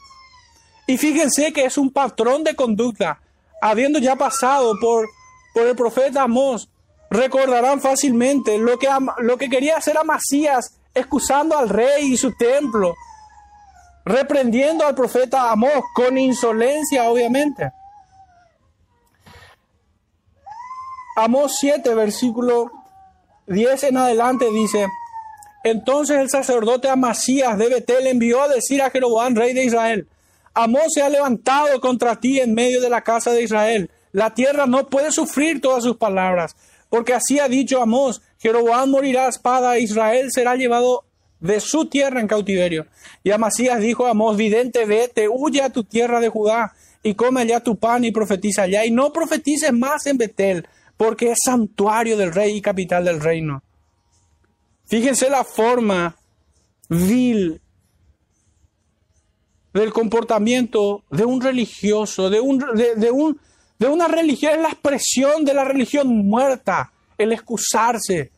Y 0.87 0.97
fíjense 0.97 1.53
que 1.53 1.65
es 1.65 1.77
un 1.77 1.91
patrón 1.91 2.43
de 2.43 2.55
conducta. 2.55 3.21
Habiendo 3.61 3.99
ya 3.99 4.15
pasado 4.15 4.73
por, 4.79 5.07
por 5.53 5.67
el 5.67 5.75
profeta 5.75 6.23
Amós, 6.23 6.69
recordarán 7.09 7.79
fácilmente 7.81 8.57
lo 8.57 8.79
que, 8.79 8.87
lo 9.19 9.37
que 9.37 9.49
quería 9.49 9.77
hacer 9.77 9.97
Amasías, 9.97 10.79
excusando 10.93 11.57
al 11.57 11.69
rey 11.69 12.13
y 12.13 12.17
su 12.17 12.33
templo, 12.33 12.95
reprendiendo 14.05 14.85
al 14.85 14.95
profeta 14.95 15.51
Amós 15.51 15.83
con 15.93 16.17
insolencia, 16.17 17.09
obviamente. 17.09 17.71
Amós 21.15 21.57
7, 21.59 21.93
versículo 21.93 22.71
10 23.47 23.83
en 23.83 23.97
adelante 23.97 24.49
dice, 24.49 24.87
entonces 25.63 26.17
el 26.17 26.29
sacerdote 26.29 26.89
Amasías 26.89 27.57
de 27.57 27.69
Betel 27.69 28.07
envió 28.07 28.41
a 28.41 28.47
decir 28.47 28.81
a 28.81 28.89
Jeroboam, 28.89 29.35
rey 29.35 29.53
de 29.53 29.65
Israel, 29.65 30.07
Amós 30.53 30.87
se 30.93 31.01
ha 31.01 31.09
levantado 31.09 31.79
contra 31.79 32.19
ti 32.19 32.39
en 32.39 32.53
medio 32.53 32.81
de 32.81 32.89
la 32.89 33.01
casa 33.01 33.31
de 33.31 33.43
Israel. 33.43 33.89
La 34.11 34.33
tierra 34.33 34.65
no 34.65 34.87
puede 34.87 35.11
sufrir 35.11 35.61
todas 35.61 35.83
sus 35.83 35.95
palabras 35.95 36.55
porque 36.91 37.13
así 37.13 37.39
ha 37.39 37.47
dicho 37.47 37.81
Amós, 37.81 38.21
Jeroboam 38.37 38.89
morirá 38.89 39.25
a 39.25 39.29
espada, 39.29 39.79
Israel 39.79 40.27
será 40.29 40.57
llevado 40.57 41.05
de 41.39 41.61
su 41.61 41.85
tierra 41.85 42.19
en 42.19 42.27
cautiverio. 42.27 42.85
Y 43.23 43.31
Amasías 43.31 43.79
dijo 43.79 44.05
a 44.05 44.09
Amós, 44.11 44.35
vidente, 44.35 44.83
vete, 44.85 45.29
huye 45.29 45.61
a 45.61 45.69
tu 45.69 45.85
tierra 45.85 46.19
de 46.19 46.27
Judá, 46.27 46.73
y 47.01 47.13
come 47.13 47.41
allá 47.41 47.61
tu 47.61 47.77
pan 47.77 48.03
y 48.03 48.11
profetiza 48.11 48.63
allá, 48.63 48.85
y 48.85 48.91
no 48.91 49.13
profetices 49.13 49.71
más 49.71 50.05
en 50.05 50.17
Betel, 50.17 50.67
porque 50.97 51.31
es 51.31 51.37
santuario 51.45 52.17
del 52.17 52.33
rey 52.33 52.57
y 52.57 52.61
capital 52.61 53.05
del 53.05 53.21
reino. 53.21 53.63
Fíjense 54.91 55.29
la 55.29 55.45
forma 55.45 56.13
vil 56.89 57.61
del 59.71 59.93
comportamiento 59.93 61.05
de 61.09 61.23
un 61.23 61.39
religioso, 61.39 62.29
de 62.29 62.41
un, 62.41 62.57
de 62.57 63.09
un 63.09 63.39
de 63.79 63.87
una 63.87 64.09
religión, 64.09 64.51
es 64.51 64.59
la 64.59 64.67
expresión 64.67 65.45
de 65.45 65.53
la 65.53 65.63
religión 65.63 66.09
muerta, 66.27 66.91
el 67.17 67.31
excusarse, 67.31 68.33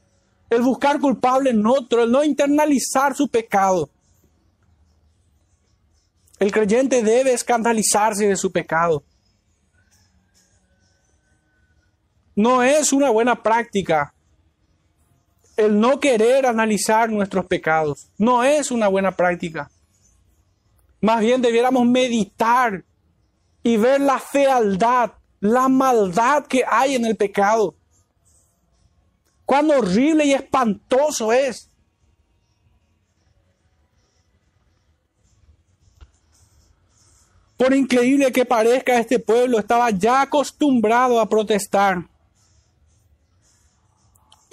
el 0.48 0.62
buscar 0.62 1.00
culpable 1.00 1.50
en 1.50 1.66
otro, 1.66 2.04
el 2.04 2.12
no 2.12 2.24
internalizar 2.24 3.16
su 3.16 3.28
pecado. 3.28 3.90
El 6.38 6.52
creyente 6.52 7.02
debe 7.02 7.34
escandalizarse 7.34 8.28
de 8.28 8.36
su 8.36 8.52
pecado. 8.52 9.04
No 12.36 12.62
es 12.62 12.94
una 12.94 13.10
buena 13.10 13.42
práctica 13.42 14.14
el 15.58 15.80
no 15.80 16.00
querer 16.00 16.46
analizar 16.46 17.10
nuestros 17.10 17.46
pecados. 17.46 18.10
No 18.18 18.44
es 18.44 18.72
una 18.72 18.88
buena 18.88 19.12
práctica. 19.12 19.70
Más 21.02 21.22
bien 21.22 21.42
debiéramos 21.42 21.86
meditar 21.86 22.84
y 23.62 23.78
ver 23.78 24.02
la 24.02 24.20
fealdad 24.20 25.12
la 25.44 25.68
maldad 25.68 26.48
que 26.48 26.64
hay 26.66 26.96
en 26.96 27.04
el 27.04 27.18
pecado. 27.18 27.76
Cuán 29.46 29.70
horrible 29.70 30.24
y 30.24 30.32
espantoso 30.32 31.34
es. 31.34 31.70
Por 37.58 37.74
increíble 37.74 38.32
que 38.32 38.46
parezca, 38.46 38.98
este 38.98 39.20
pueblo 39.20 39.60
estaba 39.60 39.90
ya 39.90 40.22
acostumbrado 40.22 41.20
a 41.20 41.28
protestar 41.28 42.08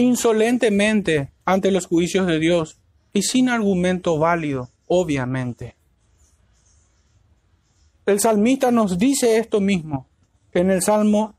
insolentemente 0.00 1.30
ante 1.44 1.70
los 1.70 1.86
juicios 1.86 2.26
de 2.26 2.38
Dios 2.38 2.78
y 3.12 3.22
sin 3.22 3.48
argumento 3.48 4.18
válido, 4.18 4.70
obviamente. 4.86 5.74
El 8.06 8.20
salmista 8.20 8.70
nos 8.70 8.98
dice 8.98 9.38
esto 9.38 9.60
mismo 9.60 10.06
en 10.52 10.70
el 10.70 10.82
Salmo 10.82 11.34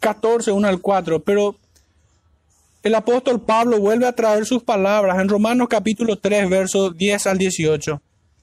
14, 0.00 0.52
1 0.52 0.68
al 0.68 0.80
4, 0.80 1.22
pero 1.22 1.56
el 2.82 2.94
apóstol 2.94 3.40
Pablo 3.40 3.80
vuelve 3.80 4.06
a 4.06 4.12
traer 4.12 4.46
sus 4.46 4.62
palabras 4.62 5.18
en 5.18 5.28
Romanos 5.28 5.68
capítulo 5.68 6.18
3, 6.18 6.48
versos 6.48 6.96
10 6.96 7.26
al 7.26 7.38
18. 7.38 8.00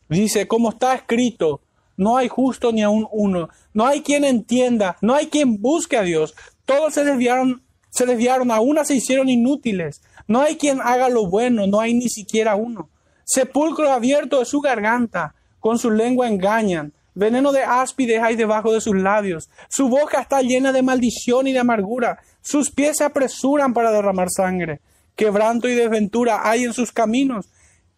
Dice, 0.09 0.47
como 0.47 0.69
está 0.69 0.95
escrito, 0.95 1.61
no 1.97 2.17
hay 2.17 2.27
justo 2.27 2.71
ni 2.71 2.81
aun 2.83 3.07
uno, 3.11 3.49
no 3.73 3.85
hay 3.85 4.01
quien 4.01 4.23
entienda, 4.25 4.97
no 5.01 5.15
hay 5.15 5.27
quien 5.27 5.61
busque 5.61 5.97
a 5.97 6.03
Dios. 6.03 6.35
Todos 6.65 6.93
se 6.93 7.03
desviaron, 7.03 7.61
se 7.95 8.05
desviaron, 8.05 8.51
a 8.51 8.59
una 8.59 8.83
se 8.83 8.95
hicieron 8.95 9.29
inútiles. 9.29 10.01
No 10.27 10.41
hay 10.41 10.57
quien 10.57 10.81
haga 10.81 11.07
lo 11.07 11.27
bueno, 11.27 11.65
no 11.65 11.79
hay 11.79 11.93
ni 11.93 12.09
siquiera 12.09 12.55
uno. 12.55 12.89
Sepulcro 13.23 13.89
abierto 13.89 14.39
de 14.39 14.45
su 14.45 14.59
garganta, 14.59 15.33
con 15.61 15.79
su 15.79 15.89
lengua 15.89 16.27
engañan. 16.27 16.91
Veneno 17.13 17.53
de 17.53 17.63
áspides 17.63 18.21
hay 18.21 18.35
debajo 18.35 18.73
de 18.73 18.81
sus 18.81 18.97
labios. 18.97 19.49
Su 19.69 19.87
boca 19.87 20.19
está 20.19 20.41
llena 20.41 20.73
de 20.73 20.81
maldición 20.81 21.47
y 21.47 21.53
de 21.53 21.59
amargura. 21.59 22.19
Sus 22.41 22.69
pies 22.69 22.97
se 22.97 23.05
apresuran 23.05 23.73
para 23.73 23.93
derramar 23.93 24.27
sangre. 24.29 24.81
Quebranto 25.15 25.69
y 25.69 25.75
desventura 25.75 26.41
hay 26.43 26.65
en 26.65 26.73
sus 26.73 26.91
caminos. 26.91 27.47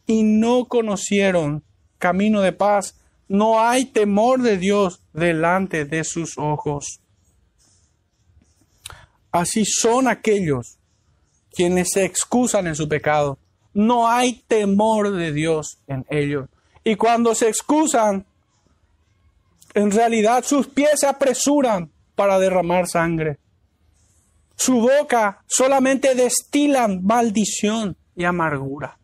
Y 0.06 0.22
no 0.22 0.66
conocieron 0.66 1.64
camino 1.98 2.42
de 2.42 2.54
paz. 2.54 3.00
No 3.28 3.60
hay 3.60 3.86
temor 3.86 4.44
de 4.44 4.58
Dios 4.58 5.02
delante 5.14 5.86
de 5.86 6.04
sus 6.04 6.38
ojos. 6.38 7.02
Así 9.32 9.66
son 9.66 10.08
aquellos 10.08 10.78
quienes 11.52 11.90
se 11.94 12.06
excusan 12.06 12.68
en 12.68 12.76
su 12.76 12.88
pecado. 12.88 13.38
No 13.74 14.08
hay 14.08 14.44
temor 14.48 15.12
de 15.12 15.32
Dios 15.32 15.80
en 15.88 16.06
ellos. 16.10 16.50
Y 16.84 16.96
cuando 16.96 17.36
se 17.36 17.48
excusan, 17.50 18.26
en 19.74 19.92
realidad 19.92 20.44
sus 20.46 20.68
pies 20.68 21.00
se 21.02 21.08
apresuran 21.08 21.92
para 22.16 22.40
derramar 22.40 22.88
sangre. 22.88 23.38
Su 24.56 24.82
boca 24.82 25.44
solamente 25.46 26.16
destilan 26.16 27.04
maldición 27.04 27.96
y 28.16 28.24
amargura. 28.24 28.98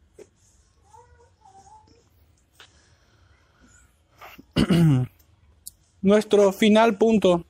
Nuestro 6.01 6.51
final 6.51 6.97
punto 6.97 7.45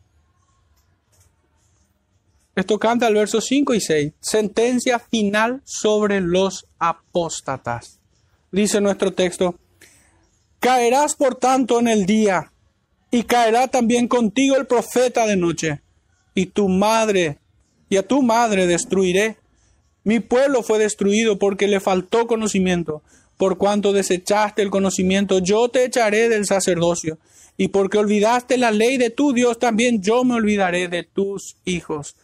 esto 2.63 2.79
canta 2.79 3.09
el 3.09 3.15
verso 3.15 3.41
5 3.41 3.73
y 3.73 3.81
6. 3.81 4.13
Sentencia 4.21 4.97
final 4.97 5.61
sobre 5.65 6.21
los 6.21 6.65
apóstatas. 6.79 7.99
Dice 8.53 8.79
nuestro 8.79 9.11
texto, 9.11 9.59
caerás 10.61 11.17
por 11.17 11.35
tanto 11.35 11.77
en 11.81 11.89
el 11.89 12.05
día, 12.05 12.53
y 13.11 13.23
caerá 13.23 13.67
también 13.67 14.07
contigo 14.07 14.55
el 14.55 14.65
profeta 14.65 15.27
de 15.27 15.35
noche, 15.35 15.81
y 16.33 16.45
tu 16.45 16.69
madre, 16.69 17.39
y 17.89 17.97
a 17.97 18.07
tu 18.07 18.21
madre 18.21 18.65
destruiré. 18.65 19.35
Mi 20.05 20.21
pueblo 20.21 20.63
fue 20.63 20.79
destruido 20.79 21.37
porque 21.37 21.67
le 21.67 21.81
faltó 21.81 22.27
conocimiento. 22.27 23.03
Por 23.35 23.57
cuanto 23.57 23.91
desechaste 23.91 24.61
el 24.61 24.69
conocimiento, 24.69 25.39
yo 25.39 25.67
te 25.67 25.83
echaré 25.83 26.29
del 26.29 26.45
sacerdocio 26.45 27.17
y 27.57 27.67
porque 27.67 27.97
olvidaste 27.97 28.57
la 28.57 28.71
ley 28.71 28.95
de 28.95 29.09
tu 29.09 29.33
Dios, 29.33 29.59
también 29.59 30.01
yo 30.01 30.23
me 30.23 30.35
olvidaré 30.35 30.87
de 30.87 31.03
tus 31.03 31.57
hijos. 31.65 32.15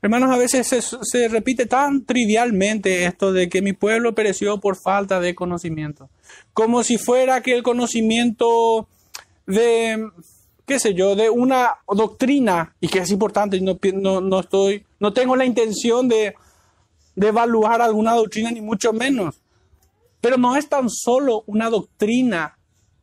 Hermanos, 0.00 0.30
a 0.30 0.38
veces 0.38 0.96
se, 1.02 1.28
repite 1.28 1.66
tan 1.66 2.04
trivialmente 2.04 3.04
esto 3.04 3.32
de 3.32 3.48
que 3.48 3.62
mi 3.62 3.72
pueblo 3.72 4.14
pereció 4.14 4.58
por 4.60 4.76
falta 4.76 5.18
de 5.18 5.34
conocimiento, 5.34 6.08
como 6.52 6.84
si 6.84 6.98
fuera 6.98 7.42
que 7.42 7.52
el 7.54 7.64
conocimiento 7.64 8.86
de, 9.46 10.08
qué 10.66 10.78
sé 10.78 10.94
yo, 10.94 11.16
de 11.16 11.30
una 11.30 11.78
doctrina, 11.88 12.76
y 12.80 12.86
que 12.86 13.00
es 13.00 13.10
importante, 13.10 13.60
no, 13.60 14.40
estoy, 14.40 14.86
no 15.00 15.12
tengo 15.12 15.34
la 15.34 15.44
intención 15.44 16.08
de, 16.08 16.34
de 17.16 17.28
evaluar 17.28 17.82
alguna 17.82 18.14
doctrina, 18.14 18.52
ni 18.52 18.60
mucho 18.60 18.92
menos, 18.92 19.40
pero 20.20 20.36
no 20.36 20.54
es 20.56 20.68
tan 20.68 20.90
solo 20.90 21.42
una 21.46 21.70
doctrina 21.70 22.56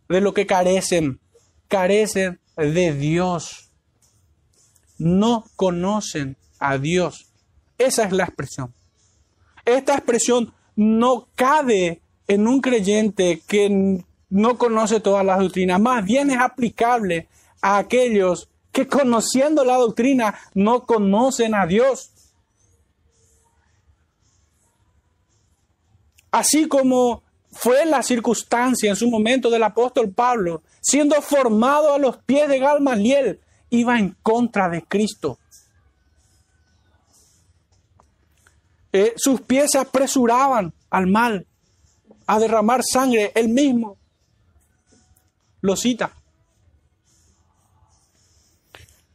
de 0.07 0.21
lo 0.21 0.33
que 0.33 0.45
carecen, 0.45 1.19
carecen 1.67 2.39
de 2.55 2.93
Dios. 2.93 3.69
No 4.97 5.43
conocen 5.57 6.37
a 6.59 6.77
Dios. 6.77 7.27
Esa 7.77 8.03
es 8.05 8.11
la 8.11 8.23
expresión. 8.25 8.73
Esta 9.65 9.95
expresión 9.95 10.53
no 10.75 11.27
cabe 11.35 12.01
en 12.27 12.47
un 12.47 12.61
creyente 12.61 13.41
que 13.47 14.03
no 14.29 14.57
conoce 14.57 14.99
todas 14.99 15.25
las 15.25 15.39
doctrinas, 15.39 15.79
más 15.79 16.03
bien 16.03 16.29
es 16.31 16.39
aplicable 16.39 17.27
a 17.61 17.77
aquellos 17.77 18.49
que 18.71 18.87
conociendo 18.87 19.63
la 19.63 19.77
doctrina 19.77 20.37
no 20.53 20.85
conocen 20.85 21.55
a 21.55 21.65
Dios. 21.65 22.11
Así 26.31 26.67
como 26.67 27.23
fue 27.53 27.85
la 27.85 28.03
circunstancia 28.03 28.89
en 28.89 28.97
su 28.97 29.09
momento 29.09 29.49
del 29.49 29.63
apóstol 29.63 30.11
Pablo, 30.11 30.61
siendo 30.81 31.21
formado 31.21 31.93
a 31.93 31.97
los 31.97 32.17
pies 32.17 32.49
de 32.49 32.59
Galmaliel, 32.59 33.39
iba 33.69 33.97
en 33.97 34.17
contra 34.21 34.67
de 34.67 34.83
Cristo. 34.83 35.39
Eh, 38.97 39.13
sus 39.17 39.41
pies 39.41 39.71
se 39.73 39.77
apresuraban 39.77 40.73
al 40.89 41.07
mal, 41.07 41.45
a 42.27 42.39
derramar 42.39 42.81
sangre. 42.81 43.29
Él 43.35 43.49
mismo 43.49 43.97
lo 45.59 45.75
cita. 45.75 46.13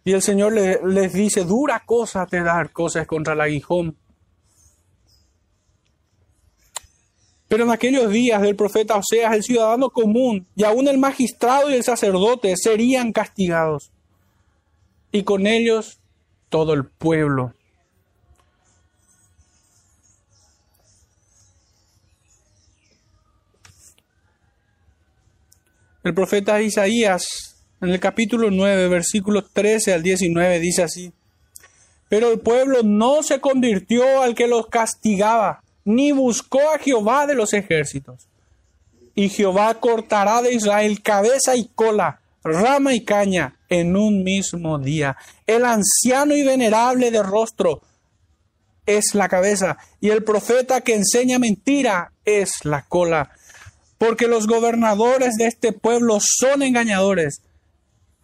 Y 0.05 0.13
el 0.13 0.21
Señor 0.21 0.53
les 0.53 1.13
dice, 1.15 1.47
dura 1.47 1.83
cosa 1.87 2.27
te 2.27 2.43
dar 2.43 2.73
cosas 2.73 3.07
contra 3.07 3.33
el 3.33 3.41
aguijón. 3.41 3.97
Pero 7.49 7.65
en 7.65 7.71
aquellos 7.71 8.11
días 8.11 8.43
del 8.43 8.57
profeta 8.57 8.97
Oseas, 8.97 9.33
el 9.33 9.43
ciudadano 9.43 9.89
común 9.89 10.47
y 10.55 10.65
aún 10.65 10.89
el 10.89 10.99
magistrado 10.99 11.71
y 11.71 11.75
el 11.75 11.85
sacerdote 11.85 12.55
serían 12.59 13.15
castigados. 13.15 13.93
Y 15.11 15.23
con 15.23 15.47
ellos 15.47 16.01
todo 16.51 16.75
el 16.75 16.85
pueblo. 16.85 17.55
El 26.03 26.15
profeta 26.15 26.63
Isaías, 26.63 27.57
en 27.83 27.91
el 27.91 28.01
capítulo 28.01 28.51
9, 28.51 28.89
versículos 28.89 29.51
13 29.53 29.93
al 29.93 30.03
19, 30.03 30.59
dice 30.59 30.83
así, 30.83 31.13
Pero 32.09 32.33
el 32.33 32.41
pueblo 32.41 32.83
no 32.83 33.23
se 33.23 33.39
convirtió 33.41 34.23
al 34.23 34.35
que 34.35 34.47
los 34.47 34.69
castigaba 34.69 35.63
ni 35.85 36.13
buscó 36.13 36.61
a 36.75 36.79
Jehová 36.79 37.27
de 37.27 37.35
los 37.35 37.53
ejércitos. 37.53 38.29
Y 39.15 39.29
Jehová 39.29 39.75
cortará 39.75 40.41
de 40.41 40.55
Israel 40.55 41.03
cabeza 41.03 41.55
y 41.57 41.69
cola, 41.75 42.21
rama 42.43 42.95
y 42.95 43.05
caña 43.05 43.57
en 43.69 43.95
un 43.95 44.23
mismo 44.23 44.79
día. 44.79 45.17
El 45.47 45.67
anciano 45.67 46.35
y 46.35 46.43
venerable 46.43 47.11
de 47.11 47.23
rostro 47.23 47.83
es 48.87 49.15
la 49.15 49.29
cabeza, 49.29 49.77
y 50.01 50.09
el 50.09 50.25
profeta 50.25 50.81
que 50.81 50.95
enseña 50.95 51.39
mentira 51.39 52.13
es 52.25 52.65
la 52.65 52.87
cola. 52.87 53.31
Porque 54.01 54.29
los 54.29 54.47
gobernadores 54.47 55.35
de 55.37 55.45
este 55.47 55.75
pueblo 55.75 56.21
son 56.21 56.63
engañadores, 56.63 57.43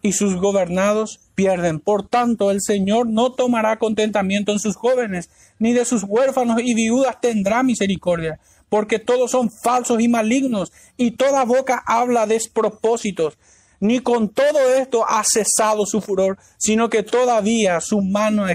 y 0.01 0.13
sus 0.13 0.35
gobernados 0.35 1.19
pierden. 1.35 1.79
Por 1.79 2.07
tanto, 2.07 2.49
el 2.49 2.61
Señor 2.61 3.07
no 3.07 3.33
tomará 3.33 3.77
contentamiento 3.77 4.51
en 4.51 4.59
sus 4.59 4.75
jóvenes, 4.75 5.29
ni 5.59 5.73
de 5.73 5.85
sus 5.85 6.03
huérfanos 6.03 6.61
y 6.63 6.73
viudas 6.73 7.21
tendrá 7.21 7.61
misericordia, 7.61 8.39
porque 8.69 8.97
todos 8.97 9.29
son 9.29 9.51
falsos 9.51 9.99
y 10.01 10.07
malignos, 10.07 10.71
y 10.97 11.11
toda 11.11 11.45
boca 11.45 11.83
habla 11.85 12.25
despropósitos. 12.25 13.37
Ni 13.79 13.99
con 13.99 14.29
todo 14.29 14.59
esto 14.79 15.05
ha 15.07 15.23
cesado 15.23 15.85
su 15.85 16.01
furor, 16.01 16.39
sino 16.57 16.89
que 16.89 17.03
todavía 17.03 17.81
su 17.81 18.01
mano 18.01 18.45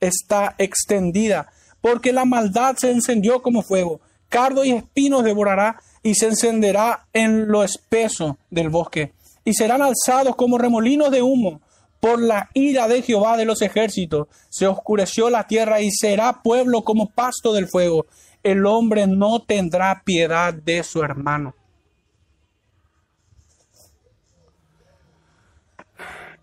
está 0.00 0.54
extendida, 0.56 1.52
porque 1.82 2.14
la 2.14 2.24
maldad 2.24 2.76
se 2.78 2.90
encendió 2.90 3.42
como 3.42 3.62
fuego, 3.62 4.00
cardo 4.30 4.64
y 4.64 4.70
espinos 4.70 5.24
devorará, 5.24 5.82
y 6.02 6.14
se 6.14 6.26
encenderá 6.26 7.06
en 7.12 7.48
lo 7.48 7.62
espeso 7.62 8.38
del 8.50 8.68
bosque, 8.68 9.12
y 9.44 9.54
serán 9.54 9.82
alzados 9.82 10.36
como 10.36 10.58
remolinos 10.58 11.10
de 11.10 11.22
humo, 11.22 11.60
por 12.00 12.20
la 12.20 12.48
ira 12.54 12.88
de 12.88 13.02
Jehová 13.02 13.36
de 13.36 13.44
los 13.44 13.60
ejércitos 13.60 14.28
se 14.48 14.66
oscureció 14.66 15.28
la 15.28 15.46
tierra 15.46 15.82
y 15.82 15.90
será 15.90 16.40
pueblo 16.42 16.82
como 16.82 17.10
pasto 17.10 17.52
del 17.52 17.68
fuego. 17.68 18.06
El 18.42 18.64
hombre 18.64 19.06
no 19.06 19.40
tendrá 19.42 20.02
piedad 20.02 20.54
de 20.54 20.82
su 20.82 21.02
hermano. 21.02 21.54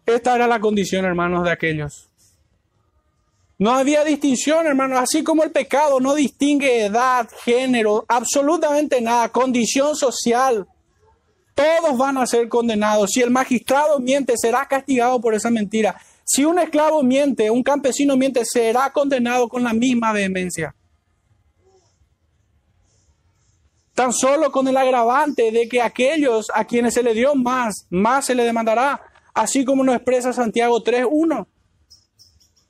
Esta 0.05 0.36
era 0.36 0.47
la 0.47 0.60
condición, 0.60 1.05
hermanos, 1.05 1.43
de 1.43 1.51
aquellos. 1.51 2.10
No 3.60 3.72
había 3.72 4.03
distinción, 4.03 4.68
hermanos, 4.68 4.99
así 4.99 5.24
como 5.24 5.43
el 5.43 5.51
pecado 5.51 5.99
no 5.99 6.14
distingue 6.14 6.86
edad, 6.86 7.28
género, 7.43 8.05
absolutamente 8.08 9.01
nada, 9.01 9.30
condición 9.30 9.95
social 9.95 10.68
todos 11.58 11.97
van 11.97 12.18
a 12.20 12.28
ser 12.28 12.47
condenados. 12.47 13.10
Si 13.12 13.22
el 13.22 13.32
magistrado 13.32 13.99
miente, 13.99 14.36
será 14.38 14.68
castigado 14.68 15.20
por 15.20 15.34
esa 15.34 15.49
mentira. 15.49 15.99
Si 16.24 16.45
un 16.45 16.60
esclavo 16.60 17.01
miente, 17.01 17.49
un 17.49 17.64
campesino 17.64 18.16
miente, 18.16 18.43
será 18.45 18.91
condenado 18.91 19.49
con 19.49 19.64
la 19.64 19.74
misma 19.74 20.14
vehemencia. 20.14 20.76
Tan 23.95 24.14
solo 24.14 24.51
con 24.51 24.68
el 24.68 24.78
agravante 24.78 25.51
de 25.51 25.68
que 25.68 25.82
aquellos 25.82 26.51
a 26.53 26.66
quienes 26.66 26.93
se 26.93 27.01
le 27.01 27.16
dio 27.16 27.34
más, 27.34 27.88
más 27.89 28.28
se 28.28 28.36
le 28.36 28.43
demandará, 28.43 29.01
así 29.34 29.66
como 29.66 29.84
nos 29.84 29.95
expresa 29.95 30.34
Santiago 30.34 30.84
3.1, 30.84 31.47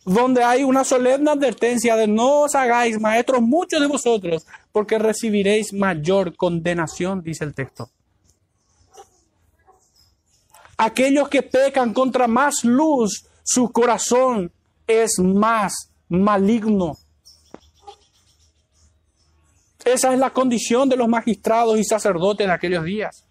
donde 0.07 0.41
hay 0.41 0.63
una 0.63 0.85
solemne 0.85 1.31
advertencia 1.31 1.97
de 1.97 2.07
no 2.07 2.43
os 2.43 2.55
hagáis 2.55 2.97
maestros 2.97 3.41
muchos 3.41 3.81
de 3.81 3.87
vosotros, 3.87 4.47
porque 4.71 4.97
recibiréis 4.97 5.73
mayor 5.73 6.33
condenación, 6.37 7.21
dice 7.21 7.43
el 7.43 7.53
texto. 7.53 7.89
Aquellos 10.77 11.27
que 11.27 11.43
pecan 11.43 11.93
contra 11.93 12.25
más 12.25 12.63
luz, 12.63 13.25
su 13.43 13.69
corazón 13.69 14.49
es 14.87 15.19
más 15.19 15.91
maligno. 16.07 16.93
Esa 19.83 20.13
es 20.13 20.19
la 20.19 20.29
condición 20.29 20.87
de 20.87 20.95
los 20.95 21.09
magistrados 21.09 21.77
y 21.77 21.83
sacerdotes 21.83 22.47
de 22.47 22.53
aquellos 22.53 22.85
días. 22.85 23.26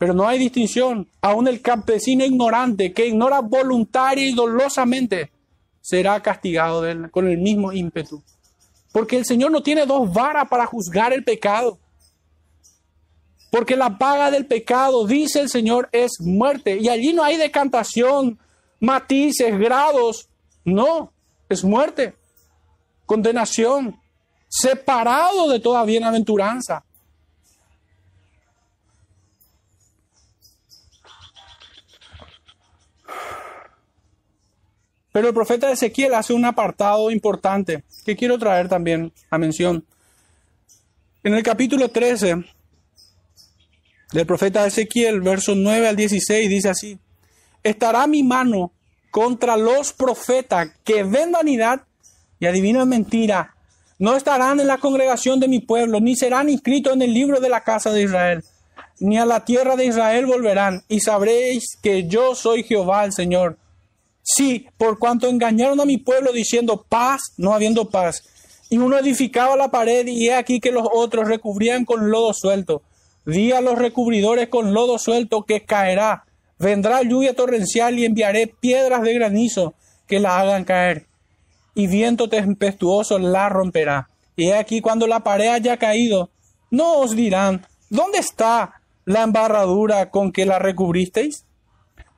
Pero 0.00 0.14
no 0.14 0.26
hay 0.26 0.38
distinción. 0.38 1.06
Aún 1.20 1.46
el 1.46 1.60
campesino 1.60 2.24
ignorante 2.24 2.94
que 2.94 3.06
ignora 3.06 3.40
voluntaria 3.40 4.26
y 4.26 4.32
dolosamente 4.32 5.30
será 5.82 6.22
castigado 6.22 6.82
con 7.10 7.28
el 7.28 7.36
mismo 7.36 7.70
ímpetu. 7.70 8.22
Porque 8.92 9.18
el 9.18 9.26
Señor 9.26 9.50
no 9.50 9.62
tiene 9.62 9.84
dos 9.84 10.10
varas 10.10 10.48
para 10.48 10.64
juzgar 10.64 11.12
el 11.12 11.22
pecado. 11.22 11.78
Porque 13.50 13.76
la 13.76 13.98
paga 13.98 14.30
del 14.30 14.46
pecado, 14.46 15.06
dice 15.06 15.38
el 15.38 15.50
Señor, 15.50 15.90
es 15.92 16.12
muerte. 16.18 16.78
Y 16.78 16.88
allí 16.88 17.12
no 17.12 17.22
hay 17.22 17.36
decantación, 17.36 18.38
matices, 18.78 19.58
grados. 19.58 20.30
No, 20.64 21.12
es 21.50 21.62
muerte, 21.62 22.14
condenación, 23.04 24.00
separado 24.48 25.50
de 25.50 25.60
toda 25.60 25.84
bienaventuranza. 25.84 26.86
Pero 35.12 35.28
el 35.28 35.34
profeta 35.34 35.70
Ezequiel 35.70 36.14
hace 36.14 36.32
un 36.32 36.44
apartado 36.44 37.10
importante 37.10 37.82
que 38.04 38.16
quiero 38.16 38.38
traer 38.38 38.68
también 38.68 39.12
a 39.30 39.38
mención. 39.38 39.84
En 41.22 41.34
el 41.34 41.42
capítulo 41.42 41.88
13 41.88 42.44
del 44.12 44.26
profeta 44.26 44.66
Ezequiel, 44.66 45.20
versos 45.20 45.56
9 45.56 45.88
al 45.88 45.96
16, 45.96 46.48
dice 46.48 46.68
así, 46.68 46.98
estará 47.62 48.06
mi 48.06 48.22
mano 48.22 48.72
contra 49.10 49.56
los 49.56 49.92
profetas 49.92 50.70
que 50.84 51.02
ven 51.02 51.32
vanidad 51.32 51.82
y 52.38 52.46
adivinan 52.46 52.88
mentira. 52.88 53.54
No 53.98 54.16
estarán 54.16 54.60
en 54.60 54.66
la 54.66 54.78
congregación 54.78 55.40
de 55.40 55.48
mi 55.48 55.60
pueblo, 55.60 56.00
ni 56.00 56.16
serán 56.16 56.48
inscritos 56.48 56.94
en 56.94 57.02
el 57.02 57.12
libro 57.12 57.38
de 57.40 57.50
la 57.50 57.62
casa 57.62 57.90
de 57.90 58.02
Israel, 58.02 58.44
ni 58.98 59.18
a 59.18 59.26
la 59.26 59.44
tierra 59.44 59.76
de 59.76 59.84
Israel 59.84 60.24
volverán, 60.26 60.84
y 60.88 61.00
sabréis 61.00 61.76
que 61.82 62.06
yo 62.06 62.34
soy 62.34 62.62
Jehová 62.62 63.04
el 63.04 63.12
Señor. 63.12 63.58
Sí, 64.22 64.66
por 64.76 64.98
cuanto 64.98 65.28
engañaron 65.28 65.80
a 65.80 65.84
mi 65.84 65.98
pueblo 65.98 66.32
diciendo 66.32 66.84
paz, 66.88 67.32
no 67.36 67.54
habiendo 67.54 67.88
paz. 67.88 68.22
Y 68.68 68.78
uno 68.78 68.98
edificaba 68.98 69.56
la 69.56 69.70
pared 69.70 70.06
y 70.06 70.28
he 70.28 70.34
aquí 70.34 70.60
que 70.60 70.70
los 70.70 70.86
otros 70.92 71.28
recubrían 71.28 71.84
con 71.84 72.10
lodo 72.10 72.32
suelto. 72.32 72.82
Di 73.26 73.52
a 73.52 73.60
los 73.60 73.78
recubridores 73.78 74.48
con 74.48 74.72
lodo 74.72 74.98
suelto 74.98 75.42
que 75.42 75.64
caerá. 75.64 76.24
Vendrá 76.58 77.02
lluvia 77.02 77.34
torrencial 77.34 77.98
y 77.98 78.04
enviaré 78.04 78.46
piedras 78.46 79.02
de 79.02 79.14
granizo 79.14 79.74
que 80.06 80.20
la 80.20 80.38
hagan 80.38 80.64
caer. 80.64 81.06
Y 81.74 81.86
viento 81.86 82.28
tempestuoso 82.28 83.18
la 83.18 83.48
romperá. 83.48 84.08
Y 84.36 84.48
he 84.48 84.54
aquí 84.54 84.80
cuando 84.80 85.06
la 85.06 85.20
pared 85.20 85.48
haya 85.48 85.76
caído, 85.76 86.30
no 86.70 86.98
os 86.98 87.16
dirán, 87.16 87.66
¿dónde 87.88 88.18
está 88.18 88.80
la 89.04 89.22
embarradura 89.22 90.10
con 90.10 90.32
que 90.32 90.46
la 90.46 90.58
recubristeis? 90.58 91.44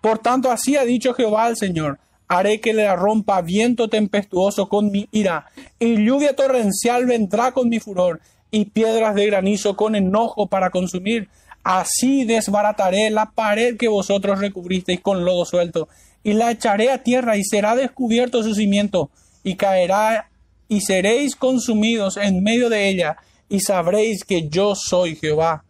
Por 0.02 0.18
tanto, 0.18 0.50
así 0.50 0.76
ha 0.76 0.84
dicho 0.84 1.14
Jehová 1.14 1.46
al 1.46 1.56
Señor, 1.56 2.00
haré 2.26 2.60
que 2.60 2.74
le 2.74 2.94
rompa 2.96 3.40
viento 3.40 3.88
tempestuoso 3.88 4.68
con 4.68 4.90
mi 4.90 5.08
ira, 5.12 5.46
y 5.78 6.04
lluvia 6.04 6.34
torrencial 6.34 7.06
vendrá 7.06 7.52
con 7.52 7.68
mi 7.68 7.78
furor, 7.78 8.20
y 8.50 8.64
piedras 8.64 9.14
de 9.14 9.26
granizo 9.26 9.76
con 9.76 9.94
enojo 9.94 10.48
para 10.48 10.70
consumir. 10.70 11.28
Así 11.62 12.24
desbarataré 12.24 13.10
la 13.10 13.30
pared 13.30 13.76
que 13.76 13.86
vosotros 13.86 14.40
recubristeis 14.40 15.00
con 15.00 15.24
lodo 15.24 15.44
suelto, 15.44 15.88
y 16.24 16.32
la 16.32 16.50
echaré 16.50 16.90
a 16.90 17.04
tierra, 17.04 17.36
y 17.36 17.44
será 17.44 17.76
descubierto 17.76 18.42
su 18.42 18.56
cimiento, 18.56 19.08
y 19.44 19.54
caerá, 19.54 20.30
y 20.66 20.80
seréis 20.80 21.36
consumidos 21.36 22.16
en 22.16 22.42
medio 22.42 22.68
de 22.70 22.88
ella, 22.88 23.18
y 23.48 23.60
sabréis 23.60 24.24
que 24.24 24.48
yo 24.48 24.74
soy 24.74 25.14
Jehová. 25.14 25.64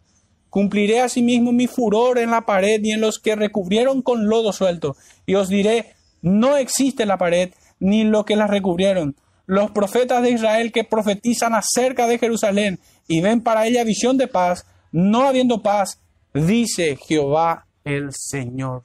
Cumpliré 0.53 1.01
asimismo 1.01 1.51
mi 1.51 1.65
furor 1.65 2.19
en 2.19 2.29
la 2.29 2.41
pared 2.41 2.79
y 2.83 2.91
en 2.91 3.01
los 3.01 3.17
que 3.17 3.35
recubrieron 3.35 4.03
con 4.03 4.27
lodo 4.27 4.53
suelto. 4.53 4.95
Y 5.25 5.33
os 5.33 5.49
diré, 5.49 5.95
no 6.21 6.57
existe 6.57 7.07
la 7.07 7.17
pared 7.17 7.51
ni 7.79 8.03
lo 8.03 8.23
que 8.23 8.35
la 8.35 8.45
recubrieron. 8.45 9.15
Los 9.47 9.71
profetas 9.71 10.21
de 10.21 10.29
Israel 10.29 10.71
que 10.71 10.83
profetizan 10.83 11.55
acerca 11.55 12.05
de 12.05 12.19
Jerusalén 12.19 12.79
y 13.07 13.19
ven 13.19 13.41
para 13.41 13.65
ella 13.65 13.83
visión 13.83 14.15
de 14.19 14.27
paz, 14.27 14.67
no 14.91 15.27
habiendo 15.27 15.63
paz, 15.63 15.99
dice 16.35 16.99
Jehová 17.03 17.65
el 17.83 18.11
Señor. 18.13 18.83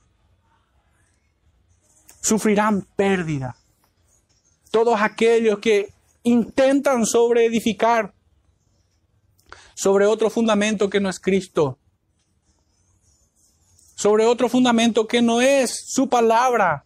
Sufrirán 2.23 2.87
pérdida. 2.97 3.57
Todos 4.71 5.03
aquellos 5.03 5.59
que 5.59 5.93
intentan 6.23 7.05
sobreedificar 7.05 8.15
sobre 9.79 10.07
otro 10.07 10.29
fundamento 10.29 10.91
que 10.91 10.99
no 10.99 11.09
es 11.09 11.21
Cristo, 11.21 11.79
sobre 13.95 14.27
otro 14.27 14.49
fundamento 14.49 15.07
que 15.07 15.23
no 15.23 15.41
es 15.41 15.85
su 15.87 16.09
palabra, 16.09 16.85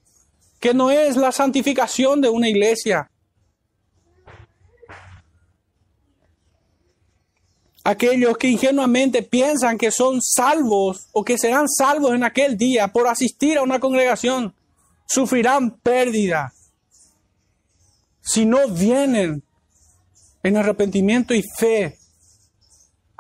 que 0.61 0.75
no 0.75 0.91
es 0.91 1.17
la 1.17 1.33
santificación 1.33 2.21
de 2.21 2.29
una 2.29 2.51
iglesia. 2.51 3.11
Aquellos 7.83 8.37
que 8.37 8.49
ingenuamente 8.49 9.23
piensan 9.23 9.79
que 9.79 9.91
son 9.91 10.21
salvos 10.21 11.09
o 11.13 11.25
que 11.25 11.39
serán 11.39 11.71
salvos 11.71 12.13
en 12.13 12.25
aquel 12.25 12.59
día 12.59 12.89
por 12.89 13.09
asistir 13.09 13.57
a 13.57 13.63
una 13.63 13.81
congregación, 13.81 14.55
sufrirán 15.09 15.79
pérdida 15.79 16.53
si 18.21 18.45
no 18.45 18.69
vienen 18.69 19.43
en 20.43 20.57
arrepentimiento 20.59 21.33
y 21.33 21.43
fe 21.43 22.02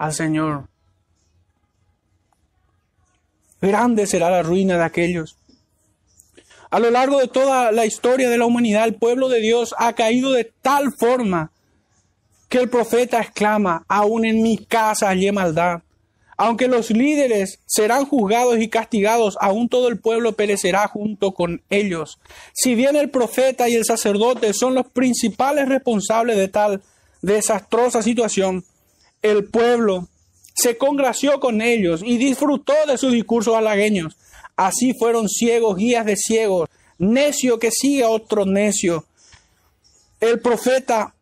al 0.02 0.12
Señor. 0.12 0.64
Grande 3.60 4.08
será 4.08 4.30
la 4.30 4.42
ruina 4.42 4.76
de 4.76 4.82
aquellos. 4.82 5.36
A 6.70 6.80
lo 6.80 6.90
largo 6.90 7.20
de 7.20 7.28
toda 7.28 7.70
la 7.70 7.86
historia 7.86 8.28
de 8.28 8.36
la 8.36 8.46
humanidad, 8.46 8.84
el 8.84 8.96
pueblo 8.96 9.28
de 9.28 9.38
Dios 9.38 9.76
ha 9.78 9.92
caído 9.92 10.32
de 10.32 10.50
tal 10.60 10.92
forma 10.98 11.52
que 12.48 12.58
el 12.58 12.68
profeta 12.68 13.20
exclama, 13.20 13.84
aún 13.86 14.24
en 14.24 14.42
mi 14.42 14.58
casa 14.58 15.06
hallé 15.06 15.30
maldad. 15.30 15.82
Aunque 16.36 16.66
los 16.66 16.90
líderes 16.90 17.60
serán 17.66 18.04
juzgados 18.04 18.58
y 18.58 18.68
castigados, 18.68 19.38
aún 19.40 19.68
todo 19.68 19.86
el 19.86 20.00
pueblo 20.00 20.32
perecerá 20.32 20.88
junto 20.88 21.30
con 21.30 21.62
ellos. 21.70 22.18
Si 22.52 22.74
bien 22.74 22.96
el 22.96 23.10
profeta 23.10 23.68
y 23.68 23.76
el 23.76 23.84
sacerdote 23.84 24.52
son 24.52 24.74
los 24.74 24.88
principales 24.88 25.68
responsables 25.68 26.36
de 26.38 26.48
tal 26.48 26.82
desastrosa 27.20 28.02
situación, 28.02 28.64
el 29.22 29.44
pueblo 29.44 30.08
se 30.54 30.76
congració 30.76 31.40
con 31.40 31.62
ellos 31.62 32.02
y 32.04 32.18
disfrutó 32.18 32.74
de 32.86 32.98
sus 32.98 33.12
discursos 33.12 33.56
halagueños. 33.56 34.16
Así 34.56 34.94
fueron 34.94 35.28
ciegos, 35.28 35.76
guías 35.76 36.04
de 36.04 36.16
ciegos, 36.16 36.68
necio 36.98 37.58
que 37.58 37.70
sigue 37.70 38.04
a 38.04 38.10
otro 38.10 38.44
necio. 38.44 39.06
El 40.20 40.40
profeta 40.40 41.14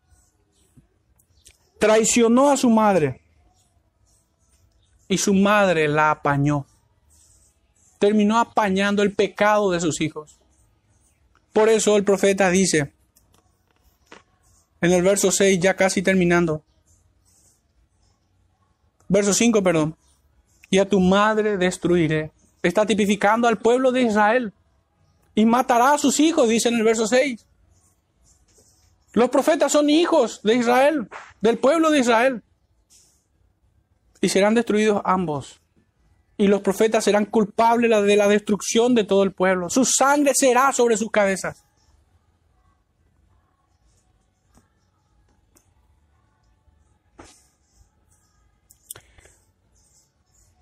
traicionó 1.79 2.51
a 2.51 2.57
su 2.57 2.69
madre 2.69 3.21
y 5.09 5.19
su 5.19 5.35
madre 5.35 5.89
la 5.89 6.11
apañó. 6.11 6.67
Terminó 7.99 8.39
apañando 8.39 9.03
el 9.03 9.13
pecado 9.13 9.71
de 9.71 9.81
sus 9.81 10.01
hijos. 10.01 10.39
Por 11.53 11.69
eso 11.69 11.97
el 11.97 12.05
profeta 12.05 12.51
dice, 12.51 12.93
en 14.81 14.93
el 14.93 15.03
verso 15.03 15.31
6, 15.31 15.59
ya 15.61 15.75
casi 15.77 16.01
terminando, 16.01 16.63
Verso 19.11 19.35
5, 19.35 19.61
perdón. 19.63 19.97
Y 20.71 20.79
a 20.79 20.89
tu 20.89 21.01
madre 21.01 21.57
destruiré. 21.57 22.31
Está 22.63 22.87
tipificando 22.87 23.49
al 23.49 23.59
pueblo 23.59 23.91
de 23.91 24.03
Israel. 24.03 24.53
Y 25.35 25.45
matará 25.45 25.95
a 25.95 25.99
sus 25.99 26.21
hijos, 26.21 26.49
dice 26.49 26.69
en 26.69 26.77
el 26.77 26.85
verso 26.85 27.09
6. 27.09 27.45
Los 29.13 29.29
profetas 29.29 29.73
son 29.73 29.91
hijos 29.91 30.41
de 30.45 30.55
Israel, 30.55 31.09
del 31.41 31.59
pueblo 31.59 31.91
de 31.91 31.99
Israel. 31.99 32.45
Y 34.21 34.29
serán 34.29 34.55
destruidos 34.55 35.03
ambos. 35.05 35.61
Y 36.37 36.47
los 36.47 36.61
profetas 36.61 37.03
serán 37.03 37.25
culpables 37.25 37.91
de 38.05 38.17
la 38.17 38.29
destrucción 38.29 38.95
de 38.95 39.03
todo 39.03 39.25
el 39.25 39.33
pueblo. 39.33 39.69
Su 39.71 39.85
sangre 39.85 40.35
será 40.37 40.73
sobre 40.73 40.97
sus 40.97 41.11
cabezas. 41.11 41.65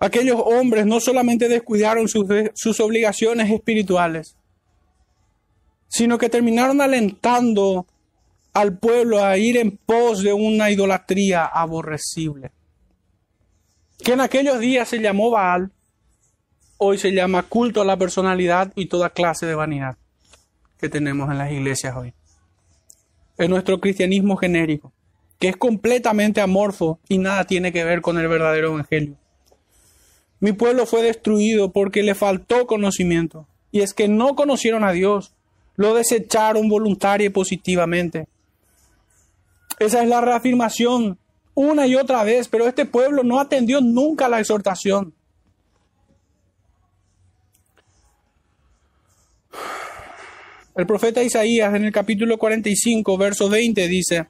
Aquellos 0.01 0.41
hombres 0.45 0.87
no 0.87 1.01
solamente 1.01 1.49
descuidaron 1.49 2.07
sus, 2.09 2.81
obligaciones 2.81 3.51
espirituales, 3.51 4.37
sino 5.89 6.19
que 6.19 6.29
terminaron 6.29 6.81
alentando 6.81 7.87
al 8.53 8.79
pueblo 8.79 9.25
a 9.25 9.37
ir 9.37 9.57
en 9.57 9.77
pos 9.77 10.23
de 10.23 10.33
una 10.33 10.71
idolatría 10.71 11.45
aborrecible. 11.47 12.53
Que 13.99 14.13
en 14.13 14.21
aquellos 14.21 14.61
días 14.61 14.89
se 14.89 15.01
llamó 15.01 15.31
Baal, 15.31 15.73
hoy 16.77 16.99
se 16.99 17.13
llama 17.13 17.43
culto 17.43 17.83
a 17.83 17.85
la 17.85 17.97
personalidad 17.97 18.73
y 18.77 18.87
toda 18.87 19.11
clase 19.11 19.47
de 19.47 19.57
vanidad 19.57 19.97
que 20.79 20.89
tenemos 20.89 21.29
en 21.31 21.39
las 21.39 21.51
iglesias 21.51 21.97
hoy. 21.97 22.15
Es 23.37 23.49
nuestro 23.49 23.81
cristianismo 23.81 24.37
genérico, 24.37 24.93
que 25.41 25.49
es 25.49 25.57
completamente 25.57 26.41
amorfo 26.41 27.01
y 27.09 27.19
nada 27.19 27.45
tiene 27.45 27.73
que 27.73 27.83
ver 27.83 28.01
con 28.01 28.17
el 28.19 28.29
verdadero 28.29 28.69
evangelio. 28.69 29.17
Mi 30.41 30.53
pueblo 30.53 30.87
fue 30.87 31.03
destruido 31.03 31.73
porque 31.73 32.03
le 32.03 32.15
faltó 32.15 32.67
conocimiento. 32.67 33.47
Y 33.73 33.81
es 33.81 33.93
que 33.93 34.09
no 34.09 34.35
conocieron 34.35 34.85
a 34.85 34.93
Dios. 34.93 35.33
Lo 35.77 35.95
desecharon 35.95 36.69
voluntaria 36.69 37.27
y 37.27 37.31
positivamente. 37.31 38.29
Esa 39.79 40.03
es 40.03 40.09
la 40.09 40.21
reafirmación 40.21 41.19
una 41.55 41.87
y 41.87 41.97
otra 41.97 42.23
vez, 42.23 42.49
pero 42.49 42.69
este 42.69 42.85
pueblo 42.85 43.25
no 43.25 43.41
atendió 43.41 43.81
nunca 43.81 44.29
la 44.29 44.39
exhortación. 44.39 45.13
El 50.77 50.87
profeta 50.87 51.21
Isaías 51.21 51.75
en 51.75 51.85
el 51.85 51.93
capítulo 51.93 52.39
45, 52.39 53.19
verso 53.19 53.49
20 53.49 53.89
dice, 53.89 54.29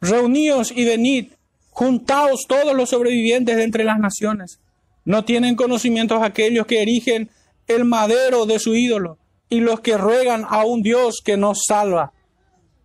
Reuníos 0.00 0.72
y 0.74 0.86
venid 0.86 1.32
Juntaos 1.72 2.46
todos 2.46 2.74
los 2.76 2.90
sobrevivientes 2.90 3.56
de 3.56 3.64
entre 3.64 3.82
las 3.82 3.98
naciones. 3.98 4.60
No 5.04 5.24
tienen 5.24 5.56
conocimientos 5.56 6.22
aquellos 6.22 6.66
que 6.66 6.82
erigen 6.82 7.30
el 7.66 7.84
madero 7.84 8.46
de 8.46 8.58
su 8.58 8.74
ídolo 8.74 9.18
y 9.48 9.60
los 9.60 9.80
que 9.80 9.96
ruegan 9.96 10.46
a 10.48 10.64
un 10.64 10.82
Dios 10.82 11.20
que 11.24 11.36
nos 11.36 11.62
salva. 11.66 12.12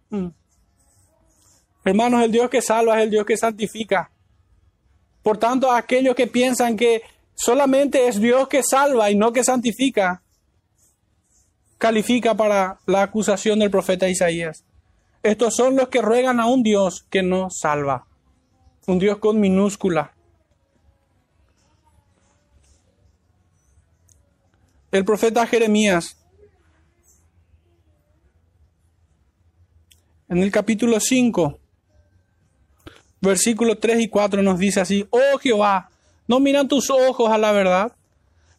Mm. 0.10 0.30
Hermanos, 1.86 2.24
el 2.24 2.32
Dios 2.32 2.50
que 2.50 2.62
salva 2.62 2.98
es 2.98 3.04
el 3.04 3.12
Dios 3.12 3.26
que 3.26 3.38
santifica. 3.38 4.10
Por 5.22 5.38
tanto, 5.38 5.72
aquellos 5.72 6.16
que 6.16 6.28
piensan 6.28 6.78
que 6.78 7.02
solamente 7.36 8.08
es 8.08 8.20
Dios 8.20 8.48
que 8.48 8.64
salva 8.64 9.12
y 9.12 9.16
no 9.16 9.32
que 9.32 9.44
santifica, 9.44 10.24
califica 11.78 12.36
para 12.36 12.80
la 12.86 13.04
acusación 13.04 13.60
del 13.60 13.70
profeta 13.70 14.10
Isaías. 14.10 14.64
Estos 15.24 15.56
son 15.56 15.76
los 15.76 15.90
que 15.90 16.02
ruegan 16.02 16.40
a 16.40 16.48
un 16.48 16.64
Dios 16.64 17.06
que 17.10 17.24
no 17.24 17.50
salva, 17.50 18.07
un 18.88 19.00
Dios 19.00 19.18
con 19.18 19.40
minúscula. 19.40 20.14
El 24.92 25.04
profeta 25.04 25.46
Jeremías, 25.46 26.18
en 30.30 30.38
el 30.38 30.52
capítulo 30.52 31.02
5, 31.02 31.60
versículos 33.20 33.78
3 33.82 34.00
y 34.00 34.08
4 34.08 34.42
nos 34.42 34.58
dice 34.58 34.80
así, 34.80 35.06
oh 35.10 35.38
Jehová, 35.38 35.90
no 36.28 36.40
miran 36.40 36.70
tus 36.70 36.90
ojos 36.90 37.30
a 37.30 37.38
la 37.38 37.52
verdad, 37.52 37.92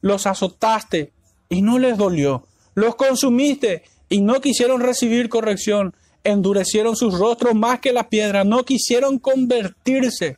los 0.03 0.27
azotaste 0.27 1.11
y 1.49 1.63
no 1.63 1.79
les 1.79 1.97
dolió, 1.97 2.47
los 2.75 2.97
consumiste 2.97 3.83
y 4.11 4.21
no 4.21 4.43
quisieron 4.43 4.83
recibir 4.83 5.31
corrección, 5.31 5.95
endurecieron 6.25 6.97
sus 6.97 7.19
rostros 7.19 7.55
más 7.55 7.81
que 7.81 7.93
la 7.93 8.09
piedra, 8.09 8.45
no 8.45 8.65
quisieron 8.65 9.19
convertirse. 9.19 10.37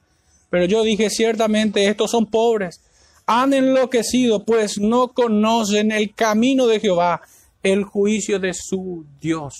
Pero 0.50 0.64
yo 0.64 0.82
dije, 0.82 1.10
ciertamente 1.10 1.86
estos 1.86 2.10
son 2.10 2.26
pobres, 2.26 2.80
han 3.26 3.52
enloquecido, 3.52 4.44
pues 4.44 4.78
no 4.78 5.08
conocen 5.08 5.92
el 5.92 6.14
camino 6.14 6.66
de 6.66 6.80
Jehová, 6.80 7.20
el 7.62 7.84
juicio 7.84 8.38
de 8.38 8.52
su 8.54 9.04
Dios. 9.20 9.54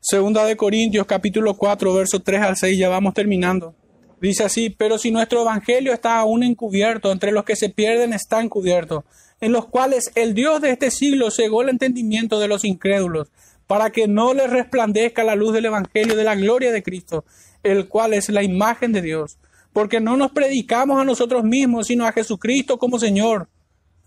Segunda 0.00 0.44
de 0.44 0.56
Corintios 0.56 1.06
capítulo 1.06 1.54
4, 1.54 1.94
verso 1.94 2.20
3 2.20 2.42
al 2.42 2.56
6, 2.56 2.78
ya 2.78 2.88
vamos 2.88 3.14
terminando. 3.14 3.74
Dice 4.22 4.44
así, 4.44 4.70
pero 4.70 4.98
si 4.98 5.10
nuestro 5.10 5.42
evangelio 5.42 5.92
está 5.92 6.20
aún 6.20 6.44
encubierto, 6.44 7.10
entre 7.10 7.32
los 7.32 7.44
que 7.44 7.56
se 7.56 7.70
pierden 7.70 8.12
está 8.12 8.40
encubierto, 8.40 9.04
en 9.40 9.50
los 9.50 9.66
cuales 9.66 10.12
el 10.14 10.32
Dios 10.32 10.60
de 10.60 10.70
este 10.70 10.92
siglo 10.92 11.32
cegó 11.32 11.62
el 11.62 11.70
entendimiento 11.70 12.38
de 12.38 12.46
los 12.46 12.64
incrédulos, 12.64 13.32
para 13.66 13.90
que 13.90 14.06
no 14.06 14.32
les 14.32 14.48
resplandezca 14.48 15.24
la 15.24 15.34
luz 15.34 15.52
del 15.52 15.64
evangelio 15.64 16.14
de 16.14 16.22
la 16.22 16.36
gloria 16.36 16.70
de 16.70 16.84
Cristo, 16.84 17.24
el 17.64 17.88
cual 17.88 18.14
es 18.14 18.28
la 18.28 18.44
imagen 18.44 18.92
de 18.92 19.02
Dios, 19.02 19.38
porque 19.72 19.98
no 19.98 20.16
nos 20.16 20.30
predicamos 20.30 21.00
a 21.00 21.04
nosotros 21.04 21.42
mismos, 21.42 21.88
sino 21.88 22.06
a 22.06 22.12
Jesucristo 22.12 22.78
como 22.78 23.00
Señor. 23.00 23.48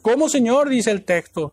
Como 0.01 0.30
Señor, 0.30 0.70
dice 0.70 0.91
el 0.91 1.03
texto. 1.03 1.51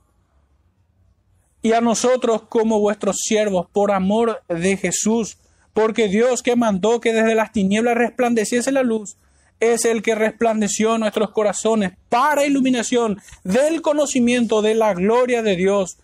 Y 1.62 1.72
a 1.72 1.80
nosotros 1.80 2.42
como 2.42 2.78
vuestros 2.78 3.16
siervos, 3.24 3.66
por 3.72 3.90
amor 3.90 4.40
de 4.46 4.76
Jesús, 4.76 5.36
porque 5.72 6.08
Dios 6.08 6.42
que 6.42 6.56
mandó 6.56 7.00
que 7.00 7.12
desde 7.12 7.34
las 7.34 7.52
tinieblas 7.52 7.96
resplandeciese 7.96 8.72
la 8.72 8.82
luz, 8.82 9.16
es 9.60 9.84
el 9.84 10.02
que 10.02 10.14
resplandeció 10.14 10.98
nuestros 10.98 11.30
corazones 11.30 11.92
para 12.08 12.44
iluminación 12.44 13.20
del 13.44 13.80
conocimiento 13.80 14.60
de 14.60 14.74
la 14.74 14.92
gloria 14.92 15.42
de 15.42 15.54
Dios 15.54 15.98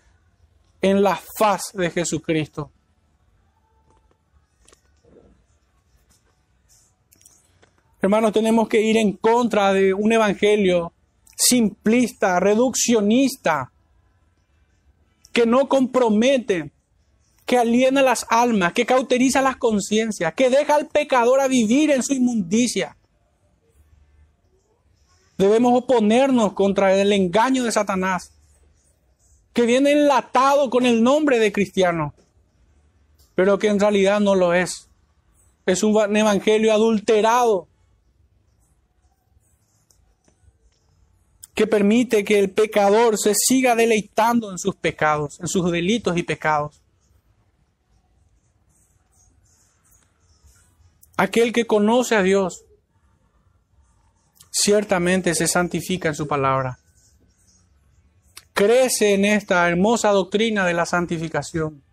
en 0.81 1.03
la 1.03 1.19
faz 1.37 1.73
de 1.73 1.89
Jesucristo. 1.91 2.71
Hermanos, 8.01 8.31
tenemos 8.31 8.69
que 8.69 8.79
ir 8.79 8.95
en 8.95 9.17
contra 9.17 9.73
de 9.73 9.93
un 9.93 10.13
evangelio 10.13 10.93
simplista, 11.35 12.39
reduccionista, 12.39 13.73
que 15.33 15.45
no 15.45 15.67
compromete 15.67 16.71
que 17.49 17.57
aliena 17.57 18.03
las 18.03 18.27
almas, 18.29 18.73
que 18.73 18.85
cauteriza 18.85 19.41
las 19.41 19.57
conciencias, 19.57 20.35
que 20.35 20.51
deja 20.51 20.75
al 20.75 20.85
pecador 20.85 21.39
a 21.39 21.47
vivir 21.47 21.89
en 21.89 22.03
su 22.03 22.13
inmundicia. 22.13 22.95
Debemos 25.35 25.73
oponernos 25.75 26.53
contra 26.53 26.93
el 26.93 27.11
engaño 27.11 27.63
de 27.63 27.71
Satanás, 27.71 28.33
que 29.51 29.63
viene 29.63 29.93
enlatado 29.93 30.69
con 30.69 30.85
el 30.85 31.01
nombre 31.01 31.39
de 31.39 31.51
cristiano, 31.51 32.13
pero 33.33 33.57
que 33.57 33.69
en 33.69 33.79
realidad 33.79 34.19
no 34.19 34.35
lo 34.35 34.53
es. 34.53 34.87
Es 35.65 35.81
un 35.81 36.15
evangelio 36.15 36.71
adulterado 36.71 37.67
que 41.55 41.65
permite 41.65 42.23
que 42.23 42.37
el 42.37 42.51
pecador 42.51 43.17
se 43.17 43.33
siga 43.33 43.75
deleitando 43.75 44.51
en 44.51 44.59
sus 44.59 44.75
pecados, 44.75 45.39
en 45.39 45.47
sus 45.47 45.71
delitos 45.71 46.15
y 46.15 46.21
pecados. 46.21 46.79
Aquel 51.19 51.51
que 51.51 51.67
conoce 51.67 52.15
a 52.15 52.23
Dios 52.23 52.63
ciertamente 54.51 55.35
se 55.35 55.49
santifica 55.49 56.07
en 56.07 56.15
su 56.15 56.29
palabra. 56.29 56.79
Crece 58.53 59.15
en 59.15 59.25
esta 59.25 59.67
hermosa 59.67 60.11
doctrina 60.11 60.65
de 60.65 60.73
la 60.73 60.85
santificación. 60.85 61.83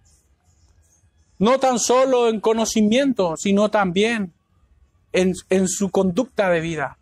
No 1.40 1.58
tan 1.58 1.80
solo 1.80 2.28
en 2.28 2.38
conocimiento, 2.38 3.34
sino 3.36 3.68
también 3.68 4.32
en, 5.10 5.32
en 5.50 5.66
su 5.66 5.90
conducta 5.90 6.48
de 6.48 6.60
vida. 6.60 6.96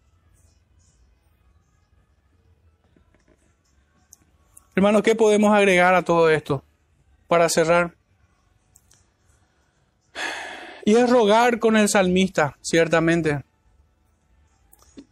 Hermanos, 4.74 5.02
¿qué 5.02 5.14
podemos 5.14 5.54
agregar 5.54 5.94
a 5.94 6.00
todo 6.00 6.30
esto 6.30 6.64
para 7.28 7.50
cerrar? 7.50 7.94
Y 10.86 10.96
es 10.96 11.08
rogar 11.08 11.58
con 11.58 11.76
el 11.76 11.88
salmista, 11.88 12.58
ciertamente. 12.60 13.42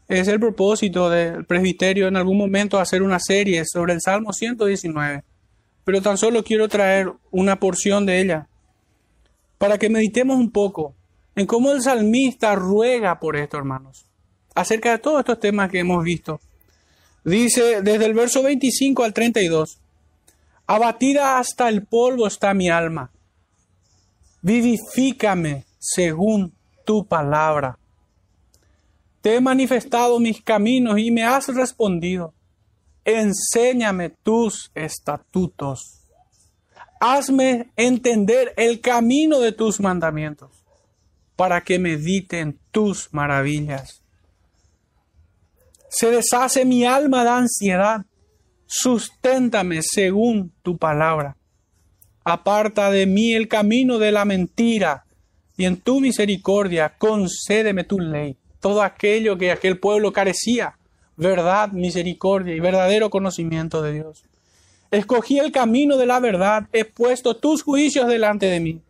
Es 0.07 0.29
el 0.29 0.39
propósito 0.39 1.09
del 1.09 1.47
presbiterio 1.47 2.09
en 2.09 2.17
algún 2.17 2.37
momento 2.37 2.79
hacer 2.79 3.03
una 3.03 3.19
serie 3.19 3.65
sobre 3.65 3.95
el 3.95 4.03
Salmo 4.03 4.35
119. 4.35 5.25
Pero 5.85 6.03
tan 6.03 6.19
solo 6.19 6.45
quiero 6.45 6.69
traer 6.69 7.11
una 7.31 7.59
porción 7.59 8.05
de 8.05 8.21
ella 8.21 8.49
para 9.57 9.79
que 9.79 9.89
meditemos 9.89 10.37
un 10.37 10.51
poco 10.51 10.95
en 11.37 11.47
cómo 11.47 11.73
el 11.73 11.81
salmista 11.81 12.55
ruega 12.55 13.19
por 13.19 13.37
esto, 13.37 13.57
hermanos, 13.57 14.05
acerca 14.55 14.91
de 14.91 14.99
todos 14.99 15.21
estos 15.21 15.41
temas 15.41 15.71
que 15.71 15.79
hemos 15.79 16.05
visto. 16.05 16.41
Dice 17.25 17.81
desde 17.81 18.05
el 18.05 18.13
verso 18.13 18.43
25 18.43 19.05
al 19.05 19.15
32, 19.15 19.79
abatida 20.67 21.39
hasta 21.39 21.71
el 21.71 21.87
polvo 21.87 22.27
está 22.27 22.53
mi 22.53 22.69
alma 22.69 23.11
vivifícame 24.43 25.65
según 25.79 26.53
tu 26.85 27.07
palabra. 27.07 27.79
Te 29.21 29.37
he 29.37 29.41
manifestado 29.41 30.19
mis 30.19 30.43
caminos 30.43 30.99
y 30.99 31.11
me 31.11 31.25
has 31.25 31.49
respondido. 31.49 32.35
Enséñame 33.05 34.11
tus 34.11 34.71
estatutos. 34.75 36.09
Hazme 37.01 37.73
entender 37.77 38.53
el 38.57 38.81
camino 38.81 39.41
de 39.41 39.53
tus 39.53 39.81
mandamientos 39.81 40.51
para 41.37 41.63
que 41.63 41.79
medite 41.79 42.41
en 42.41 42.59
tus 42.71 43.13
maravillas. 43.13 44.03
Se 45.89 46.11
deshace 46.11 46.65
mi 46.65 46.85
alma 46.85 47.25
de 47.25 47.31
ansiedad. 47.31 48.07
Susténtame 48.67 49.81
según 49.83 50.53
tu 50.63 50.79
palabra. 50.79 51.37
Aparta 52.25 52.91
de 52.91 53.07
mí 53.07 53.33
el 53.33 53.49
camino 53.49 53.99
de 53.99 54.13
la 54.13 54.25
mentira 54.25 55.05
y 55.57 55.65
en 55.65 55.77
tu 55.77 56.01
misericordia 56.01 56.95
concédeme 56.97 57.85
tu 57.85 57.99
ley. 57.99 58.37
Todo 58.61 58.83
aquello 58.83 59.37
que 59.37 59.51
aquel 59.51 59.79
pueblo 59.79 60.13
carecía, 60.13 60.77
verdad, 61.17 61.73
misericordia 61.73 62.55
y 62.55 62.61
verdadero 62.61 63.11
conocimiento 63.11 63.83
de 63.83 63.95
Dios. 63.95 64.25
Escogí 64.91 65.39
el 65.39 65.51
camino 65.51 65.97
de 65.97 66.07
la 66.07 66.21
verdad, 66.21 66.69
he 66.73 66.85
puesto 66.85 67.35
tus 67.35 67.63
juicios 67.63 68.07
delante 68.07 68.47
de 68.47 68.61
mí. 68.61 68.81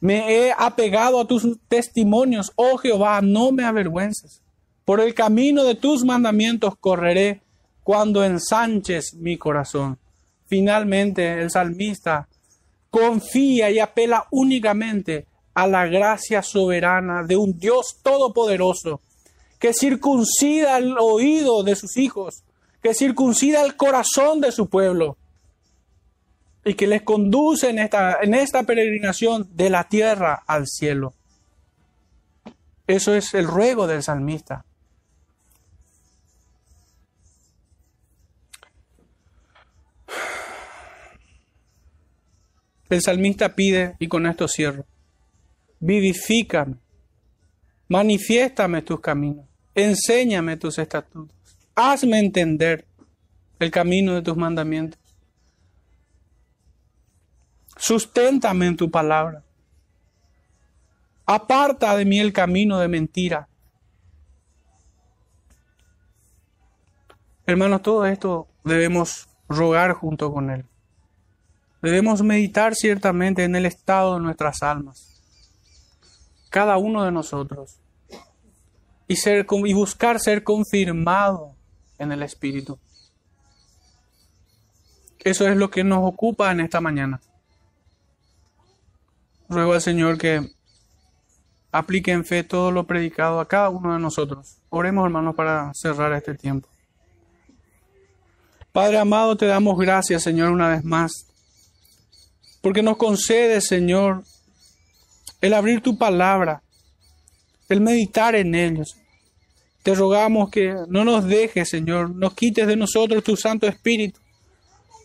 Me 0.00 0.32
he 0.32 0.52
apegado 0.56 1.20
a 1.20 1.26
tus 1.26 1.44
testimonios, 1.66 2.52
oh 2.54 2.76
Jehová, 2.76 3.20
no 3.20 3.50
me 3.50 3.64
avergüences. 3.64 4.42
Por 4.84 5.00
el 5.00 5.14
camino 5.14 5.64
de 5.64 5.74
tus 5.74 6.04
mandamientos 6.04 6.74
correré 6.78 7.40
cuando 7.82 8.22
ensanches 8.22 9.14
mi 9.14 9.36
corazón. 9.36 9.98
Finalmente, 10.46 11.40
el 11.40 11.50
salmista 11.50 12.27
confía 12.90 13.70
y 13.70 13.78
apela 13.78 14.26
únicamente 14.30 15.26
a 15.54 15.66
la 15.66 15.86
gracia 15.86 16.42
soberana 16.42 17.22
de 17.24 17.36
un 17.36 17.58
Dios 17.58 17.98
todopoderoso 18.02 19.00
que 19.58 19.74
circuncida 19.74 20.78
el 20.78 20.96
oído 20.98 21.64
de 21.64 21.74
sus 21.74 21.96
hijos, 21.96 22.44
que 22.82 22.94
circuncida 22.94 23.64
el 23.64 23.76
corazón 23.76 24.40
de 24.40 24.52
su 24.52 24.68
pueblo 24.68 25.16
y 26.64 26.74
que 26.74 26.86
les 26.86 27.02
conduce 27.02 27.70
en 27.70 27.78
esta, 27.78 28.18
en 28.22 28.34
esta 28.34 28.62
peregrinación 28.62 29.48
de 29.54 29.70
la 29.70 29.88
tierra 29.88 30.42
al 30.46 30.66
cielo. 30.66 31.14
Eso 32.86 33.14
es 33.14 33.34
el 33.34 33.46
ruego 33.46 33.86
del 33.86 34.02
salmista. 34.02 34.64
El 42.88 43.02
salmista 43.02 43.54
pide, 43.54 43.96
y 43.98 44.08
con 44.08 44.26
esto 44.26 44.48
cierro, 44.48 44.86
vivifícame, 45.78 46.76
manifiéstame 47.88 48.82
tus 48.82 49.00
caminos, 49.00 49.46
enséñame 49.74 50.56
tus 50.56 50.78
estatutos, 50.78 51.36
hazme 51.74 52.18
entender 52.18 52.86
el 53.58 53.70
camino 53.70 54.14
de 54.14 54.22
tus 54.22 54.36
mandamientos, 54.36 54.98
susténtame 57.76 58.66
en 58.66 58.76
tu 58.76 58.90
palabra, 58.90 59.44
aparta 61.26 61.94
de 61.94 62.06
mí 62.06 62.18
el 62.18 62.32
camino 62.32 62.78
de 62.78 62.88
mentira. 62.88 63.48
Hermanos, 67.46 67.82
todo 67.82 68.06
esto 68.06 68.48
debemos 68.64 69.28
rogar 69.48 69.92
junto 69.92 70.32
con 70.32 70.50
Él. 70.50 70.67
Debemos 71.80 72.22
meditar 72.22 72.74
ciertamente 72.74 73.44
en 73.44 73.54
el 73.54 73.66
estado 73.66 74.14
de 74.14 74.20
nuestras 74.20 74.62
almas, 74.62 75.22
cada 76.50 76.76
uno 76.76 77.04
de 77.04 77.12
nosotros, 77.12 77.78
y, 79.06 79.16
ser, 79.16 79.46
y 79.64 79.72
buscar 79.72 80.18
ser 80.18 80.42
confirmado 80.42 81.54
en 81.98 82.12
el 82.12 82.22
Espíritu. 82.22 82.78
Eso 85.20 85.46
es 85.46 85.56
lo 85.56 85.70
que 85.70 85.84
nos 85.84 86.00
ocupa 86.02 86.50
en 86.50 86.60
esta 86.60 86.80
mañana. 86.80 87.20
Ruego 89.48 89.72
al 89.72 89.80
Señor 89.80 90.18
que 90.18 90.50
aplique 91.70 92.12
en 92.12 92.24
fe 92.24 92.44
todo 92.44 92.70
lo 92.70 92.86
predicado 92.86 93.40
a 93.40 93.48
cada 93.48 93.68
uno 93.68 93.94
de 93.94 94.00
nosotros. 94.00 94.58
Oremos, 94.68 95.04
hermanos, 95.04 95.34
para 95.34 95.72
cerrar 95.74 96.12
este 96.12 96.34
tiempo. 96.34 96.68
Padre 98.72 98.98
amado, 98.98 99.36
te 99.36 99.46
damos 99.46 99.78
gracias, 99.78 100.22
Señor, 100.22 100.50
una 100.50 100.68
vez 100.68 100.84
más 100.84 101.27
porque 102.68 102.82
nos 102.82 102.98
concede, 102.98 103.62
Señor, 103.62 104.24
el 105.40 105.54
abrir 105.54 105.80
tu 105.80 105.96
palabra, 105.96 106.62
el 107.70 107.80
meditar 107.80 108.34
en 108.34 108.54
ellos. 108.54 108.94
Te 109.82 109.94
rogamos 109.94 110.50
que 110.50 110.74
no 110.86 111.02
nos 111.02 111.24
dejes, 111.24 111.70
Señor, 111.70 112.14
nos 112.14 112.34
quites 112.34 112.66
de 112.66 112.76
nosotros 112.76 113.24
tu 113.24 113.38
Santo 113.38 113.66
Espíritu. 113.66 114.20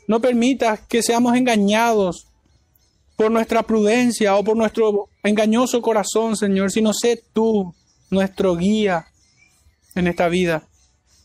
No 0.10 0.20
permitas 0.20 0.82
que 0.90 1.02
seamos 1.02 1.38
engañados 1.38 2.28
por 3.16 3.32
nuestra 3.32 3.64
prudencia 3.64 4.36
o 4.36 4.44
por 4.44 4.58
nuestro 4.58 5.08
engañoso 5.24 5.82
corazón, 5.82 6.36
Señor, 6.36 6.70
sino 6.70 6.92
sé 6.94 7.24
tú 7.32 7.74
nuestro 8.10 8.58
guía 8.58 9.06
en 9.96 10.08
esta 10.08 10.28
vida. 10.28 10.68